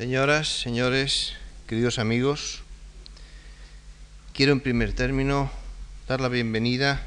Señoras, 0.00 0.48
señores, 0.48 1.34
queridos 1.68 1.98
amigos, 1.98 2.62
quiero 4.32 4.52
en 4.52 4.60
primer 4.60 4.94
término 4.94 5.50
dar 6.08 6.22
la 6.22 6.30
bienvenida 6.30 7.02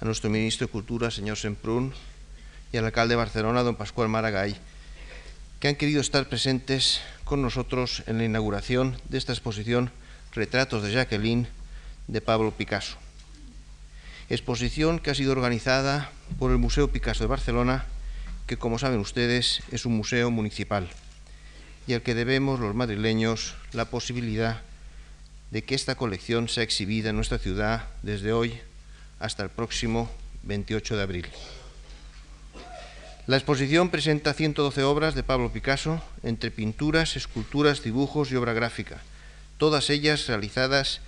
a 0.00 0.04
nuestro 0.04 0.30
ministro 0.30 0.68
de 0.68 0.72
Cultura, 0.72 1.10
señor 1.10 1.36
Semprún, 1.36 1.94
y 2.72 2.76
al 2.76 2.84
alcalde 2.84 3.14
de 3.14 3.16
Barcelona, 3.16 3.64
don 3.64 3.74
Pascual 3.74 4.08
Maragall, 4.08 4.54
que 5.58 5.66
han 5.66 5.74
querido 5.74 6.00
estar 6.00 6.28
presentes 6.28 7.00
con 7.24 7.42
nosotros 7.42 8.04
en 8.06 8.18
la 8.18 8.24
inauguración 8.24 8.96
de 9.08 9.18
esta 9.18 9.32
exposición 9.32 9.90
Retratos 10.30 10.84
de 10.84 10.92
Jacqueline 10.92 11.48
de 12.06 12.20
Pablo 12.20 12.52
Picasso. 12.52 12.98
Exposición 14.30 15.00
que 15.00 15.10
ha 15.10 15.16
sido 15.16 15.32
organizada 15.32 16.12
por 16.38 16.52
el 16.52 16.58
Museo 16.58 16.86
Picasso 16.86 17.24
de 17.24 17.34
Barcelona, 17.34 17.84
que 18.46 18.58
como 18.58 18.78
saben 18.78 19.00
ustedes 19.00 19.64
es 19.72 19.86
un 19.86 19.96
museo 19.96 20.30
municipal 20.30 20.88
y 21.86 21.94
al 21.94 22.02
que 22.02 22.14
debemos 22.14 22.60
los 22.60 22.74
madrileños 22.74 23.54
la 23.72 23.86
posibilidad 23.86 24.62
de 25.50 25.62
que 25.62 25.74
esta 25.74 25.94
colección 25.94 26.48
sea 26.48 26.64
exhibida 26.64 27.10
en 27.10 27.16
nuestra 27.16 27.38
ciudad 27.38 27.84
desde 28.02 28.32
hoy 28.32 28.58
hasta 29.20 29.42
el 29.42 29.50
próximo 29.50 30.10
28 30.42 30.96
de 30.96 31.02
abril. 31.02 31.26
La 33.26 33.36
exposición 33.36 33.90
presenta 33.90 34.34
112 34.34 34.84
obras 34.84 35.14
de 35.14 35.24
Pablo 35.24 35.52
Picasso, 35.52 36.00
entre 36.22 36.50
pinturas, 36.50 37.16
esculturas, 37.16 37.82
dibujos 37.82 38.30
y 38.30 38.36
obra 38.36 38.52
gráfica, 38.52 39.00
todas 39.58 39.90
ellas 39.90 40.28
realizadas 40.28 41.00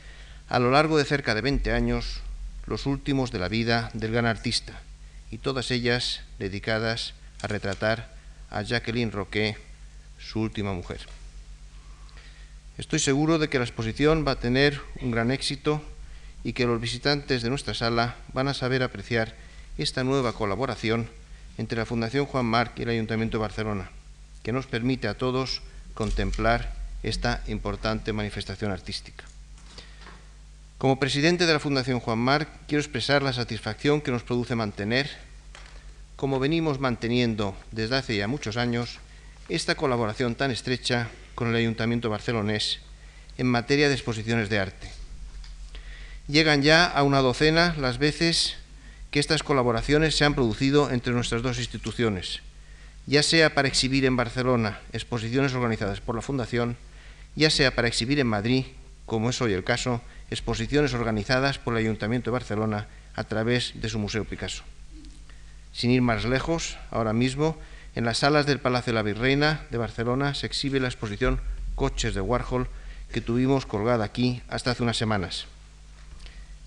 a 0.49 0.59
lo 0.59 0.71
largo 0.71 0.99
de 0.99 1.05
cerca 1.05 1.35
de 1.35 1.43
20 1.43 1.73
años, 1.73 2.21
los 2.67 2.87
últimos 2.87 3.31
de 3.31 3.39
la 3.39 3.49
vida 3.49 3.91
del 3.95 4.13
gran 4.13 4.27
artista, 4.27 4.81
y 5.31 5.39
todas 5.39 5.71
ellas 5.71 6.23
dedicadas 6.39 7.15
a 7.41 7.47
retratar 7.47 8.13
a 8.51 8.63
Jacqueline 8.63 9.13
Roquet, 9.13 9.68
su 10.29 10.41
última 10.41 10.73
mujer. 10.73 11.01
Estoy 12.77 12.99
seguro 12.99 13.39
de 13.39 13.49
que 13.49 13.59
la 13.59 13.65
exposición 13.65 14.25
va 14.27 14.33
a 14.33 14.41
tener 14.41 14.81
un 15.01 15.11
gran 15.11 15.31
éxito 15.31 15.83
y 16.45 16.53
que 16.53 16.67
los 16.67 16.81
visitantes 16.81 17.43
de 17.43 17.51
nuestra 17.51 17.75
sala 17.75 18.17
van 18.33 18.47
a 18.47 18.55
saber 18.55 18.83
apreciar 18.83 19.35
esta 19.79 20.05
nueva 20.05 20.33
colaboración 20.33 21.09
entre 21.57 21.79
la 21.79 21.87
Fundación 21.87 22.27
Juan 22.27 22.47
Marc 22.47 22.79
y 22.79 22.83
el 22.83 22.91
Ayuntamiento 22.91 23.39
de 23.39 23.43
Barcelona, 23.43 23.91
que 24.43 24.53
nos 24.53 24.67
permite 24.67 25.09
a 25.09 25.17
todos 25.17 25.63
contemplar 25.95 26.73
esta 27.03 27.43
importante 27.49 28.13
manifestación 28.13 28.71
artística. 28.71 29.25
Como 30.77 31.01
presidente 31.01 31.47
de 31.47 31.53
la 31.53 31.59
Fundación 31.59 31.99
Juan 31.99 32.19
Marc, 32.19 32.49
quiero 32.69 32.81
expresar 32.81 33.23
la 33.23 33.33
satisfacción 33.33 34.01
que 34.01 34.13
nos 34.13 34.23
produce 34.23 34.55
mantener, 34.55 35.11
como 36.15 36.39
venimos 36.39 36.79
manteniendo 36.79 37.57
desde 37.73 37.97
hace 37.97 38.17
ya 38.17 38.29
muchos 38.29 38.57
años, 38.57 39.01
esta 39.49 39.77
colaboración 39.77 40.35
tan 40.35 40.51
estrecha 40.51 41.09
con 41.35 41.49
el 41.49 41.57
Ayuntamiento 41.57 42.11
barcelonés 42.11 42.81
en 43.39 43.47
materia 43.47 43.89
de 43.89 43.95
exposiciones 43.95 44.51
de 44.51 44.59
arte. 44.59 44.91
Llegan 46.27 46.63
ya 46.63 46.85
a 46.85 47.03
una 47.03 47.21
docena 47.21 47.75
las 47.79 47.97
veces 47.97 48.57
que 49.11 49.21
estas 49.21 49.43
colaboraciones 49.43 50.17
se 50.17 50.27
han 50.27 50.35
producido 50.35 50.91
entre 50.91 51.15
nuestras 51.15 51.41
dos 51.41 51.59
instituciones, 51.59 52.41
ya 53.07 53.23
sea 53.23 53.55
para 53.55 53.69
exhibir 53.69 54.05
en 54.05 54.17
Barcelona 54.17 54.81
exposiciones 54.93 55.55
organizadas 55.55 56.03
por 56.03 56.15
la 56.15 56.21
Fundación, 56.21 56.77
ya 57.35 57.49
sea 57.49 57.75
para 57.75 57.89
exhibir 57.89 58.21
en 58.21 58.27
Madrid, 58.27 58.67
como 59.07 59.31
es 59.31 59.41
hoy 59.41 59.55
el 59.55 59.65
caso, 59.65 60.03
exposiciones 60.31 60.93
organizadas 60.93 61.59
por 61.59 61.73
el 61.73 61.79
Ayuntamiento 61.79 62.31
de 62.31 62.33
Barcelona 62.33 62.89
a 63.15 63.25
través 63.25 63.73
de 63.81 63.89
su 63.89 63.99
Museo 63.99 64.27
Picasso. 64.27 64.63
Sin 65.73 65.91
ir 65.91 66.03
más 66.03 66.27
lejos, 66.27 66.77
ahora 66.91 67.15
mismo 67.15 67.57
en 67.99 68.05
las 68.05 68.19
salas 68.19 68.47
del 68.47 68.61
Palacio 68.61 68.93
de 68.93 68.95
la 68.95 69.03
Virreina 69.03 69.63
de 69.73 69.77
Barcelona 69.77 70.33
se 70.33 70.47
exhibe 70.47 70.79
la 70.79 70.87
exposición 70.87 71.41
Coches 71.75 72.15
de 72.15 72.21
Warhol 72.21 72.69
que 73.11 73.21
tuvimos 73.21 73.67
colgada 73.67 74.05
aquí 74.05 74.41
hasta 74.49 74.71
hace 74.71 74.85
unas 74.85 74.97
semanas. 74.97 75.47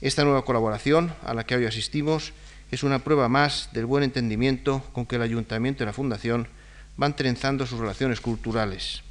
Esta 0.02 0.25
nueva 0.25 0.43
colaboración 0.43 1.13
a 1.23 1.33
la 1.33 1.45
que 1.45 1.55
hoy 1.55 1.65
asistimos 1.65 2.33
es 2.70 2.83
una 2.83 2.99
prueba 2.99 3.30
más 3.30 3.70
del 3.71 3.86
buen 3.86 4.03
entendimiento 4.03 4.83
con 4.91 5.05
que 5.05 5.15
el 5.15 5.21
Ayuntamiento 5.21 5.83
y 5.83 5.86
la 5.86 5.93
Fundación 5.93 6.49
van 6.97 7.15
trenzando 7.15 7.65
sus 7.65 7.80
relaciones 7.80 8.20
culturales. 8.20 9.02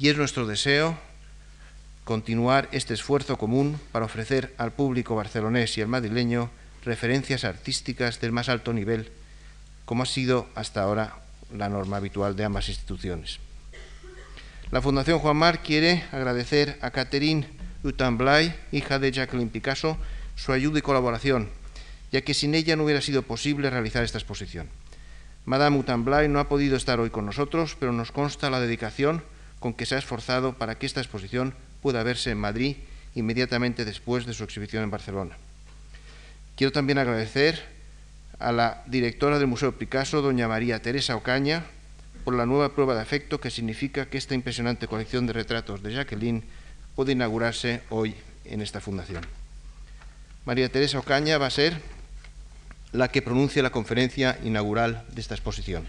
Y 0.00 0.08
es 0.08 0.16
nuestro 0.16 0.44
deseo 0.44 0.98
continuar 2.02 2.68
este 2.72 2.94
esfuerzo 2.94 3.38
común 3.38 3.78
para 3.92 4.06
ofrecer 4.06 4.52
al 4.58 4.72
público 4.72 5.14
barcelonés 5.14 5.78
y 5.78 5.82
al 5.82 5.88
madrileño 5.88 6.50
referencias 6.84 7.44
artísticas 7.44 8.20
del 8.20 8.32
más 8.32 8.48
alto 8.48 8.72
nivel 8.72 9.12
como 9.84 10.02
ha 10.02 10.06
sido 10.06 10.46
hasta 10.54 10.82
ahora 10.82 11.16
la 11.52 11.68
norma 11.68 11.98
habitual 11.98 12.36
de 12.36 12.44
ambas 12.44 12.68
instituciones. 12.68 13.38
La 14.70 14.82
Fundación 14.82 15.18
Juan 15.18 15.36
Mar 15.36 15.62
quiere 15.62 16.04
agradecer 16.10 16.78
a 16.80 16.90
Catherine 16.90 17.46
Utamblay, 17.82 18.54
hija 18.72 18.98
de 18.98 19.12
Jacqueline 19.12 19.50
Picasso, 19.50 19.98
su 20.36 20.52
ayuda 20.52 20.78
y 20.78 20.82
colaboración, 20.82 21.48
ya 22.10 22.22
que 22.22 22.34
sin 22.34 22.54
ella 22.54 22.76
no 22.76 22.84
hubiera 22.84 23.00
sido 23.00 23.22
posible 23.22 23.70
realizar 23.70 24.02
esta 24.02 24.18
exposición. 24.18 24.68
Madame 25.44 25.78
Utamblay 25.78 26.28
no 26.28 26.40
ha 26.40 26.48
podido 26.48 26.76
estar 26.76 26.98
hoy 26.98 27.10
con 27.10 27.26
nosotros, 27.26 27.76
pero 27.78 27.92
nos 27.92 28.10
consta 28.10 28.50
la 28.50 28.60
dedicación 28.60 29.22
con 29.60 29.74
que 29.74 29.86
se 29.86 29.94
ha 29.94 29.98
esforzado 29.98 30.54
para 30.54 30.78
que 30.78 30.86
esta 30.86 31.00
exposición 31.00 31.54
pueda 31.82 32.02
verse 32.02 32.30
en 32.30 32.38
Madrid 32.38 32.76
inmediatamente 33.14 33.84
después 33.84 34.26
de 34.26 34.34
su 34.34 34.42
exhibición 34.42 34.82
en 34.82 34.90
Barcelona. 34.90 35.36
Quiero 36.56 36.72
también 36.72 36.98
agradecer 36.98 37.73
a 38.44 38.52
la 38.52 38.82
directora 38.86 39.38
del 39.38 39.48
Museo 39.48 39.72
Picasso, 39.72 40.20
doña 40.20 40.46
María 40.46 40.82
Teresa 40.82 41.16
Ocaña, 41.16 41.64
por 42.24 42.34
la 42.34 42.44
nueva 42.44 42.74
prueba 42.74 42.94
de 42.94 43.00
afecto 43.00 43.40
que 43.40 43.50
significa 43.50 44.06
que 44.06 44.18
esta 44.18 44.34
impresionante 44.34 44.86
colección 44.86 45.26
de 45.26 45.32
retratos 45.32 45.82
de 45.82 45.94
Jacqueline 45.94 46.44
puede 46.94 47.12
inaugurarse 47.12 47.80
hoy 47.88 48.14
en 48.44 48.60
esta 48.60 48.80
fundación. 48.80 49.24
María 50.44 50.68
Teresa 50.68 50.98
Ocaña 50.98 51.38
va 51.38 51.46
a 51.46 51.50
ser 51.50 51.80
la 52.92 53.08
que 53.08 53.22
pronuncie 53.22 53.62
la 53.62 53.72
conferencia 53.72 54.38
inaugural 54.44 55.04
de 55.12 55.22
esta 55.22 55.34
exposición. 55.34 55.84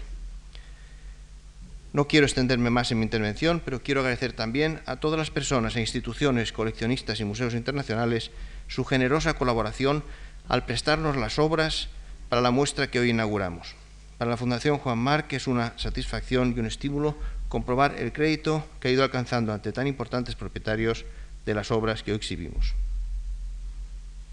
No 1.92 2.08
quiero 2.08 2.24
extenderme 2.24 2.70
más 2.70 2.90
en 2.90 2.98
mi 2.98 3.04
intervención, 3.04 3.60
pero 3.62 3.82
quiero 3.82 4.00
agradecer 4.00 4.32
también 4.32 4.80
a 4.86 4.96
todas 4.96 5.18
las 5.18 5.30
personas 5.30 5.76
e 5.76 5.80
instituciones, 5.80 6.52
coleccionistas 6.52 7.20
y 7.20 7.24
museos 7.24 7.52
internacionales 7.52 8.30
su 8.66 8.84
generosa 8.86 9.34
colaboración 9.34 10.04
al 10.48 10.64
prestarnos 10.64 11.16
las 11.16 11.38
obras 11.38 11.88
para 12.28 12.42
la 12.42 12.50
muestra 12.50 12.90
que 12.90 12.98
hoy 12.98 13.10
inauguramos. 13.10 13.74
Para 14.18 14.30
la 14.30 14.36
Fundación 14.36 14.78
Juan 14.78 14.98
Marc 14.98 15.32
es 15.32 15.46
una 15.46 15.78
satisfacción 15.78 16.54
y 16.56 16.60
un 16.60 16.66
estímulo 16.66 17.16
comprobar 17.48 17.94
el 17.98 18.12
crédito 18.12 18.66
que 18.80 18.88
ha 18.88 18.90
ido 18.90 19.04
alcanzando 19.04 19.52
ante 19.52 19.72
tan 19.72 19.86
importantes 19.86 20.34
propietarios 20.34 21.04
de 21.44 21.54
las 21.54 21.70
obras 21.70 22.02
que 22.02 22.12
hoy 22.12 22.16
exhibimos. 22.16 22.74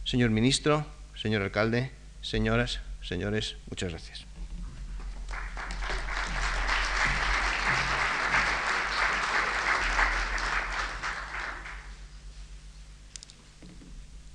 Señor 0.06 0.32
Ministro, 0.32 0.86
señor 1.16 1.42
Alcalde, 1.44 1.92
señoras, 2.22 2.80
señores, 3.02 3.56
muchas 3.70 3.92
gracias. 3.92 4.26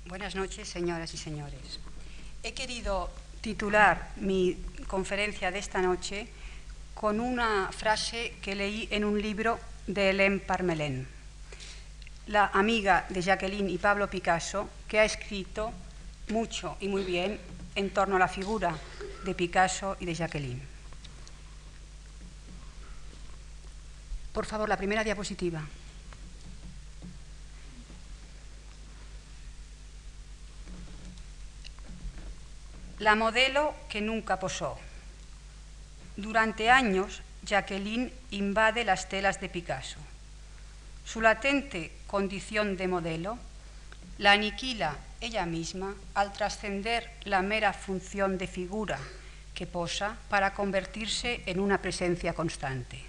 Buenas 0.07 0.35
noches, 0.35 0.67
señoras 0.67 1.13
y 1.13 1.17
señores. 1.17 1.79
He 2.41 2.53
querido 2.53 3.11
titular 3.41 4.11
mi 4.17 4.57
conferencia 4.87 5.51
de 5.51 5.59
esta 5.59 5.81
noche 5.81 6.27
con 6.93 7.19
una 7.19 7.71
frase 7.71 8.33
que 8.41 8.55
leí 8.55 8.87
en 8.91 9.05
un 9.05 9.21
libro 9.21 9.59
de 9.87 10.09
Hélène 10.11 10.39
Parmelén, 10.39 11.07
la 12.27 12.47
amiga 12.53 13.05
de 13.09 13.21
Jacqueline 13.21 13.69
y 13.69 13.77
Pablo 13.77 14.09
Picasso, 14.09 14.69
que 14.87 14.99
ha 14.99 15.05
escrito 15.05 15.71
mucho 16.29 16.77
y 16.79 16.87
muy 16.87 17.03
bien 17.03 17.39
en 17.75 17.89
torno 17.91 18.17
a 18.17 18.19
la 18.19 18.27
figura 18.27 18.75
de 19.23 19.33
Picasso 19.33 19.95
y 19.99 20.05
de 20.05 20.13
Jacqueline. 20.13 20.61
Por 24.33 24.45
favor, 24.45 24.69
la 24.69 24.77
primera 24.77 25.03
diapositiva. 25.03 25.63
La 32.99 33.15
modelo 33.15 33.73
que 33.87 34.01
nunca 34.01 34.39
posó. 34.39 34.77
Durante 36.17 36.69
años, 36.69 37.21
Jacqueline 37.43 38.11
invade 38.31 38.83
las 38.83 39.07
telas 39.07 39.39
de 39.39 39.47
Picasso. 39.47 39.99
Su 41.05 41.21
latente 41.21 41.93
condición 42.07 42.75
de 42.75 42.89
modelo 42.89 43.39
la 44.17 44.33
aniquila 44.33 44.97
ella 45.21 45.45
misma 45.45 45.95
al 46.13 46.33
trascender 46.33 47.09
la 47.23 47.41
mera 47.41 47.71
función 47.71 48.37
de 48.37 48.47
figura 48.47 48.99
que 49.53 49.65
posa 49.65 50.17
para 50.27 50.53
convertirse 50.53 51.41
en 51.45 51.61
una 51.61 51.81
presencia 51.81 52.33
constante. 52.33 52.99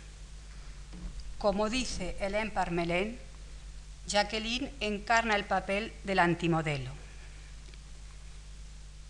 Como 1.38 1.68
dice 1.68 2.16
Hélène 2.20 2.52
Parmelén, 2.52 3.18
Jacqueline 4.06 4.70
encarna 4.78 5.34
el 5.34 5.44
papel 5.44 5.92
del 6.04 6.20
antimodelo 6.20 6.99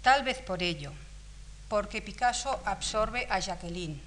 Tal 0.03 0.25
vez 0.25 0.39
por 0.39 0.63
ello, 0.63 0.93
porque 1.69 2.03
Picasso 2.03 2.61
absorbe 2.65 3.27
a 3.31 3.39
Jacqueline 3.39 4.01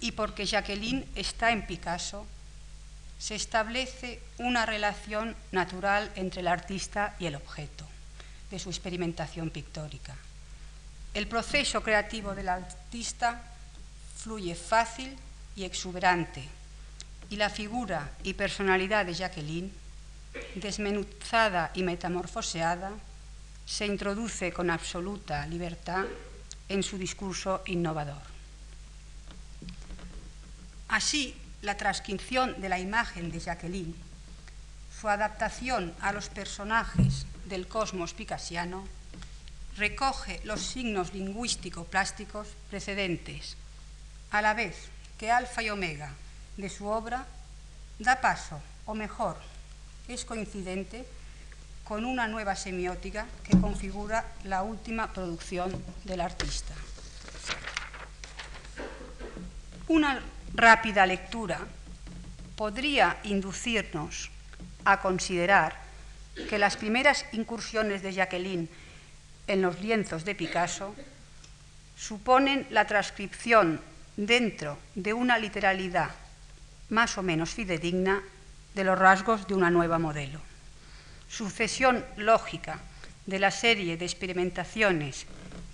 y 0.00 0.12
porque 0.12 0.46
Jacqueline 0.46 1.06
está 1.14 1.52
en 1.52 1.66
Picasso, 1.66 2.26
se 3.18 3.36
establece 3.36 4.20
una 4.38 4.66
relación 4.66 5.36
natural 5.52 6.10
entre 6.16 6.40
el 6.40 6.48
artista 6.48 7.14
y 7.20 7.26
el 7.26 7.36
objeto 7.36 7.86
de 8.50 8.58
su 8.58 8.68
experimentación 8.68 9.50
pictórica. 9.50 10.16
El 11.14 11.28
proceso 11.28 11.82
creativo 11.82 12.34
del 12.34 12.48
artista 12.48 13.40
fluye 14.18 14.54
fácil 14.54 15.16
y 15.54 15.64
exuberante, 15.64 16.48
y 17.30 17.36
la 17.36 17.48
figura 17.48 18.10
y 18.24 18.34
personalidad 18.34 19.06
de 19.06 19.14
Jacqueline, 19.14 19.72
desmenuzada 20.56 21.70
y 21.74 21.82
metamorfoseada, 21.82 22.90
se 23.66 23.86
introduce 23.86 24.52
con 24.52 24.70
absoluta 24.70 25.46
libertad 25.46 26.04
en 26.68 26.82
su 26.82 26.98
discurso 26.98 27.62
innovador. 27.66 28.22
Así, 30.88 31.34
la 31.62 31.76
transcripción 31.76 32.60
de 32.60 32.68
la 32.68 32.78
imagen 32.78 33.30
de 33.30 33.40
Jacqueline, 33.40 33.94
su 35.00 35.08
adaptación 35.08 35.94
a 36.00 36.12
los 36.12 36.28
personajes 36.28 37.26
del 37.46 37.66
cosmos 37.66 38.14
picasiano, 38.14 38.86
recoge 39.76 40.40
los 40.44 40.60
signos 40.60 41.14
lingüístico-plásticos 41.14 42.48
precedentes, 42.68 43.56
a 44.30 44.42
la 44.42 44.54
vez 44.54 44.76
que 45.18 45.30
alfa 45.30 45.62
y 45.62 45.70
omega 45.70 46.12
de 46.56 46.68
su 46.68 46.86
obra 46.86 47.26
da 47.98 48.20
paso, 48.20 48.60
o 48.84 48.94
mejor, 48.94 49.38
es 50.08 50.24
coincidente 50.24 51.06
con 51.92 52.06
una 52.06 52.26
nueva 52.26 52.56
semiótica 52.56 53.26
que 53.44 53.60
configura 53.60 54.24
la 54.44 54.62
última 54.62 55.12
producción 55.12 55.70
del 56.04 56.22
artista. 56.22 56.72
Una 59.88 60.22
rápida 60.54 61.04
lectura 61.04 61.60
podría 62.56 63.18
inducirnos 63.24 64.30
a 64.86 65.02
considerar 65.02 65.76
que 66.48 66.56
las 66.56 66.78
primeras 66.78 67.26
incursiones 67.32 68.00
de 68.00 68.14
Jacqueline 68.14 68.70
en 69.46 69.60
los 69.60 69.78
lienzos 69.82 70.24
de 70.24 70.34
Picasso 70.34 70.94
suponen 71.94 72.66
la 72.70 72.86
transcripción 72.86 73.82
dentro 74.16 74.78
de 74.94 75.12
una 75.12 75.36
literalidad 75.36 76.08
más 76.88 77.18
o 77.18 77.22
menos 77.22 77.50
fidedigna 77.50 78.22
de 78.74 78.84
los 78.84 78.98
rasgos 78.98 79.46
de 79.46 79.52
una 79.52 79.68
nueva 79.68 79.98
modelo. 79.98 80.51
Sucesión 81.32 82.04
lógica 82.16 82.78
de 83.24 83.38
la 83.38 83.50
serie 83.50 83.96
de 83.96 84.04
experimentaciones 84.04 85.24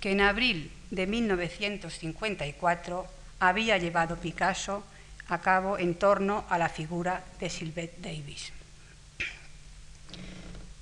que 0.01 0.13
en 0.13 0.21
abril 0.21 0.71
de 0.91 1.09
1954 1.09 3.07
había 3.41 3.77
llevado 3.77 4.17
Picasso 4.19 4.85
a 5.27 5.41
cabo 5.41 5.77
en 5.77 5.97
torno 5.97 6.45
a 6.49 6.59
la 6.59 6.69
figura 6.69 7.25
de 7.41 7.51
Sylvette 7.51 7.99
Davis. 7.99 8.53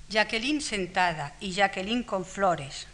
Jacqueline 0.09 0.61
sentada 0.61 1.33
y 1.39 1.53
Jacqueline 1.53 2.03
con 2.03 2.23
flores, 2.23 2.85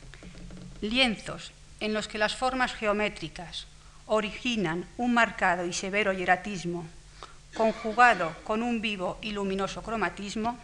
lienzos 0.79 1.51
en 1.81 1.93
los 1.93 2.07
que 2.07 2.17
las 2.17 2.33
formas 2.33 2.73
geométricas 2.73 3.67
originan 4.05 4.87
un 4.95 5.13
marcado 5.13 5.65
y 5.65 5.73
severo 5.73 6.13
hieratismo, 6.13 6.87
conjugado 7.53 8.33
con 8.45 8.63
un 8.63 8.79
vivo 8.79 9.19
y 9.21 9.31
luminoso 9.31 9.83
cromatismo, 9.83 10.57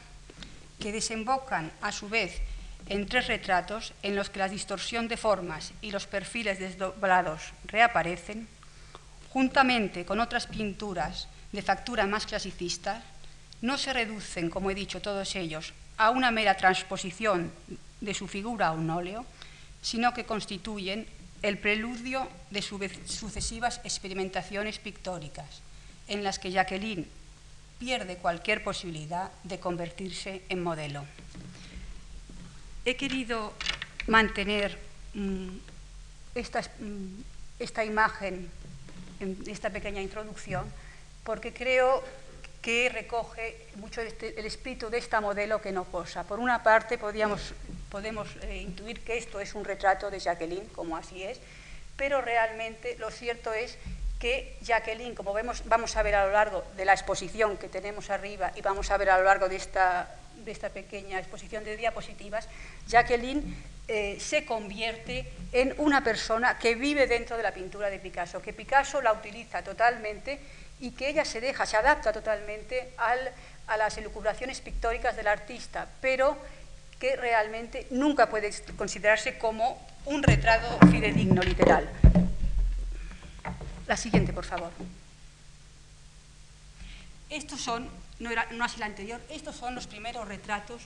que 0.80 0.92
desembocan 0.92 1.72
a 1.82 1.92
su 1.92 2.10
vez 2.10 2.42
en 2.88 3.06
tres 3.06 3.28
retratos 3.28 3.94
en 4.02 4.16
los 4.16 4.30
que 4.30 4.40
la 4.40 4.50
distorsión 4.50 5.08
de 5.08 5.18
formas 5.18 5.74
y 5.82 5.92
los 5.92 6.08
perfiles 6.08 6.60
desdoblados 6.60 7.54
reaparecen, 7.66 8.48
juntamente 9.30 10.06
con 10.06 10.20
otras 10.20 10.48
pinturas 10.48 11.28
de 11.52 11.62
factura 11.62 12.08
más 12.08 12.26
clasicista, 12.26 13.04
no 13.62 13.78
se 13.78 13.94
reducen, 13.94 14.50
como 14.50 14.72
he 14.72 14.76
dicho, 14.76 15.02
todos 15.02 15.36
ellos 15.36 15.74
a 15.98 16.12
una 16.12 16.32
mera 16.32 16.56
transposición 16.56 17.52
de 18.00 18.14
su 18.14 18.28
figura 18.28 18.68
a 18.68 18.72
un 18.72 18.90
óleo, 18.90 19.26
sino 19.82 20.14
que 20.14 20.26
constituyen 20.26 21.06
el 21.42 21.58
preludio 21.58 22.28
de 22.50 22.62
sucesivas 22.62 23.82
experimentaciones 23.84 24.80
pictóricas, 24.80 25.62
en 26.08 26.24
las 26.24 26.40
que 26.40 26.52
Jacqueline 26.52 27.08
pierde 27.80 28.18
cualquier 28.18 28.64
posibilidad 28.64 29.32
de 29.44 29.60
convertirse 29.60 30.44
en 30.50 30.62
modelo. 30.62 31.06
He 32.86 32.96
querido 32.96 33.54
mantener 34.08 34.78
mm, 35.14 35.50
esta, 36.36 36.62
mm, 36.62 37.22
esta 37.60 37.86
imagen 37.86 38.52
en 39.20 39.38
esta 39.48 39.70
pequeña 39.70 40.02
introducción 40.02 40.72
porque 41.24 41.54
creo 41.54 42.04
que 42.62 42.90
recoge 42.90 43.68
mucho 43.76 44.02
este, 44.02 44.38
el 44.40 44.46
espíritu 44.46 44.90
de 44.90 44.98
esta 44.98 45.22
modelo 45.22 45.62
que 45.62 45.72
no 45.72 45.86
posa. 45.86 46.24
Por 46.24 46.40
una 46.40 46.62
parte, 46.64 46.98
podíamos, 46.98 47.54
podemos 47.90 48.28
eh, 48.42 48.58
intuir 48.58 49.00
que 49.02 49.18
esto 49.18 49.40
es 49.40 49.56
un 49.56 49.64
retrato 49.64 50.12
de 50.12 50.20
Jacqueline, 50.20 50.68
como 50.76 50.98
así 50.98 51.24
es, 51.24 51.40
pero 51.96 52.22
realmente 52.22 52.98
lo 52.98 53.12
cierto 53.12 53.54
es 53.54 53.78
que 54.20 54.58
Jacqueline, 54.62 55.16
como 55.16 55.34
vamos 55.66 55.96
a 55.96 56.04
ver 56.04 56.16
a 56.16 56.26
lo 56.26 56.34
largo 56.34 56.64
de 56.76 56.86
la 56.86 56.94
exposición 56.94 57.58
que 57.58 57.70
tenemos 57.70 58.10
arriba 58.10 58.52
y 58.56 58.62
vamos 58.62 58.92
a 58.92 58.98
ver 58.98 59.10
a 59.10 59.18
lo 59.18 59.24
largo 59.24 59.48
de 59.48 59.56
esta, 59.56 60.14
de 60.36 60.52
esta 60.52 60.70
pequeña 60.70 61.20
exposición 61.20 61.64
de 61.64 61.78
diapositivas, 61.78 62.48
Jacqueline 62.88 63.56
eh, 63.88 64.18
se 64.20 64.46
convierte 64.46 65.32
en 65.54 65.74
una 65.78 66.04
persona 66.04 66.60
que 66.60 66.76
vive 66.76 67.08
dentro 67.08 67.38
de 67.38 67.44
la 67.44 67.54
pintura 67.54 67.90
de 67.90 67.98
Picasso, 67.98 68.42
que 68.42 68.54
Picasso 68.54 69.02
la 69.02 69.14
utiliza 69.14 69.64
totalmente 69.64 70.40
y 70.82 70.92
que 70.92 71.10
ella 71.10 71.24
se 71.24 71.42
deja, 71.42 71.66
se 71.66 71.78
adapta 71.78 72.12
totalmente 72.12 72.94
a 72.98 73.78
las 73.78 73.98
elucubraciones 73.98 74.60
pictóricas 74.62 75.16
del 75.16 75.28
artista, 75.28 75.88
pero 76.02 76.38
que 77.00 77.16
realmente 77.16 77.88
nunca 77.90 78.30
puede 78.30 78.52
considerarse 78.78 79.38
como 79.38 79.82
un 80.06 80.22
retrato 80.24 80.78
fidedigno 80.92 81.42
literal. 81.42 81.90
La 83.90 83.98
siguiente, 83.98 84.32
por 84.32 84.46
favor. 84.46 84.72
Estos 87.28 87.60
son, 87.60 87.90
no, 88.20 88.30
era, 88.30 88.46
no 88.52 88.64
así 88.64 88.80
la 88.80 88.86
anterior, 88.86 89.20
estos 89.32 89.56
son 89.56 89.74
los 89.74 89.88
primeros 89.88 90.28
retratos 90.28 90.84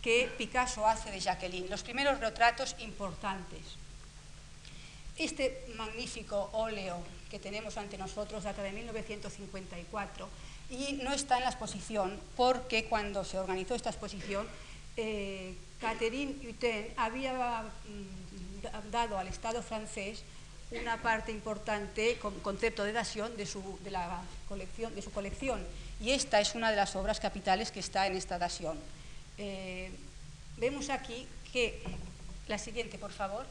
que 0.00 0.26
Picasso 0.38 0.86
hace 0.86 1.10
de 1.10 1.20
Jacqueline, 1.20 1.68
los 1.68 1.82
primeros 1.82 2.18
retratos 2.18 2.76
importantes. 2.78 3.60
Este 5.18 5.66
magnífico 5.76 6.48
óleo 6.54 7.02
que 7.30 7.38
tenemos 7.38 7.76
ante 7.76 7.98
nosotros 7.98 8.44
data 8.44 8.62
de 8.62 8.72
1954 8.72 10.26
y 10.70 10.94
no 10.94 11.12
está 11.12 11.36
en 11.36 11.44
la 11.44 11.50
exposición 11.50 12.18
porque 12.38 12.86
cuando 12.86 13.22
se 13.22 13.38
organizó 13.38 13.74
esta 13.74 13.90
exposición, 13.90 14.48
eh, 14.96 15.54
Catherine 15.78 16.36
Hutin 16.48 16.86
había 16.96 17.64
mm, 17.64 18.90
dado 18.90 19.18
al 19.18 19.28
Estado 19.28 19.62
francés 19.62 20.24
una 20.70 21.02
parte 21.02 21.32
importante 21.32 22.16
con 22.18 22.38
concepto 22.40 22.84
de 22.84 22.92
datación 22.92 23.36
de 23.36 23.46
su, 23.46 23.78
de 23.82 23.90
la 23.90 24.22
colección, 24.48 24.94
de 24.94 25.02
su 25.02 25.10
colección 25.10 25.64
y 26.00 26.10
esta 26.10 26.40
es 26.40 26.54
una 26.54 26.70
de 26.70 26.76
las 26.76 26.96
obras 26.96 27.20
capitales 27.20 27.70
que 27.70 27.80
está 27.80 28.06
en 28.06 28.16
esta 28.16 28.38
datación. 28.38 28.78
Eh, 29.36 29.90
vemos 30.56 30.88
aquí 30.90 31.26
que, 31.52 31.82
la 32.48 32.58
siguiente 32.58 32.98
por 32.98 33.12
favor, 33.12 33.46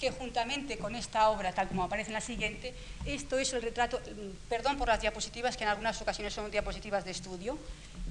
que 0.00 0.10
juntamente 0.10 0.78
con 0.78 0.96
esta 0.96 1.28
obra, 1.28 1.52
tal 1.52 1.68
como 1.68 1.84
aparece 1.84 2.08
en 2.08 2.14
la 2.14 2.20
siguiente, 2.22 2.74
esto 3.04 3.38
es 3.38 3.52
el 3.52 3.60
retrato, 3.60 4.00
perdón 4.48 4.78
por 4.78 4.88
las 4.88 5.00
diapositivas, 5.00 5.56
que 5.56 5.64
en 5.64 5.70
algunas 5.70 6.00
ocasiones 6.00 6.32
son 6.32 6.50
diapositivas 6.50 7.04
de 7.04 7.10
estudio, 7.10 7.58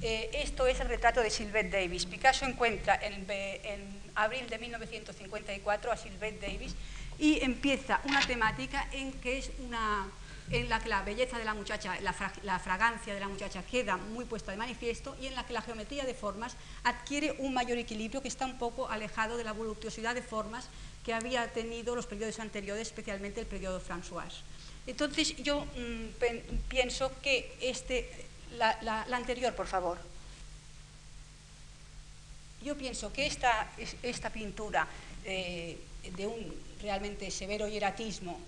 eh, 0.01 0.29
esto 0.33 0.67
es 0.67 0.79
el 0.79 0.87
retrato 0.87 1.21
de 1.21 1.29
Sylvette 1.29 1.71
Davis. 1.71 2.05
Picasso 2.05 2.45
encuentra 2.45 2.99
en, 3.01 3.25
en 3.29 3.99
abril 4.15 4.47
de 4.47 4.59
1954 4.59 5.91
a 5.91 5.97
Sylvette 5.97 6.39
Davis 6.39 6.75
y 7.17 7.43
empieza 7.43 7.99
una 8.05 8.21
temática 8.21 8.87
en 8.91 9.11
que 9.13 9.39
es 9.39 9.51
una 9.59 10.07
en 10.51 10.69
la 10.69 10.79
que 10.79 10.89
la 10.89 11.03
belleza 11.03 11.37
de 11.37 11.45
la 11.45 11.53
muchacha, 11.53 11.95
la, 12.01 12.59
fragancia 12.59 13.13
de 13.13 13.19
la 13.19 13.27
muchacha 13.27 13.61
queda 13.63 13.97
muy 13.97 14.25
puesta 14.25 14.51
de 14.51 14.57
manifiesto 14.57 15.15
y 15.21 15.27
en 15.27 15.35
la 15.35 15.45
que 15.45 15.53
la 15.53 15.61
geometría 15.61 16.05
de 16.05 16.13
formas 16.13 16.55
adquiere 16.83 17.35
un 17.39 17.53
mayor 17.53 17.77
equilibrio 17.77 18.21
que 18.21 18.27
está 18.27 18.45
un 18.45 18.57
poco 18.57 18.89
alejado 18.89 19.37
de 19.37 19.43
la 19.43 19.53
voluptuosidad 19.53 20.15
de 20.15 20.23
formas 20.23 20.67
que 21.05 21.13
había 21.13 21.51
tenido 21.53 21.95
los 21.95 22.05
periodos 22.05 22.39
anteriores, 22.39 22.87
especialmente 22.87 23.39
el 23.39 23.47
periodo 23.47 23.81
François. 23.81 24.31
Entonces 24.87 25.35
yo 25.37 25.65
mm, 25.65 26.67
pienso 26.67 27.11
que 27.21 27.55
este, 27.61 28.09
la, 28.57 29.05
anterior, 29.11 29.53
por 29.53 29.67
favor. 29.67 29.97
Yo 32.63 32.75
pienso 32.75 33.13
que 33.13 33.25
esta, 33.25 33.71
esta 34.03 34.29
pintura 34.31 34.87
eh, 35.23 35.77
de 36.17 36.27
un 36.27 36.55
realmente 36.81 37.29
severo 37.31 37.67
hieratismo 37.67 38.39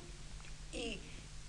y 0.74 1.00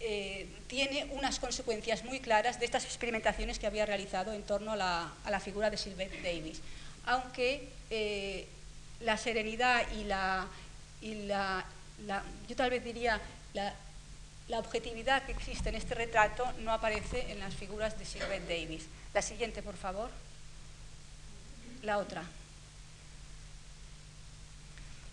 eh, 0.00 0.48
tiene 0.66 1.06
unas 1.12 1.38
consecuencias 1.38 2.04
muy 2.04 2.20
claras 2.20 2.58
de 2.58 2.66
estas 2.66 2.84
experimentaciones 2.84 3.58
que 3.58 3.66
había 3.66 3.86
realizado 3.86 4.32
en 4.32 4.42
torno 4.42 4.72
a 4.72 4.76
la, 4.76 5.40
figura 5.40 5.70
de 5.70 5.76
Sylvette 5.76 6.22
Davis. 6.22 6.60
Aunque 7.06 7.68
eh, 7.90 8.46
la 9.00 9.16
serenidad 9.16 9.90
y 9.92 10.04
la, 10.04 10.48
y 11.02 11.26
la, 11.26 11.64
yo 12.48 12.56
tal 12.56 12.70
vez 12.70 12.84
diría 12.84 13.20
la, 13.52 13.74
la 14.48 14.58
objetividad 14.58 15.24
que 15.24 15.32
existe 15.32 15.68
en 15.68 15.74
este 15.74 15.94
retrato 15.94 16.44
no 16.60 16.72
aparece 16.72 17.30
en 17.30 17.40
las 17.40 17.54
figuras 17.54 17.98
de 17.98 18.04
Sylvette 18.04 18.48
Davis. 18.48 18.86
La 19.12 19.22
siguiente, 19.22 19.62
por 19.62 19.76
favor. 19.76 20.10
La 21.82 21.98
otra. 21.98 22.22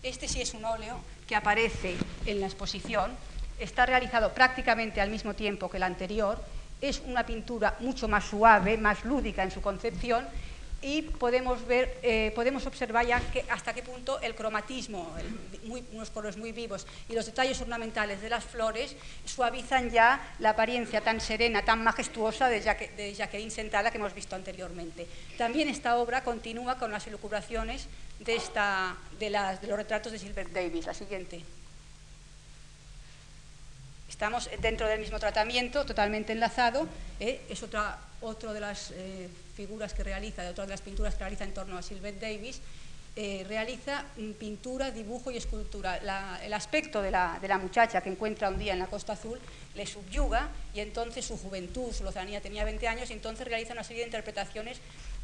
Este 0.02 0.28
sí 0.28 0.40
es 0.40 0.54
un 0.54 0.64
óleo 0.64 0.98
que 1.28 1.36
aparece 1.36 1.96
en 2.24 2.40
la 2.40 2.46
exposición. 2.46 3.10
Está 3.58 3.84
realizado 3.84 4.32
prácticamente 4.32 5.00
al 5.00 5.10
mismo 5.10 5.34
tiempo 5.34 5.68
que 5.68 5.76
el 5.76 5.82
anterior. 5.82 6.42
Es 6.80 7.00
una 7.04 7.26
pintura 7.26 7.76
mucho 7.80 8.08
más 8.08 8.24
suave, 8.24 8.78
más 8.78 9.04
lúdica 9.04 9.42
en 9.42 9.50
su 9.50 9.60
concepción 9.60 10.26
y 10.82 11.02
podemos 11.02 11.66
ver, 11.66 11.98
eh, 12.02 12.32
podemos 12.34 12.66
observar 12.66 13.06
ya 13.06 13.22
hasta 13.50 13.74
qué 13.74 13.82
punto 13.82 14.18
el 14.20 14.34
cromatismo, 14.34 15.14
unos 15.92 16.10
colores 16.10 16.38
muy 16.38 16.52
vivos 16.52 16.86
y 17.08 17.14
los 17.14 17.26
detalles 17.26 17.60
ornamentales 17.60 18.22
de 18.22 18.30
las 18.30 18.44
flores 18.44 18.96
suavizan 19.26 19.90
ya 19.90 20.34
la 20.38 20.50
apariencia 20.50 21.02
tan 21.02 21.20
serena, 21.20 21.64
tan 21.64 21.84
majestuosa 21.84 22.48
de, 22.48 22.60
Jacqueline 23.14 23.50
Sentada 23.50 23.90
que 23.90 23.98
hemos 23.98 24.14
visto 24.14 24.36
anteriormente. 24.36 25.06
También 25.36 25.68
esta 25.68 25.96
obra 25.98 26.24
continúa 26.24 26.78
con 26.78 26.90
las 26.90 27.06
elucubraciones 27.06 27.86
de, 28.18 28.36
esta, 28.36 28.96
de, 29.18 29.30
las, 29.30 29.60
de 29.60 29.68
los 29.68 29.76
retratos 29.76 30.12
de 30.12 30.18
Silver 30.18 30.50
Davis. 30.50 30.86
La 30.86 30.94
siguiente. 30.94 31.44
Estamos 34.08 34.50
dentro 34.60 34.88
del 34.88 35.00
mismo 35.00 35.18
tratamiento, 35.18 35.84
totalmente 35.84 36.32
enlazado. 36.32 36.86
¿eh? 37.20 37.42
Es 37.48 37.62
otra, 37.62 37.98
otra 38.20 38.52
de 38.52 38.60
las 38.60 38.90
eh, 38.90 39.28
figuras 39.60 39.92
que 39.92 40.02
realiza, 40.02 40.42
de 40.42 40.48
otras 40.48 40.68
de 40.68 40.72
las 40.72 40.80
pinturas 40.80 41.12
que 41.14 41.20
realiza 41.20 41.44
en 41.44 41.52
torno 41.52 41.76
a 41.76 41.82
Sylvette 41.82 42.18
Davis. 42.18 42.60
Eh, 43.14 43.44
realiza 43.46 44.06
mm, 44.16 44.30
pintura, 44.38 44.90
dibujo 44.90 45.30
y 45.30 45.36
escultura. 45.36 45.98
el 46.42 46.54
aspecto 46.54 47.02
de 47.02 47.10
la, 47.10 47.38
de 47.42 47.48
la, 47.48 47.58
muchacha 47.58 48.00
que 48.00 48.08
encuentra 48.08 48.48
un 48.48 48.58
día 48.58 48.72
en 48.72 48.78
la 48.78 48.86
Costa 48.86 49.12
Azul 49.12 49.38
le 49.74 49.84
subyuga 49.84 50.48
y 50.72 50.80
entonces 50.80 51.26
su 51.26 51.36
juventud, 51.36 51.92
su 51.92 52.04
lozanía 52.04 52.40
tenía 52.40 52.64
20 52.64 52.88
años 52.88 53.10
y 53.10 53.12
entonces 53.12 53.46
realiza 53.46 53.74
una 53.74 53.84
serie 53.84 54.02
de 54.02 54.08
interpretaciones 54.08 54.78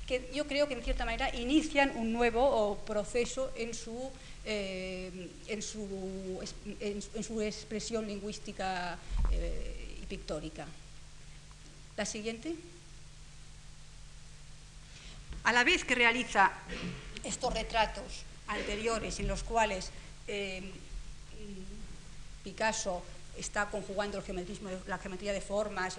que 0.07 0.29
yo 0.35 0.47
creo 0.47 0.69
que 0.69 0.75
en 0.75 0.83
cierta 0.83 1.05
manera 1.05 1.35
inician 1.35 1.93
un 1.97 2.13
nuevo 2.13 2.77
proceso 2.87 3.51
en 3.57 3.73
su, 3.73 4.11
eh, 4.45 5.31
en, 5.49 5.63
su, 5.63 6.41
en, 6.81 7.23
su, 7.23 7.41
expresión 7.41 8.07
lingüística 8.07 8.99
eh, 9.33 9.99
y 10.03 10.07
pictórica. 10.07 10.67
La 11.97 12.05
siguiente. 12.05 12.55
A 15.47 15.53
la 15.53 15.63
vez 15.63 15.85
que 15.85 15.95
realiza 15.95 16.51
estos 17.23 17.55
retratos 17.55 18.25
anteriores 18.49 19.21
en 19.21 19.29
los 19.29 19.45
cuales 19.45 19.91
eh, 20.27 20.73
Picasso 22.43 23.05
está 23.39 23.71
conjugando 23.71 24.19
el 24.19 24.25
geometrismo, 24.25 24.71
la 24.87 24.99
geometría 24.99 25.33
de 25.33 25.41
formas, 25.41 25.97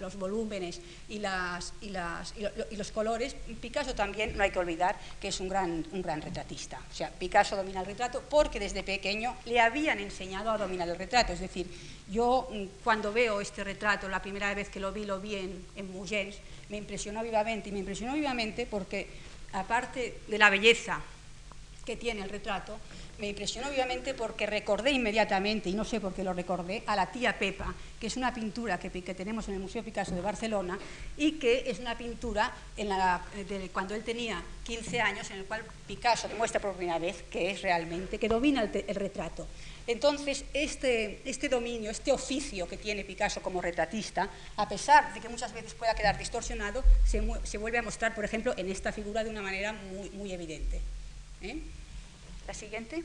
los 0.00 0.16
volúmenes 0.16 0.80
y, 1.08 1.20
los 1.20 2.92
colores. 2.92 3.36
Picasso 3.60 3.94
también, 3.94 4.36
no 4.36 4.42
hay 4.42 4.50
que 4.50 4.58
olvidar, 4.58 4.96
que 5.20 5.28
es 5.28 5.40
un 5.40 5.48
gran, 5.48 5.86
un 5.92 6.02
gran 6.02 6.22
retratista. 6.22 6.80
O 6.90 6.94
sea, 6.94 7.10
Picasso 7.10 7.56
domina 7.56 7.80
el 7.80 7.86
retrato 7.86 8.22
porque 8.28 8.60
desde 8.60 8.82
pequeño 8.82 9.36
le 9.44 9.60
habían 9.60 9.98
enseñado 9.98 10.50
a 10.50 10.58
dominar 10.58 10.88
el 10.88 10.96
retrato. 10.96 11.32
Es 11.32 11.40
decir, 11.40 11.66
yo 12.10 12.48
mm, 12.50 12.82
cuando 12.84 13.12
veo 13.12 13.40
este 13.40 13.64
retrato, 13.64 14.08
la 14.08 14.22
primera 14.22 14.52
vez 14.54 14.68
que 14.68 14.80
lo 14.80 14.92
vi, 14.92 15.04
lo 15.04 15.20
vi 15.20 15.36
en, 15.36 15.64
en 15.76 15.90
me 16.68 16.76
impresionó 16.76 17.22
vivamente 17.22 17.68
y 17.68 17.72
me 17.72 17.80
impresionó 17.80 18.14
vivamente 18.14 18.66
porque 18.66 19.08
aparte 19.52 20.18
de 20.26 20.38
la 20.38 20.50
belleza 20.50 21.00
que 21.84 21.96
tiene 21.96 22.22
el 22.22 22.30
retrato, 22.30 22.78
me 23.22 23.28
impresionó 23.28 23.68
obviamente 23.68 24.14
porque 24.14 24.46
recordé 24.46 24.90
inmediatamente, 24.90 25.70
y 25.70 25.74
no 25.74 25.84
sé 25.84 26.00
por 26.00 26.12
qué 26.12 26.24
lo 26.24 26.34
recordé, 26.34 26.82
a 26.86 26.96
la 26.96 27.06
tía 27.06 27.38
Pepa, 27.38 27.72
que 28.00 28.08
es 28.08 28.16
una 28.16 28.34
pintura 28.34 28.80
que, 28.80 28.90
tenemos 28.90 29.46
en 29.46 29.54
el 29.54 29.60
Museo 29.60 29.84
Picasso 29.84 30.12
de 30.12 30.20
Barcelona 30.20 30.76
y 31.16 31.38
que 31.38 31.70
es 31.70 31.78
una 31.78 31.96
pintura 31.96 32.52
en 32.76 32.88
la, 32.88 33.24
de, 33.48 33.68
cuando 33.68 33.94
él 33.94 34.02
tenía 34.02 34.42
15 34.64 35.00
años, 35.00 35.30
en 35.30 35.36
el 35.36 35.44
cual 35.44 35.62
Picasso 35.86 36.26
demuestra 36.26 36.60
por 36.60 36.74
primera 36.74 36.98
vez 36.98 37.22
que 37.30 37.52
es 37.52 37.62
realmente, 37.62 38.18
que 38.18 38.28
domina 38.28 38.60
el, 38.60 38.94
retrato. 38.96 39.46
Entonces, 39.86 40.44
este, 40.52 41.22
este, 41.24 41.48
dominio, 41.48 41.92
este 41.92 42.10
oficio 42.10 42.66
que 42.66 42.76
tiene 42.76 43.04
Picasso 43.04 43.40
como 43.40 43.62
retratista, 43.62 44.28
a 44.56 44.68
pesar 44.68 45.14
de 45.14 45.20
que 45.20 45.28
muchas 45.28 45.52
veces 45.52 45.74
pueda 45.74 45.94
quedar 45.94 46.18
distorsionado, 46.18 46.82
se, 47.06 47.22
se 47.44 47.58
vuelve 47.58 47.78
a 47.78 47.82
mostrar, 47.82 48.16
por 48.16 48.24
ejemplo, 48.24 48.52
en 48.56 48.68
esta 48.68 48.90
figura 48.90 49.22
de 49.22 49.30
una 49.30 49.42
manera 49.42 49.72
muy, 49.72 50.10
muy 50.10 50.32
evidente. 50.32 50.80
¿eh? 51.40 51.60
La 52.46 52.54
siguiente. 52.54 53.02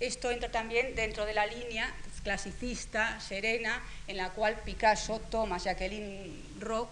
Esto 0.00 0.30
entra 0.30 0.50
también 0.50 0.94
dentro 0.94 1.24
de 1.24 1.34
la 1.34 1.46
línea 1.46 1.94
clasicista, 2.24 3.20
serena, 3.20 3.82
en 4.08 4.16
la 4.16 4.30
cual 4.30 4.56
Picasso 4.64 5.20
toma 5.30 5.56
a 5.56 5.58
Jacqueline 5.58 6.42
Rock 6.58 6.88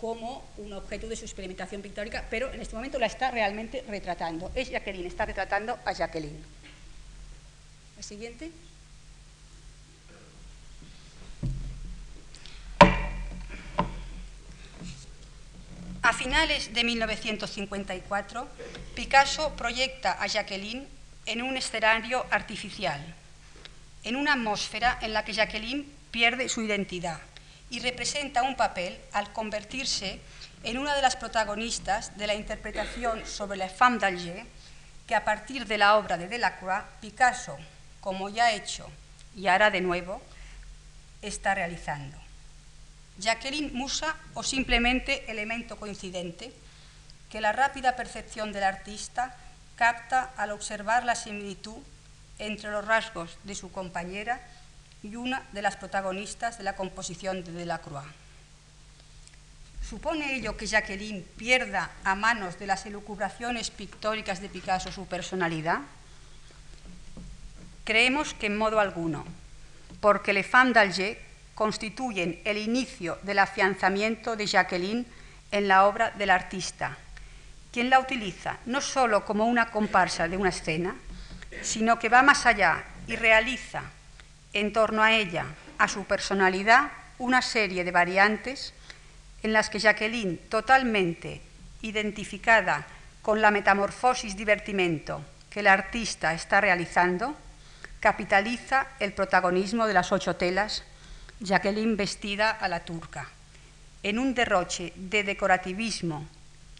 como 0.00 0.44
un 0.56 0.72
objeto 0.72 1.06
de 1.06 1.16
su 1.16 1.24
experimentación 1.24 1.80
pictórica, 1.80 2.26
pero 2.28 2.52
en 2.52 2.60
este 2.60 2.74
momento 2.74 2.98
la 2.98 3.06
está 3.06 3.30
realmente 3.30 3.84
retratando. 3.88 4.50
Es 4.54 4.70
Jacqueline, 4.70 5.06
está 5.06 5.24
retratando 5.24 5.78
a 5.84 5.92
Jacqueline. 5.92 6.42
La 7.96 8.02
siguiente. 8.02 8.50
A 16.04 16.12
finales 16.12 16.74
de 16.74 16.84
1954, 16.84 18.46
Picasso 18.94 19.56
proyecta 19.56 20.12
a 20.12 20.26
Jacqueline 20.26 20.86
en 21.24 21.40
un 21.40 21.56
escenario 21.56 22.26
artificial, 22.30 23.00
en 24.02 24.14
una 24.14 24.34
atmósfera 24.34 24.98
en 25.00 25.14
la 25.14 25.24
que 25.24 25.32
Jacqueline 25.32 25.90
pierde 26.10 26.50
su 26.50 26.60
identidad 26.60 27.20
y 27.70 27.80
representa 27.80 28.42
un 28.42 28.54
papel 28.54 29.00
al 29.14 29.32
convertirse 29.32 30.20
en 30.62 30.76
una 30.76 30.94
de 30.94 31.00
las 31.00 31.16
protagonistas 31.16 32.18
de 32.18 32.26
la 32.26 32.34
interpretación 32.34 33.24
sobre 33.24 33.56
la 33.56 33.70
femme 33.70 33.96
d'Alger 33.96 34.44
que 35.06 35.14
a 35.14 35.24
partir 35.24 35.64
de 35.64 35.78
la 35.78 35.96
obra 35.96 36.18
de 36.18 36.28
Delacroix, 36.28 36.84
Picasso, 37.00 37.56
como 38.02 38.28
ya 38.28 38.44
ha 38.44 38.52
hecho 38.52 38.90
y 39.34 39.46
hará 39.46 39.70
de 39.70 39.80
nuevo, 39.80 40.20
está 41.22 41.54
realizando. 41.54 42.23
Jacqueline 43.18 43.72
Musa 43.72 44.16
o 44.34 44.42
simplemente 44.42 45.30
elemento 45.30 45.76
coincidente 45.76 46.52
que 47.30 47.40
la 47.40 47.52
rápida 47.52 47.96
percepción 47.96 48.52
del 48.52 48.64
artista 48.64 49.36
capta 49.76 50.32
al 50.36 50.50
observar 50.50 51.04
la 51.04 51.14
similitud 51.14 51.78
entre 52.38 52.70
los 52.70 52.84
rasgos 52.84 53.38
de 53.44 53.54
su 53.54 53.70
compañera 53.70 54.40
y 55.02 55.16
una 55.16 55.42
de 55.52 55.62
las 55.62 55.76
protagonistas 55.76 56.58
de 56.58 56.64
la 56.64 56.76
composición 56.76 57.44
de 57.44 57.52
Delacroix. 57.52 58.06
¿Supone 59.88 60.34
ello 60.34 60.56
que 60.56 60.66
Jacqueline 60.66 61.22
pierda 61.36 61.90
a 62.04 62.14
manos 62.14 62.58
de 62.58 62.66
las 62.66 62.86
elucubraciones 62.86 63.70
pictóricas 63.70 64.40
de 64.40 64.48
Picasso 64.48 64.90
su 64.90 65.06
personalidad? 65.06 65.80
Creemos 67.84 68.32
que 68.32 68.46
en 68.46 68.56
modo 68.56 68.80
alguno, 68.80 69.26
porque 70.00 70.32
Le 70.32 70.42
Femme 70.42 70.72
d'Alger 70.72 71.20
constituyen 71.54 72.40
el 72.44 72.58
inicio 72.58 73.18
del 73.22 73.38
afianzamiento 73.38 74.36
de 74.36 74.46
Jacqueline 74.46 75.06
en 75.50 75.68
la 75.68 75.86
obra 75.86 76.10
del 76.10 76.30
artista, 76.30 76.96
quien 77.72 77.90
la 77.90 78.00
utiliza 78.00 78.58
no 78.66 78.80
solo 78.80 79.24
como 79.24 79.46
una 79.46 79.70
comparsa 79.70 80.28
de 80.28 80.36
una 80.36 80.48
escena, 80.48 80.96
sino 81.62 81.98
que 81.98 82.08
va 82.08 82.22
más 82.22 82.46
allá 82.46 82.84
y 83.06 83.16
realiza 83.16 83.82
en 84.52 84.72
torno 84.72 85.02
a 85.02 85.12
ella, 85.12 85.46
a 85.78 85.88
su 85.88 86.04
personalidad, 86.04 86.90
una 87.18 87.42
serie 87.42 87.84
de 87.84 87.90
variantes 87.90 88.74
en 89.42 89.52
las 89.52 89.70
que 89.70 89.78
Jacqueline, 89.78 90.38
totalmente 90.48 91.40
identificada 91.82 92.86
con 93.22 93.40
la 93.40 93.50
metamorfosis 93.50 94.36
divertimento 94.36 95.22
que 95.50 95.60
el 95.60 95.66
artista 95.66 96.34
está 96.34 96.60
realizando, 96.60 97.36
capitaliza 98.00 98.88
el 98.98 99.12
protagonismo 99.12 99.86
de 99.86 99.94
las 99.94 100.10
ocho 100.10 100.36
telas 100.36 100.82
Jacqueline 101.44 101.96
vestida 101.96 102.50
a 102.50 102.68
la 102.68 102.80
turca, 102.84 103.28
en 104.02 104.18
un 104.18 104.34
derroche 104.34 104.92
de 104.96 105.24
decorativismo 105.24 106.26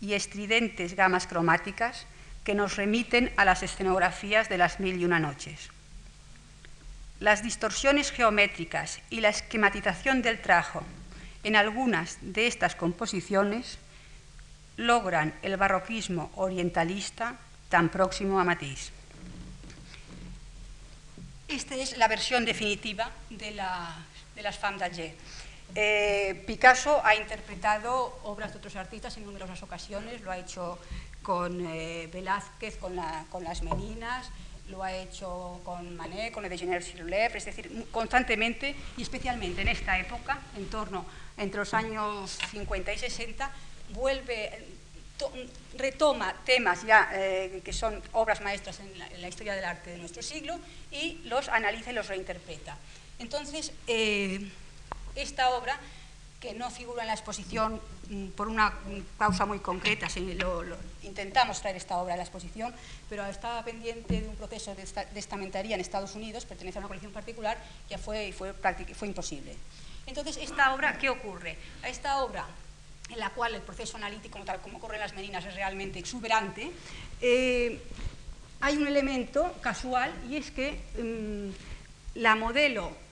y 0.00 0.14
estridentes 0.14 0.96
gamas 0.96 1.26
cromáticas 1.26 2.06
que 2.44 2.54
nos 2.54 2.76
remiten 2.76 3.30
a 3.36 3.44
las 3.44 3.62
escenografías 3.62 4.48
de 4.48 4.58
las 4.58 4.80
mil 4.80 4.98
y 4.98 5.04
una 5.04 5.20
noches. 5.20 5.68
Las 7.20 7.42
distorsiones 7.42 8.10
geométricas 8.10 9.00
y 9.10 9.20
la 9.20 9.28
esquematización 9.28 10.22
del 10.22 10.40
trajo 10.40 10.82
en 11.44 11.56
algunas 11.56 12.16
de 12.22 12.46
estas 12.46 12.74
composiciones 12.74 13.78
logran 14.76 15.34
el 15.42 15.56
barroquismo 15.56 16.32
orientalista 16.36 17.36
tan 17.68 17.90
próximo 17.90 18.40
a 18.40 18.44
Matisse. 18.44 18.92
Esta 21.48 21.76
es 21.76 21.96
la 21.98 22.08
versión 22.08 22.44
definitiva 22.44 23.10
de 23.28 23.50
la 23.52 23.94
de 24.34 24.42
las 24.42 24.58
femmes 24.58 24.80
d'Alger. 24.80 25.14
Eh, 25.74 26.44
Picasso 26.46 27.00
ha 27.04 27.16
interpretado 27.16 28.20
obras 28.24 28.52
de 28.52 28.58
otros 28.58 28.76
artistas 28.76 29.16
en 29.16 29.24
numerosas 29.24 29.62
ocasiones, 29.62 30.20
lo 30.20 30.30
ha 30.30 30.38
hecho 30.38 30.78
con 31.22 31.66
eh, 31.66 32.08
Velázquez, 32.12 32.76
con, 32.76 32.94
las 32.94 33.62
Meninas, 33.62 34.30
lo 34.68 34.82
ha 34.84 34.92
hecho 34.92 35.60
con 35.64 35.96
Manet, 35.96 36.32
con 36.32 36.48
de 36.48 36.56
Jenner 36.56 36.82
es 36.82 37.44
decir, 37.44 37.86
constantemente 37.90 38.76
y 38.96 39.02
especialmente 39.02 39.62
en 39.62 39.68
esta 39.68 39.98
época, 39.98 40.38
en 40.56 40.68
torno 40.68 41.04
entre 41.36 41.58
los 41.58 41.74
años 41.74 42.38
50 42.50 42.92
y 42.92 42.98
60, 42.98 43.50
vuelve, 43.90 44.66
retoma 45.76 46.34
temas 46.44 46.82
ya 46.84 47.10
eh, 47.12 47.62
que 47.64 47.72
son 47.72 48.00
obras 48.12 48.40
maestras 48.40 48.80
en 48.80 49.20
la, 49.20 49.28
historia 49.28 49.54
del 49.54 49.64
arte 49.64 49.90
de 49.90 49.98
nuestro 49.98 50.22
siglo 50.22 50.58
y 50.90 51.20
los 51.24 51.48
analiza 51.48 51.90
y 51.90 51.94
los 51.94 52.08
reinterpreta. 52.08 52.76
Entonces, 53.18 53.72
eh, 53.86 54.50
esta 55.14 55.50
obra, 55.50 55.78
que 56.40 56.52
no 56.54 56.70
figura 56.70 57.02
en 57.02 57.08
la 57.08 57.14
exposición 57.14 57.80
mm, 58.10 58.28
por 58.28 58.48
una 58.48 58.74
causa 59.18 59.46
muy 59.46 59.60
concreta, 59.60 60.08
intentamos 61.02 61.60
traer 61.60 61.76
esta 61.76 61.98
obra 61.98 62.14
a 62.14 62.16
la 62.16 62.22
exposición, 62.22 62.74
pero 63.08 63.24
estaba 63.26 63.64
pendiente 63.64 64.20
de 64.20 64.28
un 64.28 64.36
proceso 64.36 64.74
de, 64.74 64.84
estamentaría 65.14 65.74
en 65.74 65.80
Estados 65.80 66.14
Unidos, 66.14 66.44
pertenece 66.44 66.78
a 66.78 66.80
una 66.80 66.88
colección 66.88 67.12
particular, 67.12 67.56
ya 67.88 67.98
fue, 67.98 68.32
fue, 68.32 68.52
fue 68.52 69.08
imposible. 69.08 69.56
Entonces, 70.06 70.36
esta 70.36 70.74
obra, 70.74 70.98
¿qué 70.98 71.08
ocurre? 71.08 71.56
A 71.82 71.88
esta 71.88 72.22
obra 72.22 72.46
en 73.10 73.18
la 73.18 73.30
cual 73.30 73.54
el 73.54 73.62
proceso 73.62 73.96
analítico, 73.96 74.38
tal 74.40 74.60
como 74.60 74.78
ocurre 74.78 74.94
en 74.96 75.00
las 75.00 75.14
meninas, 75.14 75.44
es 75.44 75.54
realmente 75.54 75.98
exuberante, 75.98 76.70
eh, 77.20 77.80
hay 78.60 78.76
un 78.76 78.86
elemento 78.86 79.52
casual 79.60 80.12
y 80.28 80.36
es 80.36 80.50
que 80.50 80.80
mm, 80.98 82.18
la 82.20 82.34
modelo, 82.34 82.90
mm, 82.90 83.03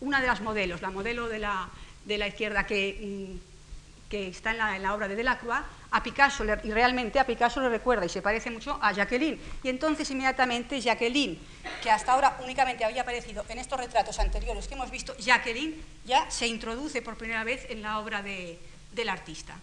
una 0.00 0.20
de 0.20 0.26
las 0.26 0.40
modelos, 0.40 0.82
la 0.82 0.90
modelo 0.90 1.28
de 1.28 1.38
la, 1.38 1.68
de 2.04 2.18
la 2.18 2.28
izquierda 2.28 2.66
que, 2.66 3.30
mm, 3.36 4.10
que 4.10 4.28
está 4.28 4.50
en 4.50 4.58
la, 4.58 4.76
en 4.76 4.82
la, 4.82 4.94
obra 4.94 5.08
de 5.08 5.16
Delacroix, 5.16 5.64
a 5.90 6.02
Picasso, 6.02 6.44
y 6.44 6.70
realmente 6.70 7.18
a 7.18 7.26
Picasso 7.26 7.60
le 7.60 7.68
recuerda 7.68 8.04
y 8.04 8.08
se 8.08 8.20
parece 8.20 8.50
mucho 8.50 8.78
a 8.82 8.92
Jacqueline. 8.92 9.40
Y 9.62 9.68
entonces 9.68 10.10
inmediatamente 10.10 10.80
Jacqueline, 10.80 11.38
que 11.82 11.90
hasta 11.90 12.12
ahora 12.12 12.38
únicamente 12.42 12.84
había 12.84 13.02
aparecido 13.02 13.44
en 13.48 13.58
estos 13.58 13.78
retratos 13.78 14.18
anteriores 14.18 14.66
que 14.68 14.74
hemos 14.74 14.90
visto, 14.90 15.16
Jacqueline 15.18 15.80
ya 16.04 16.30
se 16.30 16.46
introduce 16.46 17.00
por 17.00 17.16
primera 17.16 17.44
vez 17.44 17.66
en 17.70 17.82
la 17.82 17.98
obra 17.98 18.22
de, 18.22 18.58
del 18.92 19.08
artista. 19.08 19.56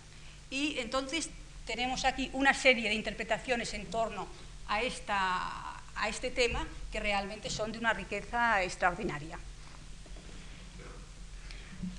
Y 0.50 0.80
entonces 0.80 1.30
tenemos 1.65 2.06
aquí 2.06 2.30
una 2.34 2.53
serie 2.53 2.89
de 2.89 2.96
interpretaciones 2.96 3.74
en 3.74 3.86
torno 3.86 4.27
a, 4.68 4.82
esta, 4.82 5.82
a 5.96 6.10
este 6.10 6.32
tema 6.32 6.65
que 6.91 7.00
realmente 7.00 7.50
son 7.50 7.72
de 7.72 7.80
una 7.80 7.94
riqueza 7.94 8.63
extraordinaria. 8.63 9.38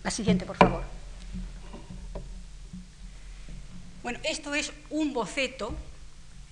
La 0.02 0.10
siguiente, 0.10 0.44
por 0.44 0.56
favor. 0.56 0.82
Bueno, 4.02 4.18
esto 4.24 4.54
es 4.54 4.72
un 4.90 5.12
boceto 5.12 5.74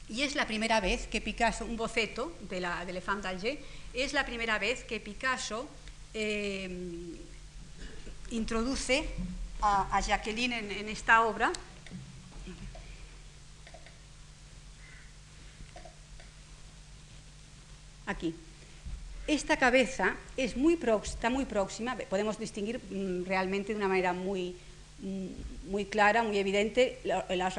y 0.08 0.22
es 0.22 0.34
la 0.34 0.46
primera 0.46 0.80
vez 0.80 1.06
que 1.08 1.20
Picasso, 1.20 1.64
un 1.64 1.76
boceto 1.76 2.36
de 2.48 2.60
la 2.60 2.84
de 2.84 2.92
Le 2.92 3.00
d'Alger, 3.00 3.58
es 3.92 4.12
la 4.12 4.24
primera 4.24 4.58
vez 4.58 4.84
que 4.84 5.00
Picasso 5.00 5.68
eh, 6.14 7.16
introduce 8.30 9.08
a, 9.62 10.00
Jacqueline 10.00 10.52
en, 10.52 10.88
esta 10.88 11.22
obra. 11.22 11.52
Aquí. 18.06 18.34
Esta 19.30 19.56
cabeza 19.56 20.16
es 20.36 20.56
muy 20.56 20.76
está 21.04 21.30
muy 21.30 21.44
próxima, 21.44 21.94
podemos 21.94 22.36
distinguir 22.36 22.80
mm, 22.90 23.26
realmente 23.26 23.72
de 23.72 23.76
una 23.76 23.86
manera 23.86 24.12
muy, 24.12 24.56
mm, 24.98 25.82
clara, 25.88 26.24
muy 26.24 26.36
evidente, 26.36 26.98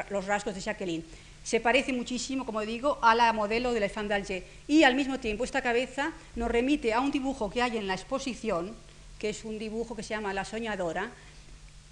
los 0.09 0.25
rasgos 0.25 0.53
de 0.53 0.59
Jacqueline. 0.59 1.05
Se 1.45 1.61
parece 1.61 1.93
muchísimo, 1.93 2.45
como 2.45 2.59
digo, 2.59 2.99
a 3.01 3.15
la 3.15 3.31
modelo 3.31 3.71
de 3.71 3.79
la 3.79 3.87
Femme 3.87 4.09
d'Alger. 4.09 4.43
Y 4.67 4.83
al 4.83 4.95
mismo 4.95 5.21
tiempo 5.21 5.45
esta 5.45 5.61
cabeza 5.61 6.11
nos 6.35 6.51
remite 6.51 6.91
a 6.91 6.99
un 6.99 7.09
dibujo 7.09 7.49
que 7.49 7.61
hay 7.61 7.77
en 7.77 7.87
la 7.87 7.93
exposición, 7.93 8.75
que 9.17 9.29
es 9.29 9.45
un 9.45 9.57
dibujo 9.57 9.95
que 9.95 10.03
se 10.03 10.09
llama 10.09 10.33
La 10.33 10.43
Soñadora, 10.43 11.09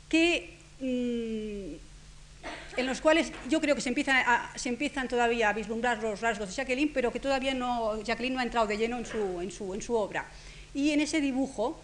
que, 0.09 0.57
mm, 0.81 1.88
en 2.77 2.85
los 2.85 3.01
cuales 3.01 3.31
yo 3.49 3.59
creo 3.59 3.75
que 3.75 3.81
se 3.81 3.89
empiezan, 3.89 5.07
todavía 5.07 5.49
a 5.49 5.53
vislumbrar 5.53 6.01
los 6.01 6.21
rasgos 6.21 6.49
de 6.49 6.55
Jacqueline, 6.55 6.91
pero 6.93 7.11
que 7.11 7.19
todavía 7.19 7.53
no, 7.53 8.01
Jacqueline 8.01 8.33
no 8.33 8.39
ha 8.39 8.43
entrado 8.43 8.67
de 8.67 8.77
lleno 8.77 8.97
en 8.97 9.05
su, 9.81 9.95
obra. 9.95 10.25
Y 10.73 10.91
en 10.91 11.01
ese 11.01 11.19
dibujo, 11.19 11.81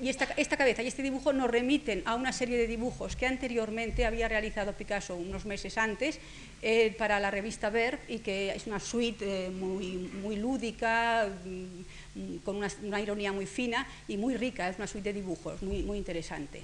y 0.00 0.08
esta, 0.08 0.56
cabeza 0.56 0.82
y 0.82 0.86
este 0.86 1.02
dibujo 1.02 1.32
nos 1.32 1.50
remiten 1.50 2.02
a 2.06 2.14
una 2.14 2.32
serie 2.32 2.56
de 2.56 2.66
dibujos 2.66 3.16
que 3.16 3.26
anteriormente 3.26 4.06
había 4.06 4.28
realizado 4.28 4.72
Picasso 4.72 5.16
unos 5.16 5.44
meses 5.44 5.76
antes 5.76 6.20
eh, 6.62 6.94
para 6.96 7.20
la 7.20 7.30
revista 7.30 7.68
Verb 7.68 7.98
y 8.08 8.20
que 8.20 8.54
es 8.54 8.66
una 8.66 8.80
suite 8.80 9.46
eh, 9.46 9.50
muy, 9.50 10.10
muy 10.22 10.36
lúdica, 10.36 11.28
mm, 11.44 12.36
con 12.44 12.56
una, 12.56 12.68
una, 12.82 13.00
ironía 13.00 13.32
muy 13.32 13.46
fina 13.46 13.86
y 14.08 14.16
muy 14.16 14.36
rica, 14.36 14.68
es 14.68 14.76
una 14.76 14.86
suite 14.86 15.12
de 15.12 15.20
dibujos 15.20 15.60
muy, 15.62 15.82
muy 15.82 15.98
interesante. 15.98 16.62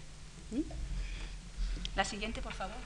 ¿Mm? 0.53 0.61
La 1.97 2.05
siguiente, 2.05 2.43
por 2.43 2.53
favor. 2.53 2.77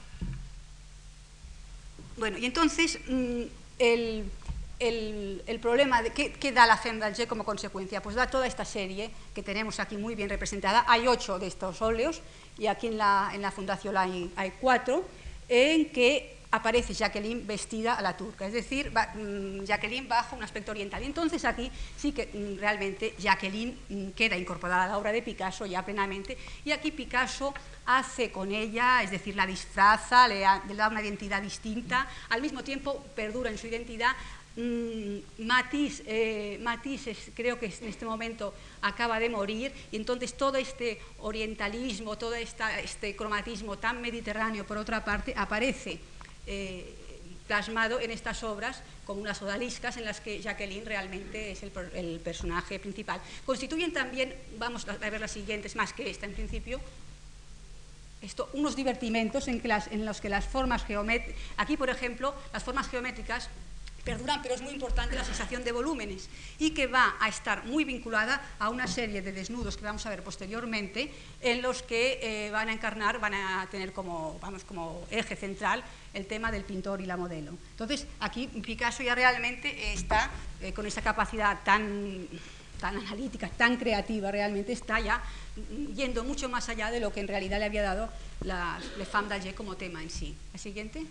Bueno, 2.17 2.37
y 2.37 2.45
entonces 2.45 2.99
mm, 3.07 3.41
el, 3.79 5.59
problema 5.61 6.01
de 6.01 6.11
qué, 6.11 6.51
da 6.51 6.65
la 6.65 6.77
G 6.77 7.27
como 7.27 7.45
consecuencia, 7.45 8.01
pues 8.01 8.15
da 8.15 8.27
toda 8.27 8.47
esta 8.47 8.65
serie 8.65 9.11
que 9.33 9.43
tenemos 9.43 9.79
aquí 9.79 9.97
muy 9.97 10.15
bien 10.15 10.29
representada. 10.29 10.85
Hay 10.87 11.07
ocho 11.07 11.39
de 11.39 11.47
estos 11.47 11.81
óleos 11.81 12.21
y 12.57 12.67
aquí 12.67 12.87
en 12.87 12.97
la, 12.97 13.31
en 13.33 13.41
la 13.41 13.51
Fundación 13.51 13.97
hay, 13.97 14.31
hay 14.35 14.51
cuatro, 14.59 15.05
en 15.47 15.91
que 15.91 16.40
aparece 16.51 16.93
Jacqueline 16.93 17.47
vestida 17.47 17.93
a 17.93 18.01
la 18.01 18.15
turca, 18.15 18.45
es 18.45 18.53
decir, 18.53 18.91
mm, 18.91 19.63
Jacqueline 19.63 20.07
bajo 20.07 20.35
un 20.35 20.43
aspecto 20.43 20.71
oriental. 20.71 21.01
Entonces 21.01 21.45
aquí 21.45 21.71
sí 21.97 22.11
que 22.11 22.27
mm, 22.27 22.59
realmente 22.59 23.15
Jacqueline 23.17 23.77
mm, 23.89 24.09
queda 24.09 24.37
incorporada 24.37 24.83
a 24.83 24.87
la 24.87 24.97
obra 24.97 25.11
de 25.11 25.21
Picasso 25.21 25.65
ya 25.65 25.83
plenamente, 25.83 26.37
y 26.65 26.71
aquí 26.71 26.91
Picasso 26.91 27.53
hace 27.85 28.31
con 28.31 28.51
ella, 28.51 29.01
es 29.01 29.11
decir, 29.11 29.35
la 29.35 29.47
disfraza, 29.47 30.27
le, 30.27 30.41
da 30.41 30.89
una 30.89 31.01
identidad 31.01 31.41
distinta, 31.41 32.07
al 32.29 32.41
mismo 32.41 32.63
tiempo 32.63 33.03
perdura 33.15 33.49
en 33.49 33.57
su 33.57 33.67
identidad 33.67 34.11
Matisse, 35.37 36.03
eh, 36.05 36.59
creo 37.33 37.57
que 37.57 37.67
en 37.67 37.87
este 37.87 38.05
momento 38.05 38.53
acaba 38.81 39.17
de 39.17 39.29
morir. 39.29 39.71
Y 39.93 39.95
entonces 39.95 40.35
todo 40.35 40.57
este 40.57 40.99
orientalismo, 41.19 42.17
todo 42.17 42.33
este 42.33 43.15
cromatismo 43.15 43.77
tan 43.77 44.01
mediterráneo 44.01 44.67
por 44.67 44.77
otra 44.77 45.05
parte 45.05 45.33
aparece 45.37 46.01
eh, 46.47 46.95
plasmado 47.47 47.99
en 47.99 48.11
estas 48.11 48.43
obras 48.43 48.81
como 49.05 49.21
unas 49.21 49.41
odaliscas 49.41 49.97
en 49.97 50.05
las 50.05 50.21
que 50.21 50.41
Jacqueline 50.41 50.85
realmente 50.85 51.51
es 51.51 51.63
el, 51.63 52.19
personaje 52.23 52.79
principal. 52.79 53.19
Constituyen 53.45 53.91
también, 53.91 54.33
vamos 54.57 54.87
a 54.87 54.95
ver 54.97 55.19
las 55.19 55.31
siguientes, 55.31 55.75
más 55.75 55.91
que 55.91 56.09
esta 56.09 56.25
en 56.25 56.33
principio, 56.33 56.79
esto, 58.21 58.49
unos 58.53 58.75
divertimentos 58.75 59.47
en, 59.47 59.61
en 59.65 60.05
los 60.05 60.21
que 60.21 60.29
las 60.29 60.45
formas 60.45 60.85
geométricas, 60.85 61.41
aquí 61.57 61.75
por 61.75 61.89
ejemplo, 61.89 62.33
las 62.53 62.63
formas 62.63 62.87
geométricas 62.87 63.49
perduran, 64.01 64.41
pero 64.41 64.55
es 64.55 64.61
muy 64.61 64.73
importante 64.73 65.15
la 65.15 65.23
sensación 65.23 65.63
de 65.63 65.71
volúmenes 65.71 66.29
y 66.59 66.71
que 66.71 66.87
va 66.87 67.15
a 67.19 67.29
estar 67.29 67.65
muy 67.65 67.83
vinculada 67.83 68.41
a 68.59 68.69
una 68.69 68.87
serie 68.87 69.21
de 69.21 69.31
desnudos 69.31 69.77
que 69.77 69.83
vamos 69.83 70.05
a 70.05 70.09
ver 70.09 70.23
posteriormente, 70.23 71.11
en 71.41 71.61
los 71.61 71.83
que 71.83 72.19
eh, 72.21 72.51
van 72.51 72.69
a 72.69 72.73
encarnar, 72.73 73.19
van 73.19 73.33
a 73.33 73.67
tener 73.69 73.93
como, 73.93 74.37
vamos, 74.41 74.63
como 74.63 75.05
eje 75.11 75.35
central 75.35 75.83
el 76.13 76.25
tema 76.25 76.51
del 76.51 76.63
pintor 76.63 77.01
y 77.01 77.05
la 77.05 77.17
modelo. 77.17 77.53
Entonces, 77.71 78.07
aquí 78.19 78.47
Picasso 78.47 79.03
ya 79.03 79.15
realmente 79.15 79.93
está 79.93 80.29
eh, 80.61 80.73
con 80.73 80.85
esa 80.85 81.01
capacidad 81.01 81.59
tan, 81.63 82.27
tan 82.79 82.97
analítica, 82.97 83.49
tan 83.49 83.77
creativa, 83.77 84.31
realmente 84.31 84.73
está 84.73 84.99
ya 84.99 85.21
yendo 85.95 86.23
mucho 86.23 86.49
más 86.49 86.69
allá 86.69 86.91
de 86.91 86.99
lo 86.99 87.11
que 87.13 87.19
en 87.19 87.27
realidad 87.27 87.59
le 87.59 87.65
había 87.65 87.83
dado 87.83 88.09
la 88.41 88.79
Le 88.97 89.05
Femme 89.05 89.29
d'Alger 89.29 89.53
como 89.53 89.75
tema 89.75 90.01
en 90.01 90.09
sí. 90.09 90.35
¿La 90.53 90.59
siguiente? 90.59 91.05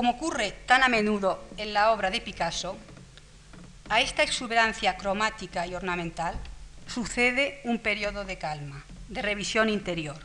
Como 0.00 0.12
ocurre 0.12 0.52
tan 0.64 0.82
a 0.82 0.88
menudo 0.88 1.44
en 1.58 1.74
la 1.74 1.92
obra 1.92 2.08
de 2.08 2.22
Picasso, 2.22 2.74
a 3.90 4.00
esta 4.00 4.22
exuberancia 4.22 4.96
cromática 4.96 5.66
y 5.66 5.74
ornamental 5.74 6.36
sucede 6.86 7.60
un 7.64 7.80
periodo 7.80 8.24
de 8.24 8.38
calma, 8.38 8.82
de 9.08 9.20
revisión 9.20 9.68
interior. 9.68 10.16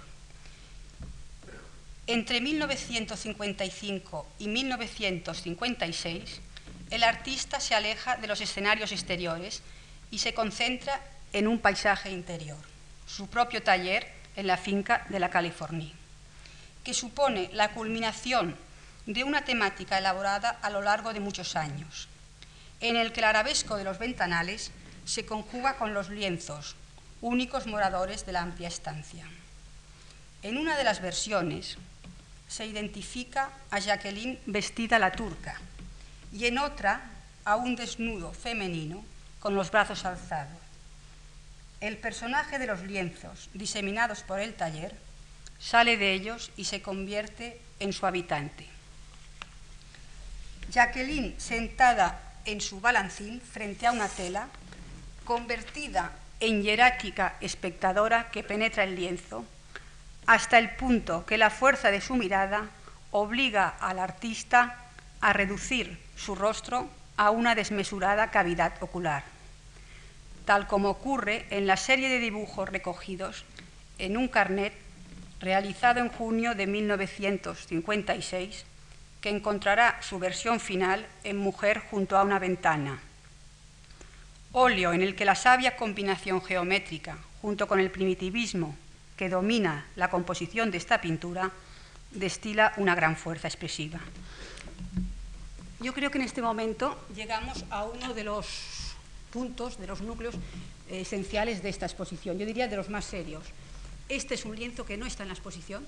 Entre 2.07 2.39
1955 2.39 4.25
y 4.39 4.47
1956, 4.47 6.39
el 6.91 7.03
artista 7.03 7.59
se 7.59 7.75
aleja 7.75 8.15
de 8.15 8.27
los 8.27 8.39
escenarios 8.39 8.93
exteriores 8.93 9.61
y 10.09 10.19
se 10.19 10.33
concentra 10.33 11.01
en 11.33 11.49
un 11.49 11.59
paisaje 11.59 12.11
interior, 12.11 12.63
su 13.05 13.27
propio 13.27 13.61
taller 13.61 14.09
en 14.37 14.47
la 14.47 14.55
finca 14.55 15.05
de 15.09 15.19
la 15.19 15.29
California, 15.29 15.91
que 16.85 16.93
supone 16.93 17.49
la 17.51 17.73
culminación 17.73 18.63
de 19.05 19.23
una 19.23 19.43
temática 19.43 19.97
elaborada 19.97 20.49
a 20.61 20.69
lo 20.69 20.81
largo 20.81 21.13
de 21.13 21.19
muchos 21.19 21.55
años, 21.55 22.07
en 22.79 22.95
el 22.95 23.11
que 23.11 23.21
el 23.21 23.25
arabesco 23.25 23.77
de 23.77 23.83
los 23.83 23.99
ventanales 23.99 24.71
se 25.05 25.25
conjuga 25.25 25.77
con 25.77 25.93
los 25.93 26.09
lienzos, 26.09 26.75
únicos 27.21 27.67
moradores 27.67 28.25
de 28.25 28.33
la 28.33 28.41
amplia 28.41 28.67
estancia. 28.67 29.25
En 30.41 30.57
una 30.57 30.77
de 30.77 30.83
las 30.83 31.01
versiones 31.01 31.77
se 32.47 32.65
identifica 32.65 33.49
a 33.71 33.79
Jacqueline 33.79 34.39
vestida 34.45 34.99
la 34.99 35.11
turca 35.11 35.59
y 36.31 36.45
en 36.45 36.57
otra 36.59 37.09
a 37.45 37.55
un 37.55 37.75
desnudo 37.75 38.33
femenino 38.33 39.03
con 39.39 39.55
los 39.55 39.71
brazos 39.71 40.05
alzados. 40.05 40.57
El 41.79 41.97
personaje 41.97 42.57
de 42.57 42.67
los 42.67 42.81
lienzos 42.81 43.49
diseminados 43.53 44.23
por 44.23 44.39
el 44.39 44.55
taller 44.55 44.95
sale 45.59 45.97
de 45.97 46.13
ellos 46.13 46.51
y 46.57 46.65
se 46.65 46.81
convierte 46.81 47.61
en 47.79 47.93
su 47.93 48.05
habitante. 48.05 48.74
Jacqueline 50.71 51.35
sentada 51.39 52.21
en 52.45 52.61
su 52.61 52.79
balancín 52.79 53.41
frente 53.41 53.87
a 53.87 53.91
una 53.91 54.07
tela, 54.07 54.47
convertida 55.23 56.11
en 56.39 56.61
hierática 56.63 57.35
espectadora 57.41 58.29
que 58.31 58.43
penetra 58.43 58.83
el 58.83 58.95
lienzo, 58.95 59.45
hasta 60.27 60.57
el 60.57 60.71
punto 60.75 61.25
que 61.25 61.37
la 61.37 61.49
fuerza 61.49 61.91
de 61.91 62.01
su 62.01 62.15
mirada 62.15 62.69
obliga 63.11 63.69
al 63.79 63.99
artista 63.99 64.77
a 65.21 65.33
reducir 65.33 65.99
su 66.15 66.35
rostro 66.35 66.89
a 67.17 67.31
una 67.31 67.55
desmesurada 67.55 68.31
cavidad 68.31 68.73
ocular, 68.81 69.23
tal 70.45 70.67
como 70.67 70.89
ocurre 70.89 71.45
en 71.49 71.65
la 71.67 71.77
serie 71.77 72.09
de 72.09 72.19
dibujos 72.19 72.69
recogidos 72.69 73.45
en 73.97 74.17
un 74.17 74.27
carnet 74.27 74.73
realizado 75.39 75.99
en 75.99 76.09
junio 76.09 76.55
de 76.55 76.67
1956, 76.67 78.65
que 79.25 79.31
encontrará 79.31 79.97
su 80.03 80.19
versión 80.19 80.59
final 80.59 81.03
en 81.23 81.35
Mujer 81.35 81.81
junto 81.89 82.15
a 82.15 82.21
una 82.21 82.37
ventana. 82.37 82.99
Óleo 84.51 84.93
en 84.93 85.01
el 85.01 85.15
que 85.15 85.25
la 85.25 85.33
sabia 85.33 85.75
combinación 85.75 86.43
geométrica, 86.43 87.17
junto 87.41 87.67
con 87.67 87.79
el 87.79 87.89
primitivismo 87.89 88.77
que 89.17 89.27
domina 89.27 89.87
la 89.95 90.11
composición 90.11 90.69
de 90.69 90.77
esta 90.77 91.01
pintura, 91.01 91.49
destila 92.11 92.73
una 92.77 92.93
gran 92.93 93.17
fuerza 93.17 93.47
expresiva. 93.47 93.99
Yo 95.79 95.91
creo 95.91 96.11
que 96.11 96.19
en 96.19 96.25
este 96.25 96.43
momento 96.43 96.95
llegamos 97.15 97.65
a 97.71 97.83
uno 97.83 98.13
de 98.13 98.25
los 98.25 98.93
puntos, 99.33 99.79
de 99.79 99.87
los 99.87 100.01
núcleos 100.01 100.35
eh, 100.35 101.01
esenciales 101.01 101.63
de 101.63 101.69
esta 101.69 101.87
exposición, 101.87 102.37
yo 102.37 102.45
diría 102.45 102.67
de 102.67 102.77
los 102.77 102.91
más 102.91 103.05
serios. 103.05 103.43
Este 104.07 104.35
es 104.35 104.45
un 104.45 104.55
lienzo 104.55 104.85
que 104.85 104.97
no 104.97 105.07
está 105.07 105.23
en 105.23 105.29
la 105.29 105.33
exposición 105.33 105.83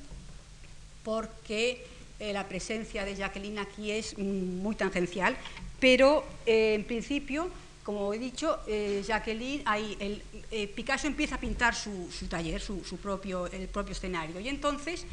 porque 1.04 1.86
eh, 2.20 2.34
la 2.34 2.48
presencia 2.48 3.06
de 3.06 3.16
Jacqueline 3.16 3.60
aquí 3.60 3.92
es 3.92 4.18
mm, 4.18 4.62
muy 4.62 4.76
tangencial, 4.76 5.38
pero 5.80 6.26
eh, 6.46 6.74
en 6.74 6.84
principio, 6.84 7.50
como 7.84 8.14
he 8.14 8.18
dicho, 8.18 8.60
eh, 8.68 9.04
Jacqueline, 9.06 9.64
el, 10.00 10.70
Picasso 10.70 11.08
empieza 11.08 11.36
a 11.36 11.40
pintar 11.40 11.76
su, 11.76 12.10
taller, 12.30 12.60
su, 12.60 12.82
propio, 13.02 13.48
el 13.48 13.68
propio 13.68 13.92
escenario, 13.92 14.40
y 14.40 14.50
entonces 14.50 15.06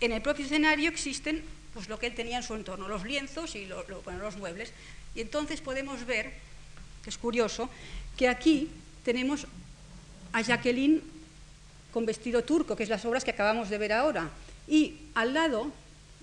en 0.00 0.12
el 0.12 0.20
propio 0.20 0.44
escenario 0.44 0.90
existen 0.90 1.42
pues, 1.72 1.88
lo 1.88 1.98
que 1.98 2.06
él 2.06 2.14
tenía 2.14 2.38
en 2.38 2.42
su 2.42 2.54
entorno, 2.54 2.88
los 2.88 3.04
lienzos 3.04 3.54
y 3.54 3.66
los 3.66 4.36
muebles, 4.36 4.72
y 5.14 5.20
entonces 5.20 5.60
podemos 5.60 6.04
ver, 6.06 6.32
que 7.04 7.10
es 7.10 7.18
curioso, 7.18 7.70
que 8.16 8.28
aquí 8.28 8.68
tenemos 9.04 9.46
a 10.32 10.42
Jacqueline 10.42 11.02
con 11.92 12.04
vestido 12.04 12.42
turco, 12.42 12.76
que 12.76 12.82
es 12.82 12.88
las 12.88 13.04
obras 13.04 13.24
que 13.24 13.30
acabamos 13.30 13.70
de 13.70 13.78
ver 13.78 13.92
ahora. 13.92 14.28
Y 14.68 14.96
al 15.14 15.32
lado, 15.32 15.72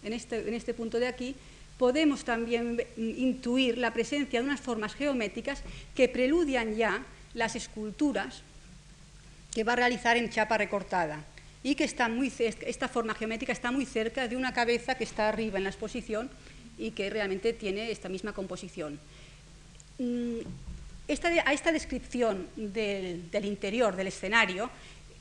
en 0.04 0.14
este, 0.14 0.48
en 0.48 0.54
este 0.54 0.74
punto 0.74 1.00
de 1.00 1.08
aquí, 1.08 1.36
podemos 1.78 2.24
también 2.24 2.82
intuir 2.98 3.78
la 3.78 3.94
presencia 3.94 4.40
de 4.40 4.46
unas 4.46 4.62
formas 4.62 4.94
geométricas 4.94 5.64
que 5.96 6.08
preludian 6.08 6.76
ya 6.76 7.04
las 7.34 7.56
esculturas 7.56 8.42
que 9.54 9.64
va 9.64 9.74
a 9.74 9.78
realizar 9.78 10.18
en 10.18 10.30
chapa 10.30 10.58
recortada 10.58 11.24
y 11.64 11.76
que 11.76 11.86
esta 11.86 12.88
forma 12.88 13.16
geométrica 13.16 13.54
está 13.54 13.72
muy 13.72 13.86
cerca 13.86 14.28
de 14.28 14.36
una 14.36 14.54
cabeza 14.54 14.96
que 14.96 15.04
está 15.04 15.30
arriba 15.30 15.58
en 15.58 15.64
la 15.64 15.70
exposición 15.70 16.30
y 16.78 16.92
que 16.92 17.10
realmente 17.10 17.54
tiene 17.54 17.92
esta 17.92 18.10
misma 18.10 18.34
composición. 18.34 19.00
Mm, 20.00 20.40
a 21.46 21.54
esta 21.54 21.72
descripción 21.72 22.48
del 22.56 23.46
interior 23.46 23.96
del 23.96 24.08
escenario 24.08 24.70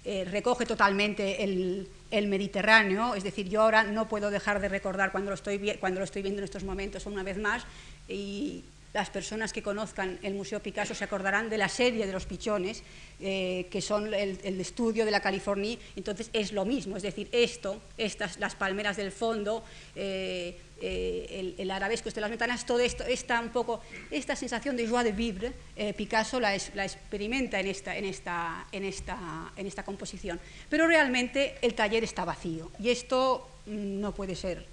eh, 0.04 0.24
recoge 0.24 0.66
totalmente 0.66 1.44
el, 1.44 1.88
Mediterráneo, 2.28 3.14
es 3.14 3.24
decir, 3.24 3.48
yo 3.48 3.62
ahora 3.62 3.84
no 3.84 4.08
puedo 4.08 4.30
dejar 4.30 4.60
de 4.60 4.68
recordar 4.68 5.12
cuando 5.12 5.30
lo 5.30 5.34
estoy, 5.34 5.76
cuando 5.80 6.00
lo 6.00 6.04
estoy 6.04 6.22
viendo 6.22 6.40
en 6.40 6.44
estos 6.44 6.64
momentos 6.64 7.06
una 7.06 7.22
vez 7.22 7.38
más, 7.38 7.64
y 8.08 8.64
las 8.92 9.08
personas 9.08 9.52
que 9.52 9.62
conozcan 9.62 10.18
el 10.22 10.34
Museo 10.34 10.60
Picasso 10.60 10.94
se 10.94 11.04
acordarán 11.04 11.48
de 11.48 11.56
la 11.56 11.68
serie 11.68 12.06
de 12.06 12.12
los 12.12 12.26
pichones, 12.26 12.82
eh, 13.20 13.66
que 13.70 13.80
son 13.80 14.12
el, 14.12 14.60
estudio 14.60 15.04
de 15.04 15.10
la 15.10 15.20
California, 15.20 15.78
entonces 15.96 16.28
es 16.32 16.52
lo 16.52 16.64
mismo, 16.64 16.96
es 16.96 17.02
decir, 17.02 17.28
esto, 17.32 17.80
estas, 17.96 18.38
las 18.38 18.54
palmeras 18.54 18.96
del 18.96 19.10
fondo, 19.10 19.64
eh, 19.96 20.58
eh, 20.80 21.54
el, 21.58 21.70
arabesco 21.70 22.10
de 22.10 22.20
las 22.20 22.28
ventanas, 22.28 22.66
todo 22.66 22.80
esto, 22.80 23.04
esta, 23.04 23.40
un 23.40 23.50
poco, 23.50 23.80
esta 24.10 24.36
sensación 24.36 24.76
de 24.76 24.86
joie 24.86 25.04
de 25.04 25.12
vivre, 25.12 25.52
Picasso 25.96 26.38
la, 26.38 26.54
la, 26.74 26.84
experimenta 26.84 27.60
en 27.60 27.68
esta, 27.68 27.96
en, 27.96 28.04
esta, 28.04 28.66
en, 28.72 28.84
esta, 28.84 29.52
en 29.56 29.66
esta 29.66 29.84
composición, 29.84 30.38
pero 30.68 30.86
realmente 30.86 31.56
el 31.62 31.74
taller 31.74 32.04
está 32.04 32.24
vacío 32.24 32.70
y 32.78 32.90
esto 32.90 33.48
mm, 33.66 34.00
no 34.00 34.12
puede 34.14 34.34
ser. 34.34 34.66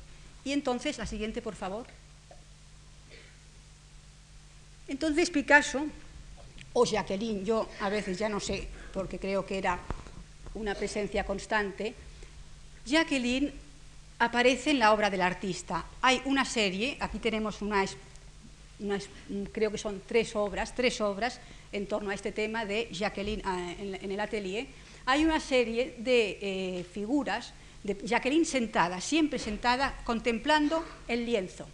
Y 0.44 0.52
entonces, 0.52 0.98
la 0.98 1.06
siguiente, 1.06 1.42
por 1.42 1.56
favor. 1.56 1.86
Entonces 4.90 5.30
Picasso, 5.30 5.86
o 6.74 6.84
Jacqueline, 6.84 7.46
yo 7.46 7.70
a 7.80 7.90
veces 7.90 8.18
ya 8.18 8.28
no 8.28 8.40
sé, 8.40 8.68
porque 8.92 9.20
creo 9.20 9.46
que 9.46 9.60
era 9.60 9.80
una 10.56 10.74
presencia 10.74 11.24
constante, 11.24 11.94
Jacqueline 12.88 13.54
aparece 14.18 14.72
en 14.72 14.80
la 14.80 14.92
obra 14.92 15.12
del 15.12 15.22
artista. 15.22 15.86
Hay 16.02 16.22
una 16.26 16.44
serie, 16.44 16.98
aquí 17.00 17.20
tenemos 17.20 17.62
unas, 17.62 17.96
creo 19.52 19.72
que 19.72 19.78
son 19.78 20.02
tres 20.08 20.36
obras, 20.36 20.74
tres 20.74 21.00
obras 21.02 21.40
en 21.72 21.86
torno 21.86 22.10
a 22.10 22.16
este 22.16 22.32
tema 22.32 22.66
de 22.66 22.90
Jacqueline 22.92 23.44
ah, 23.46 23.74
en 23.78 24.12
el 24.12 24.20
atelier. 24.20 24.66
Hay 25.06 25.24
una 25.24 25.40
serie 25.40 25.96
de 26.00 26.40
eh, 26.42 26.84
figuras 26.92 27.54
de 27.84 27.96
Jacqueline 28.04 28.46
sentada, 28.46 29.00
siempre 29.02 29.38
sentada, 29.38 30.02
contemplando 30.04 30.84
el 31.08 31.28
lienzo 31.28 31.68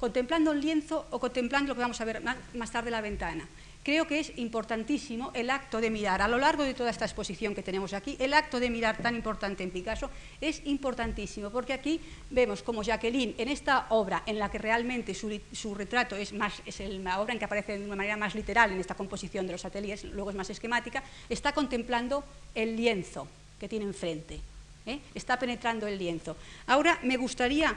contemplando 0.00 0.52
el 0.52 0.60
lienzo 0.60 1.06
o 1.10 1.20
contemplando 1.20 1.68
lo 1.68 1.74
que 1.74 1.82
vamos 1.82 2.00
a 2.00 2.04
ver 2.04 2.22
más 2.54 2.70
tarde 2.72 2.90
la 2.90 3.00
ventana. 3.00 3.46
Creo 3.82 4.06
que 4.06 4.20
es 4.20 4.36
importantísimo 4.36 5.30
el 5.32 5.48
acto 5.48 5.80
de 5.80 5.88
mirar, 5.88 6.20
a 6.20 6.28
lo 6.28 6.36
largo 6.36 6.64
de 6.64 6.74
toda 6.74 6.90
esta 6.90 7.06
exposición 7.06 7.54
que 7.54 7.62
tenemos 7.62 7.94
aquí, 7.94 8.14
el 8.20 8.34
acto 8.34 8.60
de 8.60 8.68
mirar 8.68 8.98
tan 8.98 9.14
importante 9.14 9.62
en 9.62 9.70
Picasso 9.70 10.10
es 10.38 10.60
importantísimo, 10.66 11.48
porque 11.48 11.72
aquí 11.72 11.98
vemos 12.28 12.62
como 12.62 12.82
Jacqueline, 12.82 13.34
en 13.38 13.48
esta 13.48 13.86
obra 13.88 14.22
en 14.26 14.38
la 14.38 14.50
que 14.50 14.58
realmente 14.58 15.14
su, 15.14 15.74
retrato 15.74 16.14
es, 16.14 16.34
más, 16.34 16.60
es 16.66 16.78
la 16.80 17.20
obra 17.20 17.32
en 17.32 17.38
que 17.38 17.46
aparece 17.46 17.78
de 17.78 17.86
una 17.86 17.96
manera 17.96 18.18
más 18.18 18.34
literal 18.34 18.70
en 18.70 18.80
esta 18.80 18.94
composición 18.94 19.46
de 19.46 19.52
los 19.52 19.64
ateliers, 19.64 20.04
luego 20.04 20.28
es 20.28 20.36
más 20.36 20.50
esquemática, 20.50 21.02
está 21.30 21.52
contemplando 21.52 22.22
el 22.54 22.76
lienzo 22.76 23.28
que 23.58 23.68
tiene 23.68 23.86
enfrente, 23.86 24.40
¿eh? 24.84 25.00
está 25.14 25.38
penetrando 25.38 25.86
el 25.86 25.98
lienzo. 25.98 26.36
Ahora 26.66 26.98
me 27.02 27.16
gustaría, 27.16 27.74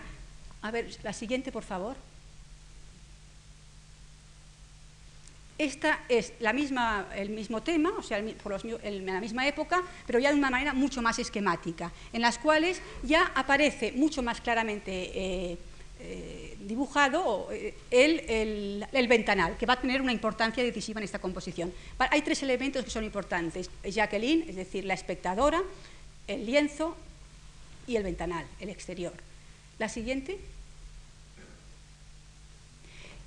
a 0.62 0.72
ver, 0.72 0.90
la 1.02 1.14
siguiente 1.14 1.50
por 1.50 1.64
favor. 1.64 1.96
Esta 5.58 6.04
es 6.10 6.34
la 6.40 6.52
misma, 6.52 7.08
el 7.16 7.30
mismo 7.30 7.62
tema, 7.62 7.94
o 7.98 8.02
sea, 8.02 8.24
por 8.42 8.60
en 8.66 9.06
la 9.06 9.22
misma 9.22 9.48
época, 9.48 9.84
pero 10.08 10.18
ya 10.18 10.32
de 10.32 10.38
una 10.40 10.50
manera 10.50 10.74
mucho 10.74 11.02
más 11.02 11.20
esquemática, 11.20 11.92
en 12.12 12.22
las 12.22 12.40
cuales 12.40 12.82
ya 13.04 13.32
aparece 13.36 13.92
mucho 13.92 14.24
más 14.24 14.42
claramente 14.42 14.92
eh, 14.92 15.58
eh, 16.00 16.58
dibujado 16.60 17.50
eh, 17.52 17.76
el, 17.92 18.86
el, 18.92 19.08
ventanal, 19.08 19.56
que 19.56 19.68
va 19.68 19.74
a 19.74 19.80
tener 19.82 20.02
una 20.02 20.12
importancia 20.12 20.64
decisiva 20.64 21.00
en 21.00 21.04
esta 21.04 21.20
composición. 21.20 21.72
Hay 22.00 22.24
tres 22.24 22.42
elementos 22.42 22.84
que 22.84 22.90
son 22.90 23.04
importantes, 23.04 23.70
Jacqueline, 23.84 24.46
es 24.50 24.56
decir, 24.56 24.86
la 24.86 24.96
espectadora, 24.96 25.62
el 26.28 26.48
lienzo 26.48 26.98
y 27.86 27.96
el 27.96 28.04
ventanal, 28.04 28.48
el 28.60 28.70
exterior. 28.70 29.14
La 29.78 29.88
siguiente. 29.88 30.40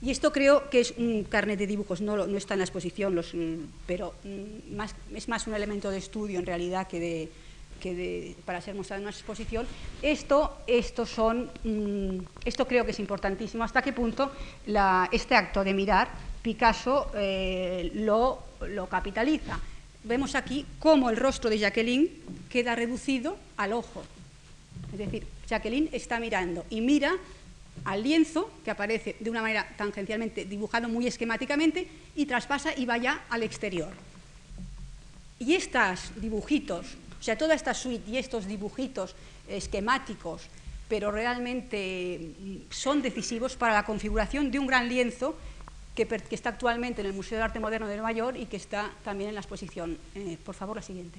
Y 0.02 0.10
esto 0.10 0.32
creo 0.32 0.68
que 0.68 0.80
es 0.80 0.94
un 0.98 1.24
carnet 1.24 1.58
de 1.58 1.66
dibujos, 1.66 2.00
no, 2.00 2.26
no 2.26 2.36
está 2.36 2.54
en 2.54 2.58
la 2.58 2.64
exposición, 2.64 3.14
los, 3.14 3.34
mm, 3.34 3.56
pero 3.86 4.14
mm, 4.24 5.16
es 5.16 5.28
más 5.28 5.46
un 5.46 5.54
elemento 5.54 5.90
de 5.90 5.98
estudio 5.98 6.38
en 6.38 6.46
realidad 6.46 6.86
que, 6.86 7.00
de, 7.00 7.28
que 7.80 8.36
para 8.44 8.60
ser 8.60 8.74
mostrado 8.74 9.00
en 9.00 9.06
una 9.06 9.16
exposición. 9.16 9.66
Esto, 10.02 10.58
esto, 10.66 11.06
son, 11.06 11.50
mm, 11.64 12.18
esto 12.44 12.66
creo 12.66 12.84
que 12.84 12.90
es 12.90 13.00
importantísimo. 13.00 13.64
¿Hasta 13.64 13.82
qué 13.82 13.92
punto 13.92 14.30
este 15.12 15.34
acto 15.34 15.64
de 15.64 15.72
mirar 15.72 16.08
Picasso 16.42 17.10
eh, 17.14 17.90
lo, 17.94 18.42
lo 18.68 18.88
capitaliza? 18.88 19.58
Vemos 20.04 20.34
aquí 20.34 20.64
cómo 20.78 21.10
el 21.10 21.16
rostro 21.16 21.50
de 21.50 21.58
Jacqueline 21.58 22.10
queda 22.48 22.74
reducido 22.74 23.36
al 23.56 23.72
ojo. 23.72 24.04
Es 24.92 24.98
decir, 24.98 25.26
Jacqueline 25.48 25.88
está 25.92 26.20
mirando 26.20 26.64
y 26.70 26.80
mira 26.80 27.16
al 27.84 28.02
lienzo, 28.02 28.50
que 28.64 28.70
aparece 28.70 29.16
de 29.20 29.30
una 29.30 29.42
manera 29.42 29.68
tangencialmente 29.76 30.44
dibujado 30.44 30.88
muy 30.88 31.06
esquemáticamente, 31.06 31.88
y 32.14 32.26
traspasa 32.26 32.74
y 32.76 32.86
vaya 32.86 33.22
al 33.28 33.42
exterior. 33.42 33.90
Y 35.38 35.54
estos 35.54 36.12
dibujitos 36.16 36.86
O 37.20 37.22
sea, 37.22 37.36
toda 37.36 37.54
esta 37.54 37.74
suite 37.74 38.10
y 38.10 38.18
estos 38.18 38.46
dibujitos 38.46 39.14
esquemáticos, 39.48 40.42
pero 40.88 41.10
realmente 41.10 42.20
mm, 42.38 42.56
son 42.70 43.02
decisivos 43.02 43.56
para 43.56 43.74
la 43.74 43.84
configuración 43.84 44.50
de 44.50 44.58
un 44.58 44.66
gran 44.66 44.88
lienzo 44.88 45.34
que, 45.96 46.06
está 46.30 46.50
actualmente 46.50 47.00
en 47.00 47.08
el 47.08 47.14
Museo 47.14 47.38
de 47.38 47.44
Arte 47.44 47.58
Moderno 47.58 47.88
de 47.88 47.96
Nueva 47.96 48.12
York 48.12 48.36
y 48.38 48.46
que 48.46 48.56
está 48.56 48.92
también 49.02 49.30
en 49.30 49.34
la 49.34 49.40
exposición. 49.40 49.98
Eh, 50.14 50.36
por 50.44 50.54
favor, 50.54 50.76
la 50.76 50.82
siguiente. 50.82 51.18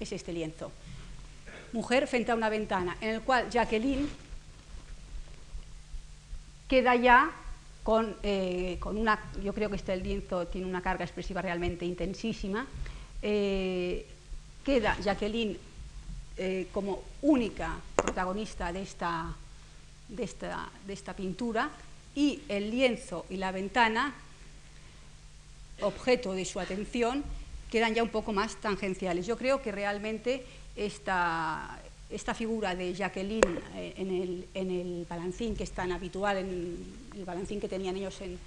Es 0.00 0.10
este 0.10 0.32
lienzo. 0.32 0.72
Mujer 1.72 2.06
frente 2.06 2.32
a 2.32 2.34
una 2.34 2.48
ventana, 2.48 2.96
en 3.00 3.10
el 3.10 3.20
cual 3.22 3.50
Jacqueline 3.50 4.08
queda 6.68 6.94
ya 6.96 7.30
con, 7.82 8.16
eh, 8.22 8.76
con, 8.78 8.96
una, 8.96 9.18
yo 9.42 9.52
creo 9.52 9.68
que 9.70 9.76
este 9.76 9.96
lienzo 9.96 10.46
tiene 10.46 10.66
una 10.66 10.82
carga 10.82 11.04
expresiva 11.04 11.42
realmente 11.42 11.84
intensísima, 11.84 12.66
eh, 13.20 14.06
queda 14.64 14.96
Jacqueline 15.00 15.58
eh, 16.36 16.68
como 16.72 17.02
única 17.22 17.78
protagonista 17.94 18.72
de 18.72 18.82
esta, 18.82 19.34
de, 20.08 20.24
esta, 20.24 20.70
de 20.86 20.92
esta 20.92 21.14
pintura 21.14 21.70
y 22.14 22.40
el 22.48 22.70
lienzo 22.70 23.26
y 23.30 23.36
la 23.36 23.52
ventana, 23.52 24.14
objeto 25.80 26.32
de 26.32 26.44
su 26.44 26.60
atención, 26.60 27.24
quedan 27.70 27.94
ya 27.94 28.02
un 28.02 28.10
poco 28.10 28.32
más 28.32 28.56
tangenciales. 28.56 29.26
Yo 29.26 29.36
creo 29.36 29.62
que 29.62 29.72
realmente 29.72 30.44
esta, 30.76 31.78
esta 32.10 32.34
figura 32.34 32.74
de 32.74 32.94
Jacqueline 32.94 33.58
eh, 33.74 33.94
en 33.96 34.10
el, 34.10 34.48
en 34.54 34.70
el, 34.70 35.06
balancín, 35.08 35.56
que 35.56 35.64
es 35.64 35.72
tan 35.72 35.92
habitual, 35.92 36.38
en 36.38 36.94
el 37.16 37.24
balancín 37.24 37.60
que 37.60 37.68
tenían 37.68 37.96
ellos 37.96 38.20
en, 38.20 38.38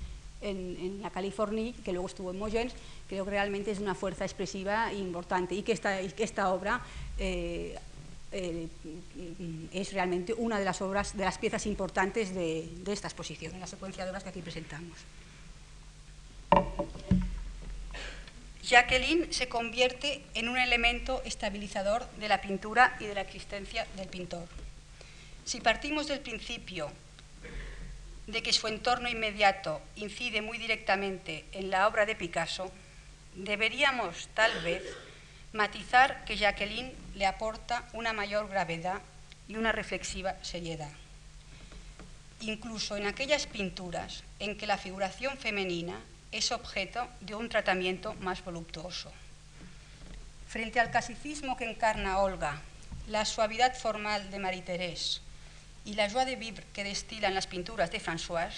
en, 0.42 1.02
la 1.02 1.10
California, 1.10 1.74
que 1.84 1.92
luego 1.92 2.08
estuvo 2.08 2.32
en 2.32 2.40
Mogens, 2.40 2.74
creo 3.08 3.26
que 3.26 3.32
realmente 3.32 3.72
es 3.72 3.80
una 3.80 3.96
fuerza 3.96 4.26
expresiva 4.26 4.94
importante 4.94 5.56
y 5.56 5.64
que 5.64 5.72
esta, 5.72 6.00
esta 6.00 6.54
obra 6.54 6.82
eh, 7.18 7.78
eh, 8.32 8.68
es 9.72 9.94
realmente 9.94 10.34
una 10.34 10.60
de 10.60 10.66
las 10.66 10.82
obras, 10.82 11.16
de 11.16 11.24
las 11.24 11.38
piezas 11.38 11.66
importantes 11.66 12.34
de, 12.34 12.70
de 12.84 12.94
esta 12.94 13.08
exposición, 13.08 13.54
en 13.54 13.60
la 13.60 13.68
secuencia 13.68 14.04
de 14.04 14.12
obras 14.12 14.24
que 14.24 14.30
aquí 14.30 14.42
presentamos. 14.42 14.98
Jacqueline 18.66 19.32
se 19.32 19.48
convierte 19.48 20.24
en 20.34 20.50
un 20.50 20.58
elemento 20.58 21.22
estabilizador 21.24 22.10
de 22.14 22.28
la 22.28 22.42
pintura 22.42 22.98
y 23.00 23.06
de 23.06 23.14
la 23.14 23.22
existencia 23.22 23.86
del 23.96 24.08
pintor. 24.08 24.48
Si 25.46 25.62
partimos 25.62 26.08
del 26.08 26.20
principio 26.20 26.92
de 28.26 28.42
que 28.42 28.54
su 28.54 28.68
entorno 28.68 29.08
inmediato 29.08 29.84
incide 29.98 30.42
muy 30.42 30.58
directamente 30.58 31.46
en 31.52 31.70
la 31.70 31.88
obra 31.88 32.08
de 32.08 32.16
Picasso, 32.16 32.72
deberíamos 33.36 34.30
tal 34.34 34.52
vez 34.64 34.82
matizar 35.54 36.26
que 36.26 36.36
Jacqueline 36.36 36.92
le 37.14 37.28
aporta 37.28 37.88
una 37.94 38.14
mayor 38.14 38.50
gravedad 38.50 39.00
y 39.48 39.58
una 39.58 39.74
reflexiva 39.74 40.38
seriedad. 40.42 40.92
Incluso 42.42 42.98
en 42.98 43.06
aquellas 43.06 43.46
pinturas 43.46 44.24
en 44.40 44.58
que 44.58 44.66
la 44.66 44.80
figuración 44.80 45.38
femenina 45.38 46.02
es 46.36 46.52
objeto 46.52 47.08
de 47.22 47.34
un 47.34 47.48
tratamiento 47.48 48.14
más 48.16 48.44
voluptuoso. 48.44 49.10
Frente 50.50 50.82
al 50.82 50.92
clasicismo 50.92 51.56
que 51.56 51.70
encarna 51.70 52.20
Olga, 52.20 52.62
la 53.08 53.24
suavidad 53.24 53.74
formal 53.74 54.30
de 54.32 54.40
Marie-Thérèse 54.40 55.22
y 55.86 55.94
la 55.94 56.10
joie 56.10 56.26
de 56.26 56.36
vivre 56.36 56.66
que 56.74 56.84
destilan 56.84 57.34
las 57.34 57.48
pinturas 57.48 57.90
de 57.90 58.02
François, 58.02 58.52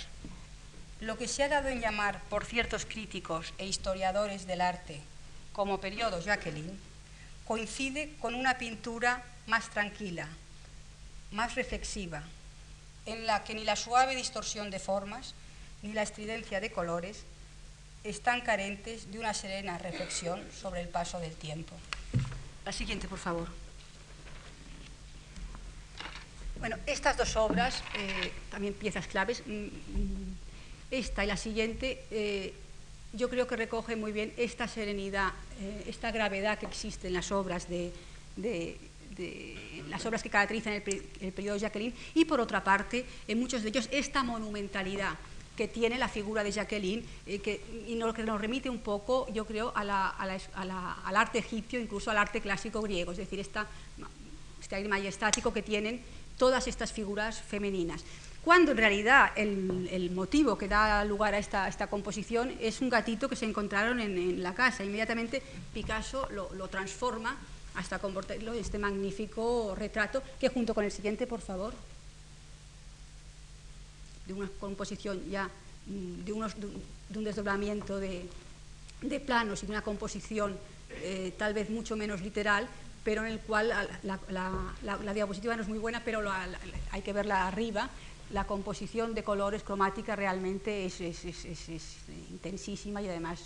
lo 1.02 1.20
que 1.20 1.28
se 1.28 1.44
ha 1.44 1.50
dado 1.50 1.70
en 1.70 1.80
llamar 1.80 2.20
por 2.30 2.46
ciertos 2.46 2.86
críticos 2.86 3.54
e 3.60 3.68
historiadores 3.68 4.48
del 4.48 4.62
arte 4.62 5.00
como 5.54 5.80
periodo 5.80 6.20
Jacqueline, 6.20 6.80
coincide 7.46 8.16
con 8.20 8.34
una 8.34 8.58
pintura 8.58 9.24
más 9.46 9.70
tranquila, 9.70 10.28
más 11.32 11.54
reflexiva, 11.54 12.24
en 13.06 13.28
la 13.28 13.44
que 13.44 13.54
ni 13.54 13.64
la 13.64 13.76
suave 13.76 14.16
distorsión 14.16 14.72
de 14.72 14.80
formas 14.80 15.36
ni 15.84 15.94
la 15.94 16.02
estridencia 16.02 16.60
de 16.60 16.72
colores 16.72 17.24
están 18.10 18.42
carentes 18.42 19.12
de 19.12 19.20
una 19.20 19.34
serena 19.34 19.78
reflexión 19.78 20.42
sobre 20.52 20.82
el 20.82 20.88
paso 20.88 21.20
del 21.20 21.34
tiempo. 21.36 21.76
La 22.66 22.72
siguiente, 22.72 23.08
por 23.08 23.20
favor. 23.20 23.48
Bueno, 26.60 26.78
estas 26.86 27.18
dos 27.18 27.36
obras, 27.36 27.84
eh, 27.96 28.32
también 28.50 28.74
piezas 28.74 29.08
claves, 29.08 29.44
mm, 29.46 29.52
mm, 29.52 30.38
esta 30.90 31.24
y 31.24 31.28
la 31.28 31.38
siguiente, 31.38 32.06
eh, 32.10 32.54
yo 33.14 33.30
creo 33.30 33.46
que 33.48 33.56
recoge 33.56 33.96
muy 33.96 34.12
bien 34.12 34.34
esta 34.38 34.68
serenidad, 34.68 35.34
eh, 35.60 35.86
esta 35.88 36.12
gravedad 36.12 36.58
que 36.58 36.66
existe 36.66 37.08
en 37.08 37.14
las 37.14 37.32
obras 37.32 37.68
de, 37.70 37.92
las 39.90 40.06
obras 40.06 40.22
que 40.22 40.30
caracterizan 40.30 40.74
el, 40.74 40.84
el 41.22 41.32
periodo 41.32 41.56
de 41.56 41.62
Jacqueline 41.62 41.94
y 42.14 42.26
por 42.26 42.40
otra 42.40 42.64
parte, 42.64 43.06
en 43.28 43.40
muchos 43.40 43.64
de 43.64 43.70
ellos, 43.70 43.90
esta 43.92 44.24
monumentalidad 44.24 45.18
que 45.58 45.68
tiene 45.68 45.98
la 45.98 46.08
figura 46.08 46.44
de 46.44 46.52
Jacqueline 46.52 47.04
eh, 47.26 47.40
que, 47.40 47.60
y 47.88 47.96
nos, 47.96 48.14
que 48.14 48.24
nos 48.24 48.40
remite 48.40 48.70
un 48.70 48.80
poco, 48.80 49.28
yo 49.34 49.46
creo, 49.46 49.74
al 49.76 49.90
arte 49.90 51.40
egipcio, 51.40 51.80
incluso 51.80 52.12
al 52.12 52.20
arte 52.20 52.40
clásico 52.40 52.82
griego, 52.82 53.12
es 53.12 53.18
decir, 53.18 53.40
esta, 53.40 53.66
este 54.62 54.76
aire 54.76 54.88
majestático 54.88 55.52
que 55.52 55.64
tienen 55.64 56.02
todas 56.38 56.68
estas 56.68 56.94
figuras 56.94 57.42
femeninas. 57.42 58.04
Cuando 58.44 58.72
en 58.72 58.78
realidad 58.78 59.32
el, 59.36 60.12
motivo 60.12 60.58
que 60.58 60.70
da 60.70 61.04
lugar 61.04 61.34
a 61.34 61.40
esta, 61.40 61.68
esta, 61.68 61.88
composición 61.88 62.56
es 62.62 62.80
un 62.80 62.90
gatito 62.90 63.28
que 63.28 63.36
se 63.36 63.44
encontraron 63.44 64.00
en, 64.00 64.42
la 64.42 64.54
casa. 64.54 64.86
Inmediatamente 64.86 65.42
Picasso 65.74 66.30
lo, 66.32 66.54
lo 66.54 66.70
transforma 66.70 67.36
hasta 67.76 68.00
convertirlo 68.00 68.54
en 68.54 68.60
este 68.60 68.78
magnífico 68.78 69.76
retrato 69.76 70.24
que 70.40 70.48
junto 70.48 70.74
con 70.74 70.86
el 70.86 70.92
siguiente, 70.92 71.28
por 71.28 71.42
favor 71.42 71.74
de 74.28 74.34
una 74.34 74.50
composición 74.60 75.24
ya, 75.30 75.50
mm, 75.88 76.26
de, 76.26 76.34
unos, 76.34 76.56
de 76.60 77.18
un 77.18 77.24
desdoblamiento 77.24 77.98
de, 77.98 78.28
de, 79.02 79.20
planos 79.20 79.64
y 79.64 79.66
de 79.66 79.72
una 79.72 79.82
composición 79.82 80.58
eh, 81.02 81.34
tal 81.38 81.54
vez 81.54 81.70
mucho 81.70 81.96
menos 81.96 82.22
literal, 82.22 82.68
pero 83.04 83.26
en 83.26 83.32
el 83.32 83.40
cual 83.40 83.70
la, 84.04 84.20
la, 84.82 85.14
diapositiva 85.14 85.56
no 85.56 85.62
es 85.62 85.70
muy 85.70 85.80
buena, 85.80 86.02
pero 86.04 86.22
hay 86.92 87.02
que 87.02 87.14
verla 87.14 87.48
arriba. 87.48 87.90
La 88.32 88.44
composición 88.44 89.14
de 89.14 89.24
colores 89.24 89.64
cromática 89.64 90.14
realmente 90.18 90.86
es, 90.86 91.00
es, 91.00 91.24
es, 91.24 91.46
es, 91.46 91.98
intensísima 92.30 93.02
y 93.02 93.08
además 93.08 93.46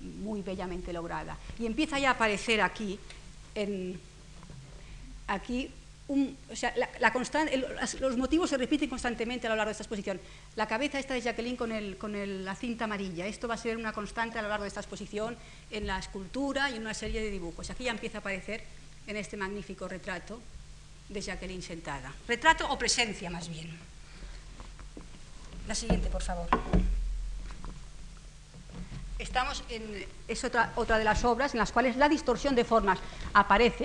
muy 0.00 0.42
bellamente 0.42 0.92
lograda. 0.92 1.38
Y 1.58 1.64
empieza 1.64 1.98
ya 1.98 2.10
a 2.10 2.12
aparecer 2.12 2.60
aquí, 2.60 2.98
en, 3.54 3.98
aquí 5.26 5.70
sea, 6.54 6.74
la, 6.76 7.12
los 8.00 8.16
motivos 8.16 8.50
se 8.50 8.56
repiten 8.56 8.88
constantemente 8.88 9.46
a 9.46 9.50
lo 9.50 9.56
largo 9.56 9.68
de 9.68 9.72
esta 9.72 9.84
exposición. 9.84 10.20
La 10.56 10.66
cabeza 10.66 10.98
esta 10.98 11.14
de 11.14 11.20
Jacqueline 11.20 11.56
con, 11.56 11.72
el, 11.72 11.96
con 11.96 12.44
la 12.44 12.54
cinta 12.54 12.84
amarilla. 12.84 13.26
Esto 13.26 13.48
va 13.48 13.54
a 13.54 13.58
ser 13.58 13.76
una 13.76 13.92
constante 13.92 14.38
a 14.38 14.42
lo 14.42 14.48
largo 14.48 14.64
de 14.64 14.68
esta 14.68 14.80
exposición 14.80 15.36
en 15.70 15.86
la 15.86 15.98
escultura 15.98 16.70
y 16.70 16.76
en 16.76 16.82
una 16.82 16.94
serie 16.94 17.20
de 17.20 17.30
dibujos. 17.30 17.70
Aquí 17.70 17.84
ya 17.84 17.92
empieza 17.92 18.18
a 18.18 18.20
aparecer 18.20 18.62
en 19.06 19.16
este 19.16 19.36
magnífico 19.36 19.88
retrato 19.88 20.40
de 21.08 21.20
Jacqueline 21.20 21.62
sentada. 21.62 22.12
Retrato 22.26 22.68
o 22.70 22.78
presencia, 22.78 23.30
más 23.30 23.48
bien. 23.48 23.70
La 25.66 25.74
siguiente, 25.74 26.08
por 26.08 26.22
favor. 26.22 26.48
Estamos 29.20 29.62
en, 29.68 30.04
es 30.28 30.44
otra, 30.44 30.72
otra 30.76 30.98
de 30.98 31.04
las 31.04 31.24
obras 31.24 31.52
en 31.52 31.58
las 31.58 31.72
cuales 31.72 31.96
la 31.96 32.08
distorsión 32.08 32.54
de 32.54 32.64
formas 32.64 32.98
aparece 33.34 33.84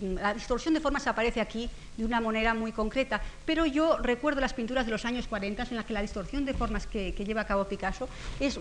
la 0.00 0.34
distorsión 0.34 0.74
de 0.74 0.80
formas 0.80 1.06
aparece 1.06 1.40
aquí 1.40 1.68
de 1.96 2.04
una 2.04 2.20
manera 2.20 2.54
muy 2.54 2.72
concreta, 2.72 3.20
pero 3.44 3.66
yo 3.66 3.98
recuerdo 3.98 4.40
las 4.40 4.54
pinturas 4.54 4.86
de 4.86 4.92
los 4.92 5.04
años 5.04 5.26
40 5.26 5.64
en 5.64 5.76
las 5.76 5.84
que 5.84 5.92
la 5.92 6.02
distorsión 6.02 6.44
de 6.44 6.54
formas 6.54 6.86
que, 6.86 7.12
lleva 7.12 7.42
a 7.42 7.46
cabo 7.46 7.64
Picasso 7.64 8.08
es, 8.38 8.60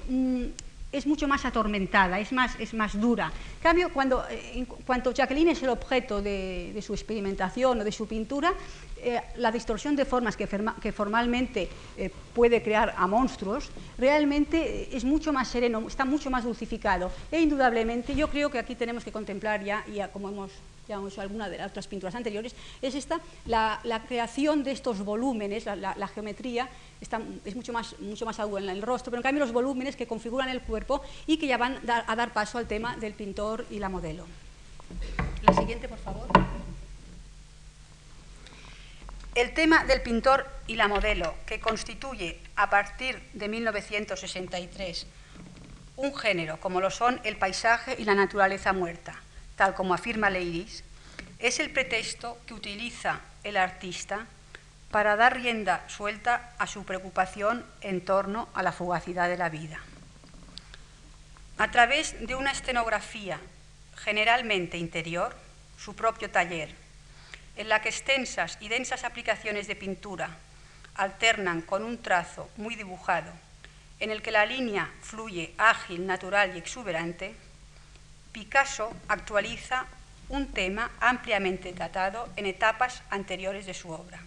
es 0.91 1.05
mucho 1.05 1.27
más 1.27 1.45
atormentada, 1.45 2.19
es 2.19 2.31
más, 2.31 2.59
es 2.59 2.73
más 2.73 2.99
dura. 2.99 3.31
En 3.57 3.63
cambio, 3.63 3.89
cuando, 3.93 4.23
eh, 4.29 4.65
Jacqueline 5.13 5.49
es 5.49 5.61
el 5.63 5.69
objeto 5.69 6.21
de, 6.21 6.77
su 6.81 6.93
experimentación 6.93 7.79
o 7.79 7.83
de 7.83 7.91
su 7.91 8.07
pintura, 8.07 8.53
eh, 8.97 9.21
la 9.37 9.51
distorsión 9.51 9.95
de 9.95 10.05
formas 10.05 10.35
que, 10.35 10.47
formalmente 10.91 11.69
eh, 11.97 12.11
puede 12.33 12.63
crear 12.63 12.93
a 12.97 13.07
monstruos, 13.07 13.69
realmente 13.97 14.95
es 14.95 15.03
mucho 15.03 15.31
más 15.31 15.47
sereno, 15.47 15.87
está 15.87 16.05
mucho 16.05 16.29
más 16.29 16.43
dulcificado. 16.43 17.11
E 17.31 17.39
indudablemente, 17.39 18.15
yo 18.15 18.29
creo 18.29 18.49
que 18.49 18.59
aquí 18.59 18.75
tenemos 18.75 19.03
que 19.03 19.11
contemplar 19.11 19.63
ya, 19.63 19.85
y 19.87 19.99
como 20.11 20.29
hemos 20.29 20.51
ya 20.89 20.95
hemos 20.95 21.13
hecho 21.13 21.21
alguna 21.21 21.47
de 21.47 21.57
las 21.57 21.69
otras 21.69 21.87
pinturas 21.87 22.15
anteriores, 22.15 22.55
es 22.81 22.95
esta, 22.95 23.21
la, 23.45 24.03
creación 24.07 24.63
de 24.63 24.71
estos 24.71 24.99
volúmenes, 25.05 25.65
la, 25.65 26.07
geometría 26.07 26.67
está, 26.99 27.21
es 27.45 27.55
mucho 27.55 27.71
más, 27.71 27.97
mucho 27.99 28.25
más 28.25 28.39
aguda 28.39 28.61
en 28.61 28.69
el 28.69 28.81
rostro, 28.81 29.11
pero 29.11 29.19
en 29.19 29.23
cambio 29.23 29.45
los 29.45 29.53
volúmenes 29.53 29.95
que 29.95 30.07
configuran 30.07 30.49
el 30.49 30.61
cuerpo 30.61 31.01
y 31.27 31.37
que 31.37 31.47
ya 31.47 31.57
van 31.57 31.79
a 31.87 32.15
dar 32.15 32.33
paso 32.33 32.57
al 32.57 32.67
tema 32.67 32.97
del 32.97 33.13
pintor 33.13 33.65
y 33.69 33.79
la 33.79 33.89
modelo. 33.89 34.25
La 35.43 35.53
siguiente, 35.53 35.87
por 35.87 35.99
favor. 35.99 36.27
El 39.35 39.53
tema 39.53 39.85
del 39.85 40.01
pintor 40.01 40.47
y 40.67 40.75
la 40.75 40.87
modelo, 40.87 41.35
que 41.45 41.59
constituye 41.59 42.39
a 42.55 42.69
partir 42.69 43.21
de 43.33 43.47
1963 43.47 45.05
un 45.97 46.15
género 46.15 46.59
como 46.59 46.81
lo 46.81 46.89
son 46.89 47.21
el 47.23 47.37
paisaje 47.37 47.95
y 47.99 48.05
la 48.05 48.15
naturaleza 48.15 48.73
muerta, 48.73 49.21
tal 49.59 49.75
como 49.75 49.93
afirma 49.93 50.29
Leiris, 50.29 50.85
es 51.37 51.59
el 51.59 51.69
pretexto 51.71 52.39
que 52.47 52.53
utiliza 52.53 53.19
el 53.43 53.57
artista 53.57 54.25
para 54.89 55.17
dar 55.17 55.35
rienda 55.35 55.83
suelta 55.89 56.53
a 56.57 56.65
su 56.65 56.85
preocupación 56.85 57.65
en 57.81 57.99
torno 57.99 58.47
a 58.53 58.63
la 58.63 58.71
fugacidad 58.71 59.27
de 59.27 59.35
la 59.35 59.49
vida. 59.49 59.81
A 61.57 61.69
través 61.71 62.25
de 62.25 62.35
una 62.35 62.53
escenografía 62.53 63.41
generalmente 63.97 64.77
interior, 64.77 65.35
su 65.77 65.93
propio 65.93 66.31
taller, 66.31 66.73
en 67.57 67.67
la 67.67 67.81
que 67.81 67.89
extensas 67.89 68.57
y 68.61 68.69
densas 68.69 69.03
aplicaciones 69.03 69.67
de 69.67 69.75
pintura 69.75 70.37
alternan 70.95 71.63
con 71.63 71.83
un 71.83 72.01
trazo 72.01 72.49
muy 72.55 72.75
dibujado, 72.75 73.33
en 73.99 74.09
el 74.09 74.21
que 74.21 74.31
la 74.31 74.45
línea 74.45 74.89
fluye 75.01 75.53
ágil, 75.57 76.07
natural 76.07 76.55
y 76.55 76.59
exuberante, 76.59 77.35
Picasso 78.39 78.95
actualiza 79.09 79.85
un 80.29 80.53
tema 80.53 80.91
ampliamente 81.01 81.73
tratado 81.73 82.29
en 82.37 82.45
etapas 82.45 83.03
anteriores 83.09 83.65
de 83.65 83.73
su 83.73 83.91
obra, 83.91 84.21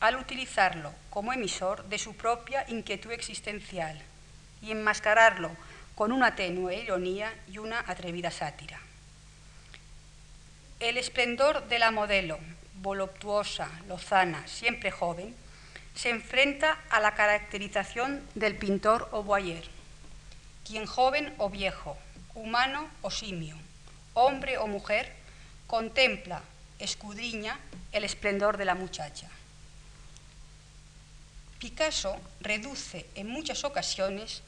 al 0.00 0.16
utilizarlo 0.16 0.94
como 1.10 1.34
emisor 1.34 1.84
de 1.90 1.98
su 1.98 2.16
propia 2.16 2.64
inquietud 2.66 3.12
existencial 3.12 4.00
y 4.62 4.70
enmascararlo 4.70 5.50
con 5.96 6.12
una 6.12 6.34
tenue 6.34 6.76
ironía 6.76 7.30
y 7.52 7.58
una 7.58 7.84
atrevida 7.86 8.30
sátira. 8.30 8.80
El 10.80 10.96
esplendor 10.96 11.68
de 11.68 11.78
la 11.78 11.90
modelo, 11.90 12.38
voluptuosa, 12.80 13.68
lozana, 13.86 14.48
siempre 14.48 14.90
joven, 14.90 15.36
se 15.94 16.08
enfrenta 16.08 16.78
a 16.88 17.00
la 17.00 17.12
caracterización 17.12 18.26
del 18.34 18.56
pintor 18.56 19.10
o 19.12 19.24
boyer, 19.24 19.68
quien 20.64 20.86
joven 20.86 21.34
o 21.36 21.50
viejo, 21.50 21.98
humano 22.38 22.88
o 23.02 23.10
simio, 23.10 23.56
hombre 24.14 24.58
o 24.58 24.66
mujer, 24.66 25.12
contempla, 25.66 26.42
escudriña 26.78 27.58
el 27.92 28.04
esplendor 28.04 28.56
de 28.56 28.64
la 28.64 28.74
muchacha. 28.74 29.28
Picasso 31.58 32.16
reduce 32.40 33.06
en 33.16 33.28
muchas 33.28 33.64
ocasiones 33.64 34.42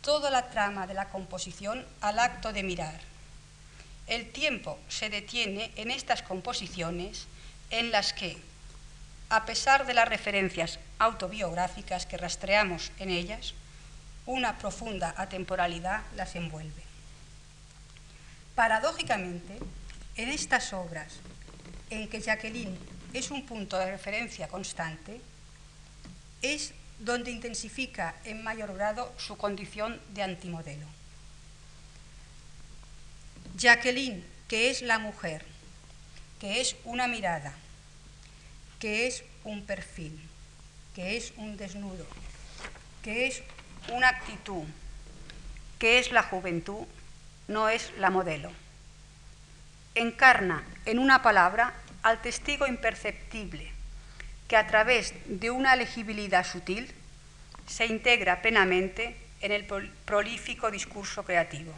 toda 0.00 0.30
la 0.30 0.50
trama 0.50 0.86
de 0.86 0.94
la 0.94 1.10
composición 1.10 1.84
al 2.00 2.18
acto 2.18 2.52
de 2.52 2.62
mirar. 2.62 3.00
El 4.06 4.30
tiempo 4.32 4.78
se 4.88 5.10
detiene 5.10 5.72
en 5.76 5.90
estas 5.90 6.22
composiciones 6.22 7.26
en 7.70 7.90
las 7.90 8.12
que, 8.12 8.36
a 9.28 9.44
pesar 9.44 9.86
de 9.86 9.94
las 9.94 10.08
referencias 10.08 10.78
autobiográficas 10.98 12.06
que 12.06 12.16
rastreamos 12.16 12.92
en 12.98 13.10
ellas, 13.10 13.54
una 14.26 14.58
profunda 14.58 15.14
atemporalidad 15.16 16.02
las 16.16 16.34
envuelve. 16.34 16.93
Paradójicamente, 18.54 19.58
en 20.16 20.28
estas 20.28 20.72
obras 20.72 21.14
en 21.90 22.08
que 22.08 22.20
Jacqueline 22.20 22.78
es 23.12 23.30
un 23.30 23.44
punto 23.46 23.78
de 23.78 23.90
referencia 23.90 24.48
constante, 24.48 25.20
es 26.42 26.72
donde 26.98 27.30
intensifica 27.30 28.14
en 28.24 28.44
mayor 28.44 28.74
grado 28.74 29.12
su 29.18 29.36
condición 29.36 30.00
de 30.10 30.22
antimodelo. 30.22 30.86
Jacqueline, 33.56 34.24
que 34.48 34.70
es 34.70 34.82
la 34.82 34.98
mujer, 34.98 35.44
que 36.40 36.60
es 36.60 36.76
una 36.84 37.08
mirada, 37.08 37.54
que 38.78 39.06
es 39.06 39.24
un 39.44 39.64
perfil, 39.64 40.20
que 40.94 41.16
es 41.16 41.32
un 41.36 41.56
desnudo, 41.56 42.06
que 43.02 43.26
es 43.26 43.42
una 43.92 44.08
actitud, 44.08 44.64
que 45.78 45.98
es 45.98 46.12
la 46.12 46.22
juventud, 46.22 46.86
no 47.48 47.68
es 47.68 47.92
la 47.98 48.10
modelo. 48.10 48.50
Encarna 49.94 50.64
en 50.86 50.98
una 50.98 51.22
palabra 51.22 51.74
al 52.02 52.20
testigo 52.20 52.66
imperceptible, 52.66 53.70
que 54.48 54.56
a 54.56 54.66
través 54.66 55.14
de 55.26 55.50
una 55.50 55.76
legibilidad 55.76 56.44
sutil 56.44 56.92
se 57.66 57.86
integra 57.86 58.42
plenamente 58.42 59.16
en 59.40 59.52
el 59.52 59.64
prolífico 60.04 60.70
discurso 60.70 61.24
creativo. 61.24 61.72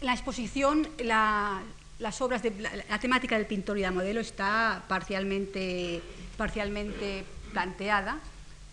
La 0.00 0.12
exposición, 0.12 0.88
las 0.98 2.20
obras 2.20 2.42
de 2.42 2.50
la, 2.88 2.98
temática 2.98 3.36
del 3.36 3.46
pintor 3.46 3.76
y 3.78 3.82
la 3.82 3.90
modelo 3.90 4.20
está 4.20 4.82
parcialmente, 4.88 6.02
parcialmente 6.36 7.24
planteada 7.52 8.18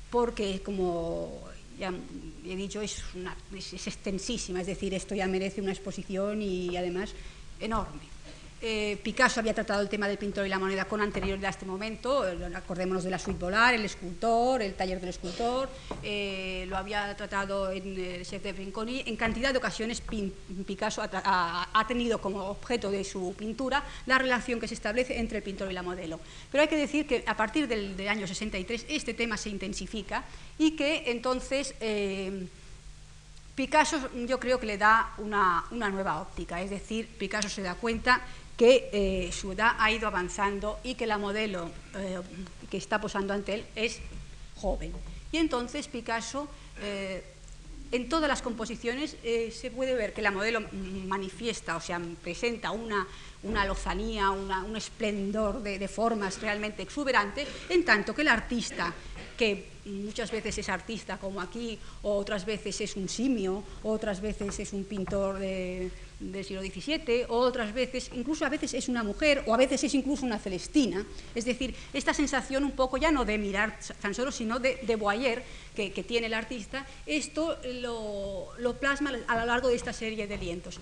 porque, 0.09 0.61
como 0.63 1.47
ya 1.79 1.93
he 2.45 2.55
dicho, 2.55 2.81
es, 2.81 3.03
es 3.55 3.87
extensísima, 3.87 4.61
es 4.61 4.67
decir, 4.67 4.93
esto 4.93 5.15
ya 5.15 5.27
merece 5.27 5.61
una 5.61 5.71
exposición 5.71 6.41
y 6.41 6.75
además 6.75 7.13
enorme. 7.59 8.16
Eh, 8.59 8.97
Picasso 9.03 9.39
había 9.39 9.53
tratado 9.53 9.81
el 9.81 9.89
tema 9.89 10.07
del 10.07 10.17
pintor 10.17 10.47
y 10.47 10.49
la 10.49 10.57
moneda 10.57 10.85
con 10.85 10.99
anterioridad 10.99 11.45
a 11.45 11.49
este 11.51 11.65
momento, 11.65 12.27
eh, 12.27 12.37
acordémonos 12.55 13.03
de 13.03 13.11
la 13.11 13.19
suite 13.19 13.39
Volar, 13.39 13.75
el 13.75 13.85
escultor, 13.85 14.63
el 14.63 14.73
taller 14.73 14.99
del 14.99 15.09
escultor, 15.09 15.69
eh, 16.01 16.65
lo 16.67 16.75
había 16.75 17.15
tratado 17.15 17.71
en 17.71 17.99
el 17.99 18.25
Chef 18.25 18.41
de 18.41 18.53
Brinconi. 18.53 19.03
En 19.05 19.15
cantidad 19.15 19.51
de 19.51 19.59
ocasiones 19.59 20.01
Picasso 20.65 21.03
ha, 21.03 21.85
tenido 21.87 22.19
como 22.19 22.45
objeto 22.45 22.89
de 22.89 23.03
su 23.03 23.35
pintura 23.37 23.83
la 24.07 24.17
relación 24.17 24.59
que 24.59 24.67
se 24.67 24.73
establece 24.73 25.19
entre 25.19 25.37
el 25.37 25.43
pintor 25.43 25.69
y 25.69 25.73
la 25.73 25.83
modelo. 25.83 26.19
Pero 26.51 26.63
hay 26.63 26.67
que 26.67 26.77
decir 26.77 27.05
que 27.05 27.23
a 27.27 27.37
partir 27.37 27.67
del, 27.67 27.95
año 28.07 28.25
63 28.25 28.87
este 28.89 29.13
tema 29.13 29.37
se 29.37 29.49
intensifica 29.49 30.23
y 30.57 30.71
que 30.71 31.11
entonces... 31.11 31.75
Picasso 33.57 33.97
yo 34.27 34.39
creo 34.39 34.59
que 34.59 34.67
le 34.67 34.77
da 34.77 35.15
una, 35.17 35.65
nueva 35.71 36.21
óptica, 36.21 36.61
es 36.61 36.69
decir, 36.69 37.07
Picasso 37.07 37.49
se 37.49 37.63
da 37.63 37.73
cuenta 37.73 38.21
que 38.57 38.89
eh, 38.91 39.31
su 39.31 39.51
edad 39.51 39.75
ha 39.77 39.91
ido 39.91 40.07
avanzando 40.07 40.79
y 40.83 40.95
que 40.95 41.05
la 41.05 41.19
modelo 41.19 41.69
eh, 41.95 42.19
que 42.69 42.77
está 42.77 42.99
posando 42.99 43.33
ante 43.33 43.53
él 43.53 43.65
es 43.75 43.99
joven. 44.55 44.91
Y 45.31 45.37
entonces 45.37 45.87
Picasso, 45.87 46.49
eh, 46.81 47.23
en 47.91 48.09
todas 48.09 48.27
las 48.27 48.41
composiciones, 48.41 49.15
se 49.21 49.71
puede 49.71 49.93
ver 49.93 50.11
que 50.11 50.21
la 50.21 50.31
modelo 50.31 50.59
manifiesta, 51.07 51.77
o 51.77 51.81
sea, 51.81 52.01
presenta 52.21 52.71
una, 52.71 53.07
una 53.43 53.63
lozanía, 53.63 54.29
un 54.31 54.75
esplendor 54.75 55.63
de, 55.63 55.79
de 55.79 55.87
formas 55.87 56.41
realmente 56.41 56.81
exuberante, 56.81 57.47
en 57.69 57.85
tanto 57.85 58.13
que 58.13 58.23
el 58.23 58.27
artista 58.27 58.93
que 59.37 59.69
muchas 59.85 60.31
veces 60.31 60.57
es 60.57 60.67
artista 60.67 61.17
como 61.17 61.39
aquí, 61.39 61.79
o 62.01 62.17
otras 62.17 62.45
veces 62.45 62.81
es 62.81 62.97
un 62.97 63.07
simio, 63.07 63.63
otras 63.83 64.19
veces 64.19 64.59
es 64.59 64.73
un 64.73 64.83
pintor 64.83 65.39
del 66.19 66.43
siglo 66.43 66.61
XVII, 66.61 67.25
o 67.29 67.37
otras 67.37 67.73
veces, 67.73 68.09
incluso 68.13 68.45
a 68.45 68.49
veces 68.49 68.73
es 68.73 68.89
una 68.89 69.03
mujer, 69.03 69.43
o 69.45 69.53
a 69.53 69.57
veces 69.57 69.83
es 69.83 69.93
incluso 69.93 70.25
una 70.25 70.39
celestina. 70.39 71.05
Es 71.35 71.45
decir, 71.45 71.75
esta 71.93 72.13
sensación 72.13 72.63
un 72.63 72.71
poco 72.71 72.97
ya 72.97 73.11
no 73.11 73.23
de 73.25 73.37
mirar 73.37 73.77
tan 74.01 74.13
solo, 74.13 74.31
sino 74.31 74.59
de, 74.59 74.79
de 74.81 74.95
boyer 74.95 75.43
que, 75.75 75.91
tiene 76.07 76.27
el 76.27 76.33
artista, 76.33 76.85
esto 77.05 77.57
lo, 77.81 78.47
lo 78.57 78.73
plasma 78.77 79.11
a 79.27 79.39
lo 79.39 79.45
largo 79.45 79.67
de 79.67 79.75
esta 79.75 79.93
serie 79.93 80.25
de 80.25 80.37
lienzos. 80.37 80.79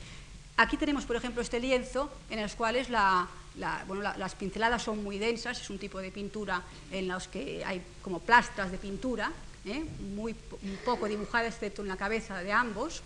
Aquí 0.58 0.78
tenemos, 0.78 1.06
por 1.06 1.17
ejemplo, 1.17 1.41
este 1.41 1.60
lienzo 1.60 2.10
en 2.30 2.41
los 2.41 2.56
cuales 2.56 2.88
las 2.89 4.36
pinceladas 4.39 4.84
son 4.84 5.04
muy 5.04 5.17
densas, 5.17 5.60
es 5.60 5.69
un 5.69 5.78
tipo 5.78 6.00
de 6.00 6.12
pintura 6.12 6.62
en 6.91 7.10
los 7.10 7.28
que 7.28 7.63
hay 7.65 7.82
como 8.02 8.19
plastras 8.19 8.71
de 8.71 8.78
pintura, 8.78 9.34
¿eh? 9.65 9.84
muy 10.15 10.34
un 10.62 10.78
poco 10.86 11.08
dibujada, 11.08 11.48
excepto 11.48 11.82
en 11.82 11.89
la 11.89 11.98
cabeza 11.98 12.41
de 12.41 12.54
ambos. 12.54 13.04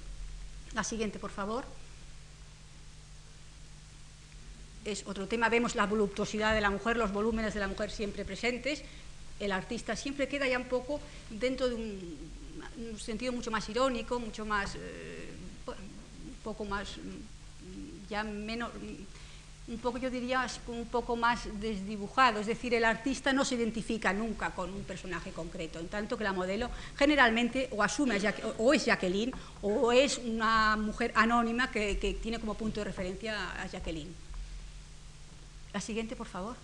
La 0.76 0.84
siguiente, 0.84 1.18
por 1.18 1.32
favor. 1.32 1.66
Es 4.86 5.04
otro 5.06 5.28
tema, 5.28 5.50
vemos 5.50 5.76
la 5.76 5.86
voluptuosidad 5.86 6.54
de 6.54 6.62
la 6.62 6.70
mujer, 6.70 6.98
los 6.98 7.12
volúmenes 7.12 7.54
de 7.54 7.60
la 7.60 7.68
mujer 7.68 7.92
siempre 7.92 8.26
presentes. 8.26 8.84
El 9.40 9.52
artista 9.52 9.96
siempre 9.96 10.28
queda 10.28 10.48
ya 10.48 10.58
un 10.58 10.66
poco 10.66 11.00
dentro 11.30 11.70
de 11.70 11.76
un, 11.76 12.18
sentido 13.00 13.34
mucho 13.34 13.52
más 13.52 13.68
irónico, 13.70 14.20
mucho 14.20 14.46
más, 14.46 14.76
eh, 14.76 15.30
un 15.68 16.44
poco 16.44 16.66
más 16.66 16.98
ya 18.10 18.24
menos, 18.24 18.72
un 19.70 19.78
poco 19.78 20.00
yo 20.00 20.10
diría 20.10 20.46
un 20.68 20.86
poco 20.88 21.16
más 21.16 21.48
desdibujado, 21.62 22.40
es 22.40 22.48
decir, 22.48 22.74
el 22.74 22.84
artista 22.84 23.32
no 23.32 23.46
se 23.46 23.56
identifica 23.56 24.12
nunca 24.12 24.50
con 24.50 24.74
un 24.74 24.84
personaje 24.84 25.32
concreto, 25.32 25.80
en 25.80 25.88
tanto 25.88 26.18
que 26.18 26.24
la 26.24 26.34
modelo 26.34 26.70
generalmente 26.98 27.70
o 27.72 27.84
asume 27.84 28.18
o 28.58 28.74
es 28.74 28.86
Jacqueline 28.86 29.32
o 29.62 29.92
es 29.92 30.18
una 30.18 30.76
mujer 30.76 31.12
anónima 31.16 31.70
que, 31.70 32.18
tiene 32.22 32.40
como 32.40 32.56
punto 32.56 32.82
de 32.82 32.86
referencia 32.86 33.62
a 33.62 33.68
Jacqueline. 33.68 34.29
La 35.74 35.82
siguiente, 35.82 36.16
por 36.16 36.28
favor. 36.28 36.56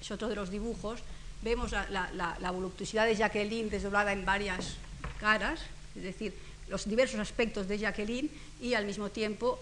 Es 0.00 0.10
otro 0.10 0.28
de 0.28 0.36
los 0.36 0.50
dibujos. 0.50 1.00
Vemos 1.42 1.72
la, 1.72 2.50
voluptuosidad 2.52 3.06
de 3.06 3.16
Jacqueline 3.16 3.68
desdoblada 3.68 4.12
en 4.12 4.24
varias 4.24 4.76
caras, 5.18 5.60
es 5.96 6.02
decir, 6.02 6.34
los 6.68 6.88
diversos 6.88 7.18
aspectos 7.18 7.66
de 7.66 7.78
Jacqueline 7.78 8.30
y 8.60 8.74
al 8.74 8.86
mismo 8.86 9.10
tiempo 9.10 9.58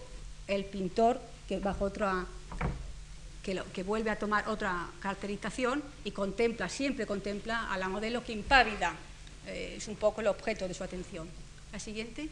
el 0.47 0.65
pintor 0.65 1.19
que 1.47 1.59
bajo 1.59 1.85
otra 1.85 2.25
que, 3.41 3.83
vuelve 3.83 4.11
a 4.11 4.19
tomar 4.19 4.47
otra 4.47 4.87
caracterización 4.99 5.83
y 6.03 6.11
contempla, 6.11 6.69
siempre 6.69 7.07
contempla 7.07 7.71
a 7.71 7.77
la 7.77 7.89
modelo 7.89 8.23
que 8.23 8.33
impávida, 8.33 8.93
eh, 9.47 9.75
es 9.77 9.87
un 9.87 9.95
poco 9.95 10.21
el 10.21 10.27
objeto 10.27 10.67
de 10.67 10.73
su 10.75 10.83
atención. 10.83 11.27
La 11.73 11.79
siguiente. 11.79 12.29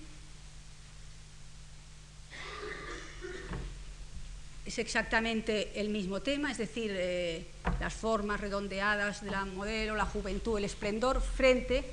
Es 4.69 4.77
exactamente 4.77 5.81
el 5.81 5.89
mismo 5.89 6.21
tema, 6.21 6.51
es 6.51 6.59
decir, 6.59 6.91
eh, 6.93 7.47
las 7.79 7.91
formas 7.91 8.39
redondeadas 8.39 9.23
de 9.23 9.31
la 9.31 9.43
modelo, 9.43 9.95
la 9.95 10.05
juventud, 10.05 10.59
el 10.59 10.65
esplendor, 10.65 11.21
frente 11.21 11.83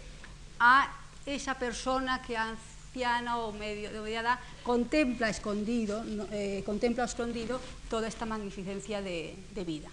a 0.61 0.95
esa 1.25 1.59
persona 1.59 2.21
que 2.21 2.37
anciana 2.37 3.39
o 3.39 3.51
medio 3.53 3.91
de 3.91 3.99
contempla 4.63 5.31
escondido, 5.31 6.05
eh, 6.31 6.63
contempla 6.67 7.05
escondido 7.05 7.63
toda 7.89 8.09
esta 8.09 8.27
magnificencia 8.27 9.01
de, 9.01 9.35
vida. 9.65 9.89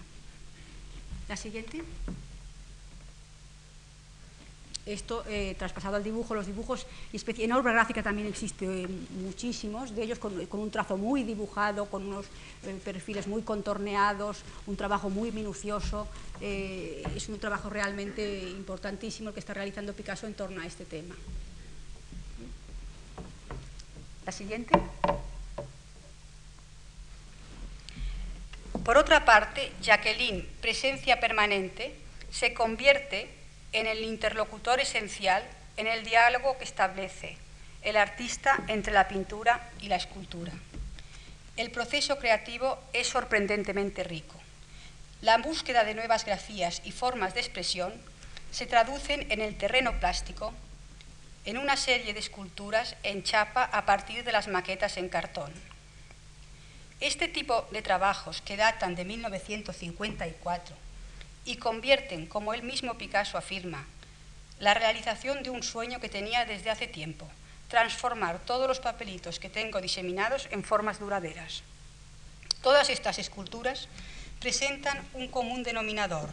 La 1.26 1.38
siguiente. 1.38 1.82
Esto 4.86 5.24
eh, 5.26 5.54
traspasado 5.58 5.96
al 5.96 6.04
dibujo, 6.04 6.34
los 6.34 6.46
dibujos, 6.46 6.86
en 7.12 7.52
obra 7.52 7.72
gráfica 7.72 8.02
también 8.02 8.28
existen 8.28 8.70
eh, 8.70 8.88
muchísimos, 9.22 9.94
de 9.94 10.02
ellos 10.02 10.18
con, 10.18 10.34
un 10.50 10.70
trazo 10.70 10.98
muy 10.98 11.22
dibujado, 11.22 11.86
con 11.86 12.06
unos 12.06 12.26
perfiles 12.84 13.26
muy 13.26 13.42
contorneados, 13.42 14.42
un 14.66 14.76
trabajo 14.76 15.08
muy 15.08 15.32
minucioso. 15.32 16.06
es 16.40 17.28
un 17.28 17.38
trabajo 17.38 17.70
realmente 17.70 18.42
importantísimo 18.50 19.30
el 19.30 19.34
que 19.34 19.40
está 19.40 19.54
realizando 19.54 19.94
Picasso 19.94 20.26
en 20.26 20.34
torno 20.34 20.60
a 20.60 20.66
este 20.66 20.84
tema. 20.84 21.14
La 24.26 24.32
siguiente. 24.32 24.78
Por 28.84 28.98
otra 28.98 29.24
parte, 29.24 29.72
Jacqueline, 29.80 30.46
presencia 30.60 31.18
permanente, 31.18 31.94
se 32.30 32.52
convierte 32.52 33.43
en 33.74 33.86
el 33.86 34.02
interlocutor 34.02 34.80
esencial 34.80 35.42
en 35.76 35.86
el 35.86 36.04
diálogo 36.04 36.56
que 36.56 36.64
establece 36.64 37.36
el 37.82 37.96
artista 37.96 38.64
entre 38.68 38.94
la 38.94 39.08
pintura 39.08 39.68
y 39.80 39.88
la 39.88 39.96
escultura. 39.96 40.52
El 41.56 41.70
proceso 41.70 42.18
creativo 42.18 42.78
es 42.92 43.08
sorprendentemente 43.08 44.02
rico. 44.04 44.40
La 45.20 45.38
búsqueda 45.38 45.84
de 45.84 45.94
nuevas 45.94 46.24
grafías 46.24 46.80
y 46.84 46.92
formas 46.92 47.34
de 47.34 47.40
expresión 47.40 47.92
se 48.50 48.66
traducen 48.66 49.30
en 49.30 49.40
el 49.40 49.56
terreno 49.56 49.98
plástico 50.00 50.54
en 51.44 51.58
una 51.58 51.76
serie 51.76 52.14
de 52.14 52.20
esculturas 52.20 52.96
en 53.02 53.22
chapa 53.22 53.64
a 53.64 53.84
partir 53.84 54.24
de 54.24 54.32
las 54.32 54.48
maquetas 54.48 54.96
en 54.96 55.08
cartón. 55.08 55.52
Este 57.00 57.28
tipo 57.28 57.66
de 57.70 57.82
trabajos 57.82 58.40
que 58.40 58.56
datan 58.56 58.94
de 58.94 59.04
1954 59.04 60.83
y 61.44 61.56
convierten, 61.56 62.26
como 62.26 62.54
el 62.54 62.62
mismo 62.62 62.94
Picasso 62.94 63.38
afirma, 63.38 63.86
la 64.58 64.74
realización 64.74 65.42
de 65.42 65.50
un 65.50 65.62
sueño 65.62 66.00
que 66.00 66.08
tenía 66.08 66.44
desde 66.44 66.70
hace 66.70 66.86
tiempo, 66.86 67.28
transformar 67.68 68.38
todos 68.40 68.68
los 68.68 68.80
papelitos 68.80 69.38
que 69.38 69.50
tengo 69.50 69.80
diseminados 69.80 70.48
en 70.50 70.64
formas 70.64 70.98
duraderas. 70.98 71.62
Todas 72.62 72.88
estas 72.88 73.18
esculturas 73.18 73.88
presentan 74.40 75.02
un 75.14 75.28
común 75.28 75.62
denominador, 75.62 76.30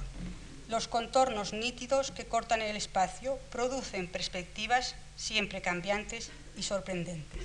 los 0.72 0.88
contornos 0.88 1.51
nítidos 1.51 2.12
que 2.12 2.26
cortan 2.26 2.62
el 2.62 2.78
espacio 2.78 3.38
producen 3.51 4.07
perspectivas 4.07 4.95
siempre 5.18 5.62
cambiantes 5.62 6.32
y 6.55 6.64
sorprendentes. 6.64 7.43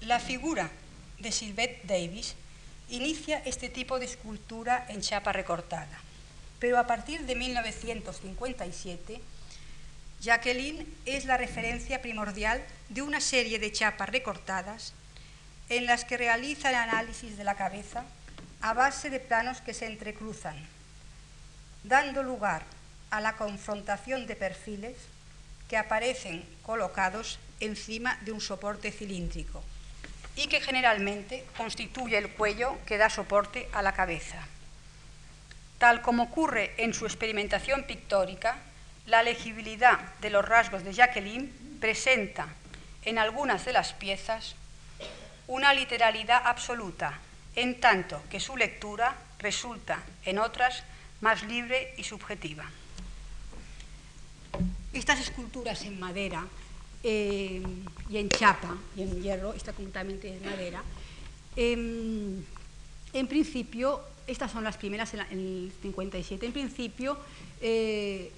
La 0.00 0.20
figura 0.20 0.70
de 1.18 1.30
Sylvette 1.30 1.84
Davis 1.84 2.34
inicia 2.94 3.42
este 3.44 3.68
tipo 3.68 3.98
de 3.98 4.06
escultura 4.06 4.86
en 4.88 5.00
chapa 5.00 5.32
recortada, 5.32 5.98
pero 6.60 6.78
a 6.78 6.86
partir 6.86 7.26
de 7.26 7.34
1957, 7.34 9.20
Jacqueline 10.20 10.86
es 11.04 11.24
la 11.24 11.36
referencia 11.36 12.00
primordial 12.00 12.62
de 12.88 13.02
una 13.02 13.20
serie 13.20 13.58
de 13.58 13.72
chapas 13.72 14.08
recortadas 14.08 14.92
en 15.68 15.86
las 15.86 16.04
que 16.04 16.16
realiza 16.16 16.70
el 16.70 16.76
análisis 16.76 17.36
de 17.36 17.44
la 17.44 17.56
cabeza 17.56 18.04
a 18.60 18.74
base 18.74 19.10
de 19.10 19.18
planos 19.18 19.60
que 19.60 19.74
se 19.74 19.86
entrecruzan, 19.86 20.56
dando 21.82 22.22
lugar 22.22 22.62
a 23.10 23.20
la 23.20 23.36
confrontación 23.36 24.26
de 24.26 24.36
perfiles 24.36 24.96
que 25.68 25.76
aparecen 25.76 26.44
colocados 26.62 27.40
encima 27.58 28.18
de 28.22 28.32
un 28.32 28.40
soporte 28.40 28.92
cilíndrico 28.92 29.64
y 30.36 30.48
que 30.48 30.60
generalmente 30.60 31.44
constituye 31.56 32.18
el 32.18 32.30
cuello 32.30 32.78
que 32.86 32.98
da 32.98 33.10
soporte 33.10 33.68
a 33.72 33.82
la 33.82 33.92
cabeza. 33.92 34.46
Tal 35.78 36.02
como 36.02 36.24
ocurre 36.24 36.74
en 36.78 36.94
su 36.94 37.06
experimentación 37.06 37.84
pictórica, 37.84 38.58
la 39.06 39.22
legibilidad 39.22 39.98
de 40.20 40.30
los 40.30 40.44
rasgos 40.44 40.82
de 40.82 40.92
Jacqueline 40.92 41.52
presenta 41.80 42.48
en 43.04 43.18
algunas 43.18 43.64
de 43.64 43.72
las 43.72 43.92
piezas 43.92 44.56
una 45.46 45.74
literalidad 45.74 46.42
absoluta 46.44 47.18
en 47.54 47.80
tanto 47.80 48.22
que 48.30 48.40
su 48.40 48.56
lectura 48.56 49.14
resulta 49.38 50.00
en 50.24 50.38
otras 50.38 50.82
más 51.20 51.42
libre 51.42 51.94
y 51.96 52.04
subjetiva. 52.04 52.64
Estas 54.92 55.20
esculturas 55.20 55.82
en 55.82 56.00
madera 56.00 56.46
eh, 57.04 57.62
y 58.08 58.16
en 58.16 58.28
chapa 58.30 58.76
y 58.96 59.02
en 59.02 59.22
hierro, 59.22 59.52
esta 59.52 59.72
completamente 59.72 60.34
en 60.34 60.44
madera, 60.44 60.82
em, 61.54 62.42
en 63.12 63.26
principio, 63.28 64.00
estas 64.26 64.50
son 64.50 64.64
las 64.64 64.76
primeras 64.76 65.12
en, 65.14 65.20
el 65.20 65.72
57, 65.82 66.46
en 66.46 66.52
principio 66.52 67.18
eh, 67.60 68.32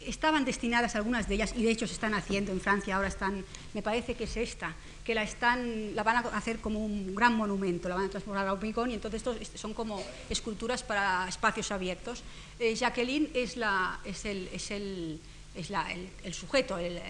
estaban 0.00 0.44
destinadas 0.44 0.94
algunas 0.94 1.28
de 1.28 1.34
ellas, 1.34 1.54
y 1.56 1.62
de 1.62 1.70
hecho 1.70 1.86
se 1.86 1.94
están 1.94 2.14
haciendo 2.14 2.52
en 2.52 2.60
Francia, 2.60 2.96
ahora 2.96 3.08
están, 3.08 3.44
me 3.74 3.82
parece 3.82 4.14
que 4.14 4.24
es 4.24 4.36
esta, 4.36 4.74
que 5.04 5.14
la, 5.14 5.22
están, 5.22 5.94
la 5.94 6.02
van 6.02 6.16
a 6.16 6.20
hacer 6.36 6.58
como 6.58 6.84
un 6.84 7.14
gran 7.14 7.34
monumento, 7.34 7.88
la 7.88 7.94
van 7.94 8.04
a 8.04 8.10
transformar 8.10 8.46
a 8.46 8.52
hormigón 8.52 8.90
y 8.90 8.94
entonces 8.94 9.22
estos 9.40 9.60
son 9.60 9.74
como 9.74 10.02
esculturas 10.30 10.82
para 10.82 11.26
espacios 11.28 11.72
abiertos. 11.72 12.22
Eh, 12.58 12.74
Jacqueline 12.74 13.30
es, 13.34 13.56
la, 13.56 14.00
es, 14.04 14.24
el, 14.24 14.48
es, 14.52 14.70
el, 14.70 15.18
es 15.58 15.70
la, 15.70 15.86
el, 16.24 16.34
sujeto, 16.34 16.78
el, 16.78 17.00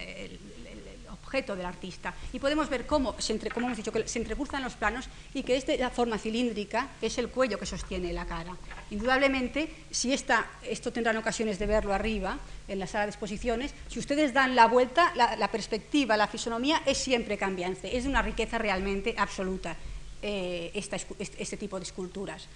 objeto 1.11 1.55
del 1.55 1.65
artista. 1.65 2.13
Y 2.33 2.39
podemos 2.39 2.69
ver 2.69 2.87
cómo, 2.87 3.15
se 3.19 3.33
entre, 3.33 3.51
como 3.51 3.67
hemos 3.67 3.77
dicho, 3.77 3.91
que 3.91 4.07
se 4.07 4.19
entrecruzan 4.19 4.63
los 4.63 4.73
planos 4.73 5.07
y 5.33 5.43
que 5.43 5.55
esta 5.55 5.89
forma 5.91 6.17
cilíndrica 6.17 6.89
es 7.01 7.17
el 7.19 7.29
cuello 7.29 7.59
que 7.59 7.65
sostiene 7.65 8.11
la 8.13 8.25
cara. 8.25 8.55
Indudablemente, 8.89 9.69
si 9.91 10.11
esta, 10.11 10.47
esto 10.63 10.91
tendrán 10.91 11.17
ocasiones 11.17 11.59
de 11.59 11.67
verlo 11.67 11.93
arriba, 11.93 12.39
en 12.67 12.79
la 12.79 12.87
sala 12.87 13.05
de 13.05 13.11
exposiciones, 13.11 13.73
si 13.89 13.99
ustedes 13.99 14.33
dan 14.33 14.55
la 14.55 14.67
vuelta, 14.67 15.13
la, 15.15 15.51
perspectiva, 15.51 16.17
la 16.17 16.27
fisonomía 16.27 16.81
es 16.85 16.97
siempre 16.97 17.37
cambiante, 17.37 17.95
es 17.95 18.03
de 18.03 18.09
una 18.09 18.21
riqueza 18.21 18.57
realmente 18.57 19.15
absoluta 19.17 19.75
eh, 20.21 20.71
este, 20.73 21.57
tipo 21.57 21.77
de 21.77 21.83
esculturas. 21.83 22.47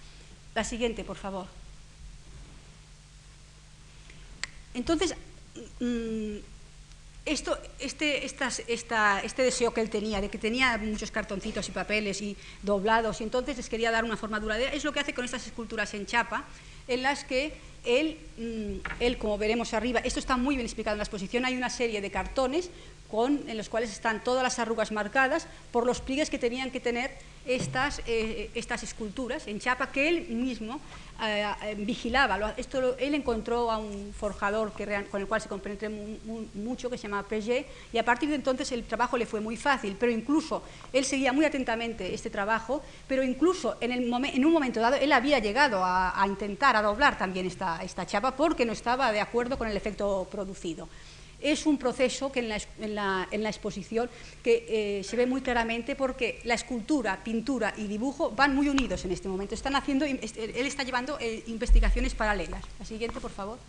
La 0.55 0.63
siguiente, 0.63 1.03
por 1.03 1.17
favor. 1.17 1.47
Entonces, 4.73 5.15
esto, 7.25 7.57
este, 7.79 8.25
este 8.25 9.43
deseo 9.43 9.73
que 9.73 9.81
él 9.81 9.89
tenía, 9.89 10.19
de 10.19 10.29
que 10.29 10.37
tenía 10.37 10.77
muchos 10.77 11.11
cartoncitos 11.11 11.67
y 11.69 11.71
papeles 11.71 12.21
y 12.21 12.35
doblados, 12.61 13.21
y 13.21 13.23
entonces 13.23 13.57
les 13.57 13.69
quería 13.69 13.91
dar 13.91 14.03
una 14.03 14.17
forma 14.17 14.39
duradera, 14.39 14.73
es 14.73 14.83
lo 14.83 14.91
que 14.91 14.99
hace 14.99 15.13
con 15.13 15.23
estas 15.25 15.45
esculturas 15.47 15.93
en 15.93 16.05
chapa, 16.05 16.43
en 16.87 17.01
las 17.01 17.23
que 17.23 17.53
él, 17.85 18.17
mm, 18.37 19.01
él, 19.01 19.17
como 19.17 19.37
veremos 19.37 19.73
arriba, 19.73 19.99
esto 20.01 20.19
está 20.19 20.37
muy 20.37 20.55
bien 20.55 20.65
explicado 20.65 20.95
en 20.95 20.99
la 20.99 21.03
exposición, 21.03 21.45
hay 21.45 21.55
una 21.55 21.69
serie 21.69 22.01
de 22.01 22.11
cartones 22.11 22.69
en 23.13 23.57
los 23.57 23.69
cuales 23.69 23.91
están 23.91 24.23
todas 24.23 24.41
las 24.41 24.57
arrugas 24.57 24.91
marcadas 24.91 25.45
por 25.71 25.85
los 25.85 26.01
pliegues 26.01 26.31
que 26.31 26.39
tenían 26.39 26.71
que 26.71 26.79
tener 26.79 27.11
estas, 27.45 28.01
eh, 28.07 28.49
estas 28.55 28.81
esculturas 28.81 29.45
en 29.47 29.59
chapa 29.59 29.91
que 29.91 30.07
él 30.09 30.29
mismo 30.29 30.79
eh, 31.21 31.45
eh, 31.61 31.75
vigilaba. 31.77 32.55
Esto, 32.57 32.97
él 32.97 33.13
encontró 33.13 33.69
a 33.69 33.77
un 33.77 34.13
forjador 34.17 34.71
que, 34.71 35.05
con 35.11 35.21
el 35.21 35.27
cual 35.27 35.41
se 35.41 35.47
compenetró 35.47 35.89
mucho, 36.55 36.89
que 36.89 36.97
se 36.97 37.03
llama 37.03 37.21
Peget, 37.21 37.67
y 37.91 37.99
a 37.99 38.05
partir 38.05 38.29
de 38.29 38.35
entonces 38.35 38.71
el 38.71 38.83
trabajo 38.85 39.15
le 39.15 39.27
fue 39.27 39.41
muy 39.41 39.57
fácil, 39.57 39.95
pero 39.99 40.11
incluso 40.11 40.63
él 40.91 41.05
seguía 41.05 41.31
muy 41.33 41.45
atentamente 41.45 42.15
este 42.15 42.31
trabajo, 42.31 42.81
pero 43.07 43.21
incluso 43.21 43.77
en, 43.79 43.91
el 43.91 44.11
en 44.11 44.45
un 44.45 44.51
momento 44.51 44.79
dado 44.79 44.95
él 44.95 45.11
había 45.11 45.37
llegado 45.37 45.83
a, 45.83 46.23
intentar, 46.25 46.75
a 46.75 46.81
doblar 46.81 47.15
también 47.17 47.45
esta, 47.45 47.83
esta 47.83 48.07
chapa 48.07 48.35
porque 48.35 48.65
no 48.65 48.73
estaba 48.73 49.11
de 49.11 49.21
acuerdo 49.21 49.57
con 49.57 49.67
el 49.67 49.77
efecto 49.77 50.27
producido 50.31 50.87
es 51.43 51.65
un 51.65 51.77
proceso 51.77 52.31
que 52.31 52.39
en 52.39 52.95
la, 52.95 53.27
exposición 53.31 54.09
que 54.41 54.65
eh, 54.99 55.03
se 55.03 55.17
ve 55.17 55.27
muy 55.27 55.41
claramente 55.41 55.95
porque 55.95 56.39
la 56.45 56.53
escultura, 56.53 57.21
pintura 57.23 57.73
y 57.77 57.87
dibujo 57.87 58.31
van 58.31 58.55
muy 58.55 58.69
unidos 58.69 59.03
en 59.03 59.11
este 59.11 59.27
momento. 59.27 59.53
Están 59.53 59.75
haciendo, 59.75 60.05
él 60.05 60.19
está 60.21 60.83
llevando 60.83 61.19
eh, 61.19 61.43
investigaciones 61.47 62.15
paralelas. 62.15 62.63
La 62.79 62.85
siguiente, 62.85 63.19
por 63.19 63.31
favor. 63.31 63.59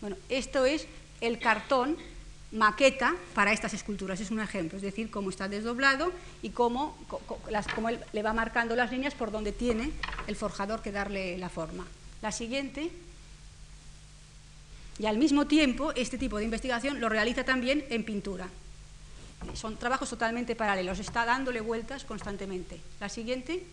Bueno, 0.00 0.16
esto 0.28 0.66
es 0.66 0.88
el 1.20 1.38
cartón 1.38 1.96
maqueta 2.50 3.14
para 3.34 3.52
estas 3.52 3.72
esculturas, 3.72 4.20
es 4.20 4.30
un 4.30 4.40
ejemplo, 4.40 4.76
es 4.76 4.82
decir, 4.82 5.10
cómo 5.10 5.30
está 5.30 5.48
desdoblado 5.48 6.12
y 6.42 6.50
cómo, 6.50 6.96
él 7.88 7.98
le 8.12 8.22
va 8.22 8.32
marcando 8.32 8.76
las 8.76 8.90
líneas 8.90 9.14
por 9.14 9.30
donde 9.30 9.52
tiene 9.52 9.90
el 10.26 10.36
forjador 10.36 10.82
que 10.82 10.92
darle 10.92 11.38
la 11.38 11.48
forma. 11.48 11.86
La 12.20 12.32
siguiente. 12.32 12.90
Y 15.02 15.06
al 15.06 15.18
mismo 15.18 15.48
tiempo, 15.48 15.90
este 15.96 16.16
tipo 16.16 16.38
de 16.38 16.44
investigación 16.44 17.00
lo 17.00 17.08
realiza 17.08 17.42
también 17.42 17.84
en 17.90 18.04
pintura. 18.04 18.48
Son 19.52 19.76
trabajos 19.76 20.08
totalmente 20.08 20.54
paralelos, 20.54 21.00
está 21.00 21.24
dándole 21.24 21.60
vueltas 21.60 22.04
constantemente. 22.04 22.78
La 23.00 23.08
siguiente. 23.08 23.64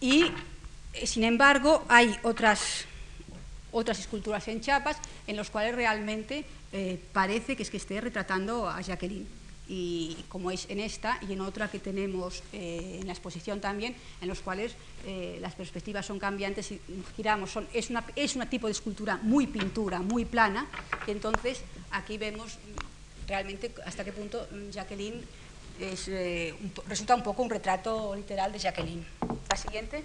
Y, 0.00 0.30
sin 1.04 1.24
embargo, 1.24 1.84
hay 1.88 2.16
otras 2.22 2.84
otras 3.72 3.98
esculturas 3.98 4.46
en 4.46 4.60
chapas 4.60 4.98
en 5.26 5.36
los 5.36 5.50
cuales 5.50 5.74
realmente 5.74 6.44
eh, 6.72 7.02
parece 7.12 7.56
que 7.56 7.64
es 7.64 7.70
que 7.70 7.76
esté 7.76 8.00
retratando 8.00 8.68
a 8.68 8.80
Jacqueline. 8.82 9.26
Y 9.68 10.16
como 10.28 10.50
es 10.50 10.70
en 10.70 10.78
esta 10.78 11.18
y 11.28 11.32
en 11.32 11.40
otra 11.40 11.68
que 11.70 11.78
tenemos 11.78 12.42
eh, 12.52 12.98
en 13.00 13.06
la 13.06 13.12
exposición 13.12 13.60
también, 13.60 13.96
en 14.20 14.28
los 14.28 14.40
cuales 14.40 14.76
eh, 15.04 15.38
las 15.40 15.54
perspectivas 15.54 16.06
son 16.06 16.18
cambiantes 16.18 16.70
y 16.70 16.80
giramos. 17.16 17.50
Son, 17.50 17.66
es, 17.72 17.90
una, 17.90 18.04
es 18.14 18.36
un 18.36 18.46
tipo 18.48 18.68
de 18.68 18.72
escultura 18.72 19.18
muy 19.22 19.46
pintura, 19.46 20.00
muy 20.00 20.24
plana, 20.24 20.66
y 21.06 21.10
entonces 21.10 21.62
aquí 21.90 22.16
vemos 22.16 22.58
realmente 23.26 23.74
hasta 23.84 24.04
qué 24.04 24.12
punto 24.12 24.46
Jacqueline 24.70 25.24
es, 25.80 26.08
resulta 26.86 27.14
un 27.14 27.22
poco 27.22 27.42
un 27.42 27.50
retrato 27.50 28.14
literal 28.14 28.52
de 28.52 28.58
Jacqueline. 28.58 29.04
La 29.50 29.56
siguiente. 29.56 30.04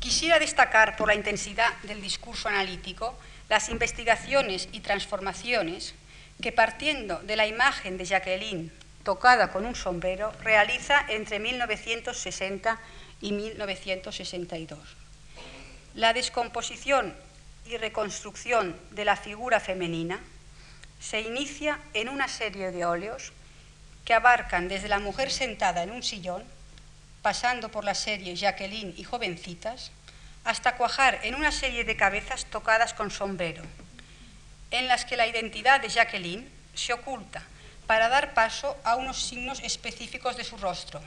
Quisiera 0.00 0.38
destacar 0.38 0.96
por 0.96 1.08
la 1.08 1.14
intensidad 1.14 1.70
del 1.82 2.00
discurso 2.00 2.48
analítico 2.48 3.14
las 3.48 3.68
investigaciones 3.68 4.68
y 4.72 4.80
transformaciones 4.80 5.94
que 6.40 6.52
partiendo 6.52 7.18
de 7.20 7.36
la 7.36 7.46
imagen 7.46 7.96
de 7.96 8.04
Jacqueline 8.04 8.72
tocada 9.04 9.50
con 9.50 9.64
un 9.64 9.74
sombrero 9.74 10.32
realiza 10.42 11.04
entre 11.08 11.38
1960 11.38 12.78
y 13.20 13.32
1962. 13.32 14.78
La 15.94 16.12
descomposición 16.12 17.14
y 17.66 17.76
reconstrucción 17.76 18.76
de 18.90 19.04
la 19.04 19.16
figura 19.16 19.60
femenina 19.60 20.20
se 21.00 21.20
inicia 21.20 21.80
en 21.94 22.08
una 22.08 22.28
serie 22.28 22.70
de 22.70 22.84
óleos 22.84 23.32
que 24.04 24.14
abarcan 24.14 24.68
desde 24.68 24.88
la 24.88 24.98
mujer 24.98 25.30
sentada 25.30 25.82
en 25.82 25.90
un 25.90 26.02
sillón, 26.02 26.44
pasando 27.22 27.70
por 27.70 27.84
la 27.84 27.94
serie 27.94 28.36
Jacqueline 28.36 28.94
y 28.96 29.04
jovencitas, 29.04 29.90
hasta 30.48 30.76
cuajar 30.76 31.20
en 31.24 31.34
una 31.34 31.52
serie 31.52 31.84
de 31.84 31.94
cabezas 31.94 32.46
tocadas 32.46 32.94
con 32.94 33.10
sombrero, 33.10 33.62
en 34.70 34.88
las 34.88 35.04
que 35.04 35.18
la 35.18 35.26
identidad 35.26 35.78
de 35.78 35.90
Jacqueline 35.90 36.50
se 36.72 36.94
oculta 36.94 37.42
para 37.86 38.08
dar 38.08 38.32
paso 38.32 38.74
a 38.82 38.96
unos 38.96 39.20
signos 39.20 39.60
específicos 39.60 40.38
de 40.38 40.44
su 40.44 40.56
rostro, 40.56 41.02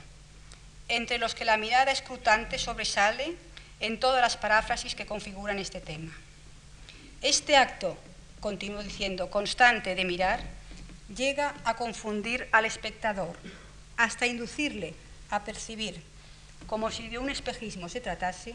entre 0.86 1.18
los 1.18 1.34
que 1.34 1.44
la 1.44 1.56
mirada 1.56 1.90
escrutante 1.90 2.56
sobresale 2.56 3.34
en 3.80 3.98
todas 3.98 4.20
las 4.20 4.36
paráfrasis 4.36 4.94
que 4.94 5.06
configuran 5.06 5.58
este 5.58 5.80
tema. 5.80 6.12
Este 7.20 7.56
acto, 7.56 7.98
continúo 8.38 8.84
diciendo, 8.84 9.28
constante 9.28 9.96
de 9.96 10.04
mirar, 10.04 10.38
llega 11.16 11.52
a 11.64 11.74
confundir 11.74 12.48
al 12.52 12.64
espectador, 12.64 13.36
hasta 13.96 14.24
inducirle 14.24 14.94
a 15.30 15.42
percibir, 15.42 16.00
como 16.68 16.92
si 16.92 17.08
de 17.08 17.18
un 17.18 17.28
espejismo 17.28 17.88
se 17.88 18.00
tratase, 18.00 18.54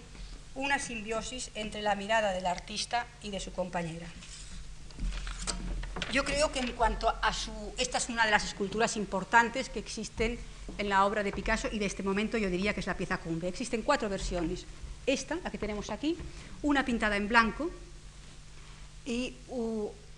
una 0.58 0.80
simbiosis 0.80 1.52
entre 1.56 1.82
la 1.82 1.96
mirada 1.96 2.34
del 2.34 2.46
artista 2.46 3.06
y 3.22 3.30
de 3.30 3.40
su 3.40 3.54
compañera. 3.54 4.08
Yo 6.12 6.24
creo 6.24 6.52
que 6.52 6.60
en 6.60 6.72
cuanto 6.74 7.10
a 7.10 7.32
su... 7.32 7.52
Esta 7.78 8.00
es 8.00 8.10
una 8.10 8.26
de 8.26 8.32
las 8.32 8.44
esculturas 8.44 8.98
importantes 8.98 9.70
que 9.70 9.80
existen 9.80 10.40
en 10.78 10.90
la 10.90 11.06
obra 11.06 11.22
de 11.24 11.32
Picasso 11.32 11.70
y 11.72 11.80
de 11.80 11.86
este 11.86 12.02
momento 12.02 12.38
yo 12.38 12.50
diría 12.50 12.74
que 12.74 12.80
es 12.80 12.88
la 12.88 12.98
pieza 12.98 13.20
cumbre. 13.20 13.50
Existen 13.50 13.84
cuatro 13.84 14.10
versiones. 14.10 14.66
Esta, 15.06 15.36
la 15.36 15.52
que 15.52 15.58
tenemos 15.58 15.90
aquí, 15.90 16.18
una 16.64 16.84
pintada 16.84 17.18
en 17.18 17.28
blanco 17.28 17.70
y 19.06 19.36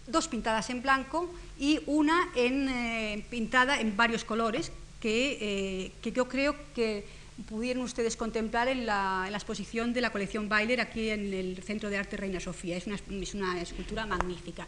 dos 0.07 0.27
pintadas 0.27 0.69
en 0.69 0.81
blanco 0.81 1.29
y 1.59 1.81
una 1.85 2.29
en, 2.35 2.69
eh, 2.69 3.25
pintada 3.29 3.79
en 3.79 3.95
varios 3.97 4.23
colores 4.23 4.71
que, 5.01 5.37
eh, 5.41 5.91
que 6.01 6.11
yo 6.11 6.27
creo 6.27 6.55
que 6.73 7.05
pudieron 7.47 7.83
ustedes 7.83 8.15
contemplar 8.15 8.67
en 8.67 8.85
la, 8.85 9.27
exposición 9.31 9.93
de 9.93 10.01
la 10.01 10.11
colección 10.11 10.49
Bailer 10.49 10.81
aquí 10.81 11.09
en 11.09 11.33
el 11.33 11.61
Centro 11.63 11.89
de 11.89 11.97
Arte 11.97 12.17
Reina 12.17 12.39
Sofía. 12.39 12.77
Es 12.77 12.85
una, 13.33 13.61
escultura 13.61 14.05
magnífica. 14.05 14.67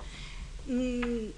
Mm, 0.67 1.29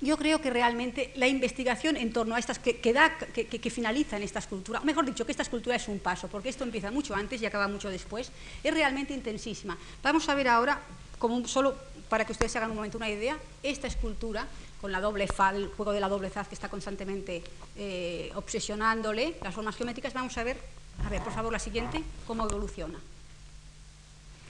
yo 0.00 0.16
creo 0.16 0.40
que 0.40 0.50
realmente 0.50 1.12
la 1.16 1.26
investigación 1.26 1.96
en 1.96 2.12
torno 2.12 2.36
a 2.36 2.38
estas, 2.38 2.58
que, 2.60 2.78
que, 2.78 3.70
finaliza 3.70 4.16
en 4.16 4.22
esta 4.22 4.38
escultura, 4.38 4.80
mejor 4.80 5.04
dicho, 5.04 5.26
que 5.26 5.32
esta 5.32 5.42
escultura 5.42 5.74
es 5.74 5.88
un 5.88 5.98
paso, 5.98 6.28
porque 6.28 6.50
esto 6.50 6.62
empieza 6.62 6.92
mucho 6.92 7.16
antes 7.16 7.42
y 7.42 7.46
acaba 7.46 7.66
mucho 7.66 7.90
después, 7.90 8.30
es 8.62 8.72
realmente 8.72 9.12
intensísima. 9.12 9.76
Vamos 10.02 10.28
a 10.28 10.36
ver 10.36 10.48
ahora, 10.48 10.80
como 11.18 11.46
solo 11.46 11.74
para 12.08 12.24
que 12.24 12.32
ustedes 12.32 12.52
se 12.52 12.58
hagan 12.58 12.70
un 12.70 12.76
momento 12.76 12.96
una 12.96 13.10
idea, 13.10 13.38
esta 13.62 13.86
escultura 13.86 14.46
con 14.80 14.92
la 14.92 15.00
doble 15.00 15.26
faz, 15.26 15.54
el 15.54 15.68
juego 15.68 15.92
de 15.92 16.00
la 16.00 16.08
doble 16.08 16.30
faz 16.30 16.48
que 16.48 16.54
está 16.54 16.68
constantemente 16.68 17.42
eh, 17.76 18.30
obsesionándole, 18.34 19.36
las 19.42 19.54
formas 19.54 19.76
geométricas, 19.76 20.14
vamos 20.14 20.36
a 20.38 20.44
ver, 20.44 20.58
a 21.04 21.08
ver, 21.08 21.22
por 21.22 21.32
favor, 21.32 21.52
la 21.52 21.58
siguiente, 21.58 22.02
cómo 22.26 22.46
evoluciona. 22.46 22.98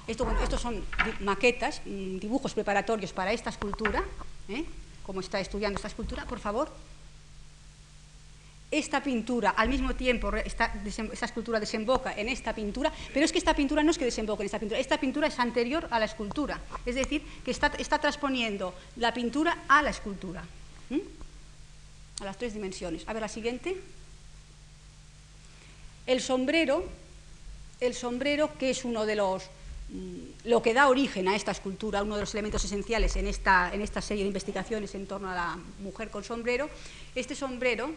Esto, 0.06 0.26
estos 0.42 0.60
son 0.60 0.82
maquetas, 1.20 1.82
mm, 1.84 2.18
dibujos 2.18 2.54
preparatorios 2.54 3.12
para 3.12 3.32
esta 3.32 3.50
escultura, 3.50 4.02
¿eh? 4.48 4.64
como 5.04 5.20
está 5.20 5.40
estudiando 5.40 5.76
esta 5.76 5.88
escultura, 5.88 6.24
por 6.26 6.38
favor 6.38 6.70
esta 8.70 9.02
pintura, 9.02 9.50
al 9.50 9.68
mismo 9.68 9.94
tiempo, 9.94 10.30
esta, 10.36 10.72
escultura 11.22 11.58
desemboca 11.58 12.12
en 12.12 12.28
esta 12.28 12.54
pintura, 12.54 12.92
pero 13.14 13.24
es 13.24 13.32
que 13.32 13.38
esta 13.38 13.54
pintura 13.54 13.82
no 13.82 13.90
es 13.90 13.98
que 13.98 14.04
desemboque 14.04 14.42
en 14.42 14.46
esta 14.46 14.58
pintura, 14.58 14.80
esta 14.80 15.00
pintura 15.00 15.26
es 15.26 15.38
anterior 15.38 15.88
a 15.90 15.98
la 15.98 16.04
escultura, 16.04 16.60
es 16.84 16.94
decir, 16.94 17.22
que 17.44 17.50
está, 17.50 17.70
transponiendo 17.98 18.74
la 18.96 19.14
pintura 19.14 19.64
a 19.68 19.82
la 19.82 19.90
escultura, 19.90 20.44
a 22.20 22.24
las 22.24 22.36
tres 22.36 22.52
dimensiones. 22.52 23.08
A 23.08 23.12
ver, 23.12 23.22
la 23.22 23.28
siguiente. 23.28 23.80
El 26.06 26.20
sombrero, 26.20 26.84
el 27.80 27.94
sombrero 27.94 28.50
que 28.58 28.70
es 28.70 28.84
uno 28.84 29.06
de 29.06 29.14
los 29.14 29.44
mm, 29.90 30.48
lo 30.48 30.62
que 30.62 30.74
da 30.74 30.88
origen 30.88 31.28
a 31.28 31.36
esta 31.36 31.52
escultura, 31.52 32.02
uno 32.02 32.16
de 32.16 32.22
los 32.22 32.34
elementos 32.34 32.64
esenciales 32.64 33.16
en 33.16 33.26
esta, 33.26 33.72
en 33.72 33.82
esta 33.82 34.00
serie 34.00 34.24
de 34.24 34.28
investigaciones 34.28 34.94
en 34.94 35.06
torno 35.06 35.30
a 35.30 35.34
la 35.34 35.58
mujer 35.80 36.10
con 36.10 36.24
sombrero, 36.24 36.70
este 37.14 37.34
sombrero 37.34 37.92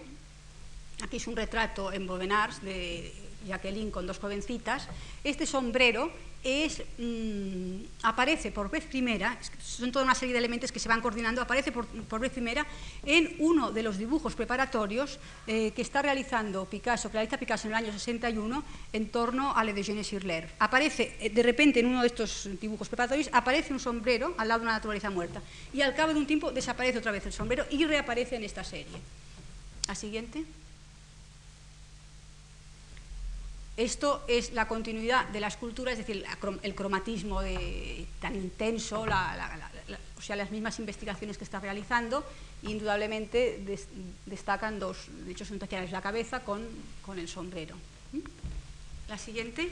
Aquí 1.02 1.18
es 1.18 1.28
un 1.28 1.36
retrato 1.36 1.92
en 1.92 2.06
Bovenars 2.06 2.62
de 2.62 3.12
Jacqueline 3.48 3.92
con 3.92 4.06
dos 4.06 4.20
jovencitas. 4.20 4.88
Este 5.24 5.46
sombrero 5.46 6.12
es, 6.44 6.82
mm, 6.98 8.04
aparece 8.04 8.52
por 8.52 8.70
vez 8.70 8.86
primera, 8.86 9.38
son 9.62 9.92
toda 9.92 10.06
una 10.06 10.16
serie 10.16 10.34
de 10.34 10.40
elementos 10.40 10.72
que 10.72 10.80
se 10.80 10.90
van 10.90 11.02
coordinando, 11.02 11.42
aparece 11.42 11.72
por, 11.72 12.20
vez 12.20 12.32
primera 12.32 12.66
en 13.06 13.36
uno 13.40 13.72
de 13.72 13.84
los 13.84 13.98
dibujos 13.98 14.34
preparatorios 14.34 15.20
eh, 15.46 15.72
que 15.72 15.82
está 15.82 16.02
realizando 16.02 16.66
Picasso, 16.66 17.10
que 17.10 17.14
realiza 17.14 17.38
Picasso 17.38 17.68
en 17.68 17.74
el 17.74 17.84
año 17.84 17.92
61 17.92 18.64
en 18.94 19.10
torno 19.10 19.56
a 19.56 19.64
Le 19.64 19.74
de 19.74 20.04
Sirler. 20.04 20.50
Aparece, 20.60 21.16
eh, 21.20 21.30
de 21.30 21.44
repente, 21.44 21.80
en 21.80 21.88
uno 21.88 22.02
de 22.02 22.08
estos 22.08 22.50
dibujos 22.60 22.90
preparatorios, 22.90 23.30
aparece 23.32 23.74
un 23.74 23.80
sombrero 23.80 24.34
al 24.38 24.48
lado 24.48 24.62
de 24.62 24.66
una 24.66 24.74
naturaleza 24.74 25.10
muerta 25.10 25.42
y 25.74 25.82
al 25.82 25.96
cabo 25.96 26.14
de 26.14 26.20
un 26.20 26.28
tiempo 26.28 26.52
desaparece 26.52 26.98
otra 26.98 27.12
vez 27.12 27.26
el 27.26 27.34
sombrero 27.34 27.66
y 27.70 27.86
reaparece 27.86 28.36
en 28.36 28.44
esta 28.44 28.64
serie. 28.64 28.98
La 29.88 29.96
siguiente. 29.96 30.46
Esto 33.82 34.24
es 34.28 34.54
la 34.54 34.68
continuidad 34.68 35.26
de 35.30 35.40
la 35.40 35.48
escultura, 35.48 35.92
es 35.92 35.98
decir, 35.98 36.24
el 36.62 36.76
cromatismo 36.76 37.42
tan 38.20 38.36
intenso, 38.36 39.02
o 39.02 40.22
sea, 40.22 40.36
las 40.36 40.52
mismas 40.52 40.78
investigaciones 40.78 41.36
que 41.36 41.44
está 41.44 41.60
realizando, 41.60 42.24
indudablemente 42.62 43.60
destacan 44.28 44.78
dos, 44.78 45.08
de 45.26 45.32
hecho 45.32 45.46
son 45.46 45.58
la 45.58 46.02
cabeza 46.04 46.42
con, 46.42 46.64
con 47.04 47.18
el 47.18 47.28
sombrero. 47.28 47.76
¿Mm? 48.12 48.20
La 49.10 49.18
siguiente. 49.18 49.72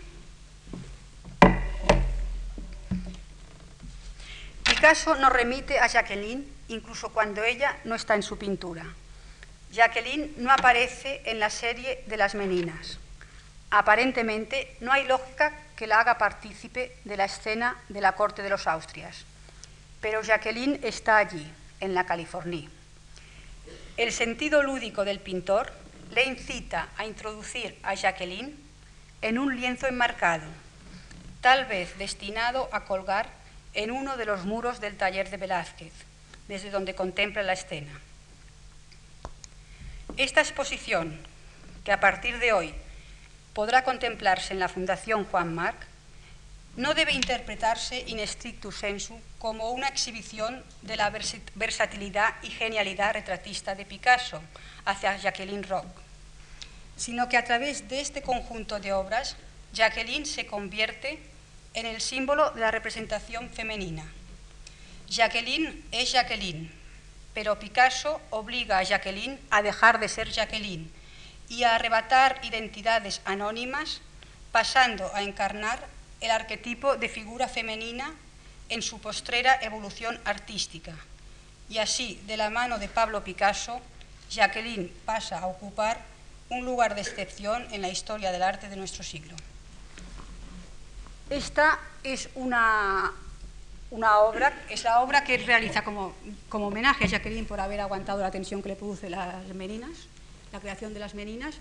Picasso 4.64 5.14
nos 5.18 5.32
remite 5.32 5.78
a 5.78 5.86
Jacqueline 5.86 6.48
incluso 6.70 7.10
cuando 7.10 7.44
ella 7.44 7.78
no 7.84 7.94
está 7.94 8.16
en 8.16 8.24
su 8.24 8.40
pintura. 8.40 8.88
Jacqueline 9.72 10.34
no 10.38 10.52
aparece 10.52 11.22
en 11.26 11.38
la 11.38 11.52
serie 11.52 12.04
de 12.08 12.18
las 12.18 12.34
meninas. 12.34 12.98
Aparentemente 13.72 14.76
no 14.80 14.92
hay 14.92 15.06
lógica 15.06 15.54
que 15.76 15.88
la 15.88 16.00
haga 16.00 16.18
partícipe 16.18 16.96
de 17.04 17.18
la 17.18 17.26
escena 17.26 17.78
de 17.90 18.02
la 18.02 18.14
corte 18.14 18.42
de 18.42 18.50
los 18.50 18.68
Austrias, 18.68 19.26
pero 20.02 20.22
Jacqueline 20.22 20.80
está 20.84 21.18
allí, 21.18 21.52
en 21.80 21.94
la 21.94 22.06
California. 22.06 22.68
El 23.98 24.12
sentido 24.12 24.64
lúdico 24.64 25.06
del 25.06 25.20
pintor 25.20 25.72
le 26.12 26.26
incita 26.26 26.90
a 26.98 27.06
introducir 27.06 27.78
a 27.84 27.94
Jacqueline 27.94 28.58
en 29.22 29.38
un 29.38 29.56
lienzo 29.56 29.88
enmarcado, 29.88 30.48
tal 31.42 31.66
vez 31.66 31.98
destinado 31.98 32.70
a 32.72 32.86
colgar 32.86 33.30
en 33.74 33.92
uno 33.92 34.18
de 34.18 34.26
los 34.26 34.46
muros 34.46 34.80
del 34.80 34.98
taller 34.98 35.30
de 35.30 35.38
Velázquez, 35.38 35.94
desde 36.48 36.72
donde 36.72 36.96
contempla 36.96 37.44
la 37.44 37.54
escena. 37.54 37.92
Esta 40.18 40.42
exposición, 40.42 41.20
que 41.86 41.92
a 41.92 42.00
partir 42.00 42.40
de 42.40 42.52
hoy 42.52 42.74
podrá 43.54 43.84
contemplarse 43.84 44.54
en 44.54 44.60
la 44.60 44.70
Fundación 44.70 45.26
Juan 45.26 45.54
Marc, 45.54 45.88
no 46.76 46.94
debe 46.94 47.12
interpretarse 47.12 48.06
in 48.08 48.20
stricto 48.28 48.72
sensu 48.72 49.20
como 49.38 49.72
una 49.72 49.88
exhibición 49.88 50.64
de 50.82 50.96
la 50.96 51.12
versatilidad 51.56 52.36
y 52.44 52.52
genialidad 52.52 53.14
retratista 53.14 53.76
de 53.76 53.86
Picasso 53.86 54.42
hacia 54.86 55.18
Jacqueline 55.18 55.64
Rock, 55.64 55.88
sino 56.96 57.28
que 57.28 57.38
a 57.38 57.44
través 57.44 57.90
de 57.90 58.00
este 58.00 58.22
conjunto 58.22 58.80
de 58.80 58.94
obras, 58.94 59.36
Jacqueline 59.74 60.26
se 60.26 60.46
convierte 60.46 61.20
en 61.74 61.86
el 61.86 62.02
símbolo 62.02 62.52
de 62.52 62.62
la 62.62 62.72
representación 62.72 63.50
femenina. 63.50 64.06
Jacqueline 65.10 65.84
es 65.92 66.12
Jacqueline, 66.12 66.72
pero 67.34 67.60
Picasso 67.60 68.22
obliga 68.30 68.78
a 68.78 68.84
Jacqueline 68.84 69.40
a 69.50 69.62
dejar 69.62 70.00
de 70.00 70.08
ser 70.08 70.30
Jacqueline 70.30 70.92
y 71.50 71.64
a 71.64 71.76
arrebatar 71.76 72.40
identidades 72.44 73.22
anónimas, 73.26 74.02
pasando 74.52 75.12
a 75.14 75.24
encarnar 75.24 75.80
el 76.22 76.32
arquetipo 76.32 76.96
de 76.96 77.10
figura 77.10 77.48
femenina 77.48 78.14
en 78.70 78.82
su 78.82 79.00
postrera 79.02 79.60
evolución 79.62 80.20
artística. 80.26 80.94
Y 81.70 81.80
así, 81.80 82.22
de 82.26 82.38
la 82.38 82.50
mano 82.50 82.80
de 82.80 82.88
Pablo 82.88 83.24
Picasso, 83.24 83.82
Jacqueline 84.30 84.92
pasa 85.06 85.40
a 85.40 85.48
ocupar 85.48 86.00
un 86.50 86.66
lugar 86.66 86.96
de 86.96 87.02
excepción 87.02 87.68
en 87.72 87.82
la 87.82 87.90
historia 87.90 88.32
del 88.32 88.44
arte 88.44 88.70
de 88.70 88.76
nuestro 88.76 89.04
siglo. 89.04 89.36
Esta 91.30 91.80
es 92.04 92.30
una, 92.36 93.12
una 93.92 94.20
obra, 94.20 94.54
es 94.70 94.84
la 94.84 95.02
obra 95.02 95.24
que 95.24 95.38
realiza 95.38 95.84
como, 95.84 96.16
como 96.48 96.68
homenaje 96.68 97.06
a 97.06 97.08
Jacqueline 97.08 97.46
por 97.46 97.60
haber 97.60 97.82
aguantado 97.82 98.22
la 98.22 98.32
tensión 98.32 98.64
que 98.64 98.70
le 98.70 98.76
produce 98.76 99.10
las 99.10 99.46
meninas, 99.54 99.92
la 100.52 100.60
creación 100.60 100.94
de 100.94 101.00
las 101.00 101.16
meninas. 101.16 101.56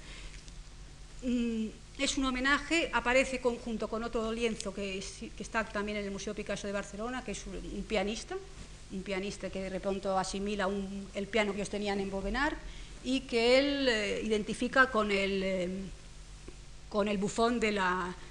Mm, 1.23 1.67
es 1.99 2.17
un 2.17 2.25
homenaje, 2.27 2.91
aparece 2.93 3.41
junto 3.41 3.89
con 3.89 4.05
otro 4.05 4.31
lienzo 4.31 4.73
que, 4.73 5.03
está 5.39 5.65
también 5.65 5.99
en 5.99 6.05
el 6.05 6.11
Museo 6.11 6.35
Picasso 6.35 6.67
de 6.67 6.73
Barcelona, 6.73 7.25
que 7.25 7.33
es 7.33 7.45
un, 7.47 7.83
pianista, 7.83 8.37
un 8.93 9.03
pianista 9.03 9.51
que 9.51 9.69
de 9.69 9.81
pronto 9.81 10.17
asimila 10.17 10.69
el 11.15 11.27
piano 11.27 11.53
que 11.53 11.59
ellos 11.59 11.71
tenían 11.71 11.99
en 11.99 12.11
Bovenar 12.11 12.57
y 13.03 13.21
que 13.23 13.59
él 13.59 13.89
eh, 13.89 14.23
identifica 14.25 14.91
con 14.91 15.11
el, 15.11 15.43
eh, 15.43 15.69
con 16.89 17.09
el 17.09 17.19
bufón 17.19 17.61
del 17.61 17.81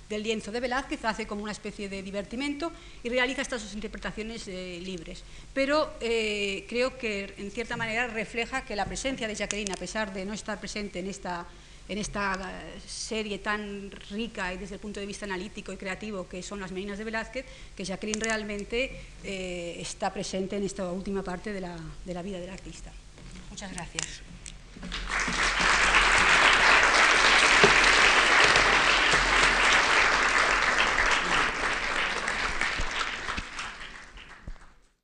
lienzo 0.10 0.52
de 0.52 0.60
Velázquez, 0.60 1.04
hace 1.06 1.28
como 1.28 1.44
una 1.44 1.52
especie 1.52 1.90
de 1.90 2.02
divertimento 2.02 2.72
y 3.04 3.10
realiza 3.10 3.42
estas 3.42 3.64
dos 3.64 3.74
interpretaciones 3.74 4.48
eh, 4.48 4.80
libres. 4.84 5.24
Pero 5.54 5.94
creo 6.00 6.98
que 6.98 7.34
en 7.38 7.52
cierta 7.52 7.78
manera 7.78 8.08
refleja 8.08 8.64
que 8.64 8.76
la 8.76 8.86
presencia 8.86 9.28
de 9.28 9.36
Jacqueline, 9.36 9.72
a 9.72 9.78
pesar 9.78 10.14
de 10.14 10.26
no 10.26 10.34
estar 10.34 10.60
presente 10.60 11.00
en 11.00 11.08
esta 11.08 11.46
en 11.90 11.98
esta 11.98 12.34
eh, 12.36 12.80
serie 12.86 13.40
tan 13.40 13.92
rica 14.12 14.54
y 14.54 14.58
desde 14.58 14.76
el 14.76 14.82
punto 14.82 15.00
de 15.00 15.06
vista 15.06 15.26
analítico 15.26 15.72
y 15.72 15.78
creativo 15.78 16.28
que 16.28 16.44
son 16.44 16.60
las 16.60 16.72
Meninas 16.72 16.98
de 16.98 17.04
Velázquez, 17.06 17.46
que 17.76 17.86
Jacqueline 17.86 18.20
realmente 18.20 18.92
eh, 19.24 19.78
está 19.80 20.14
presente 20.14 20.58
en 20.58 20.64
esta 20.64 20.92
última 20.92 21.24
parte 21.24 21.54
de 21.54 21.62
la, 21.62 21.78
de 22.06 22.14
la 22.14 22.22
vida 22.22 22.40
del 22.40 22.50
artista. 22.50 22.92
Muchas 23.50 23.72
gracias. 23.72 24.22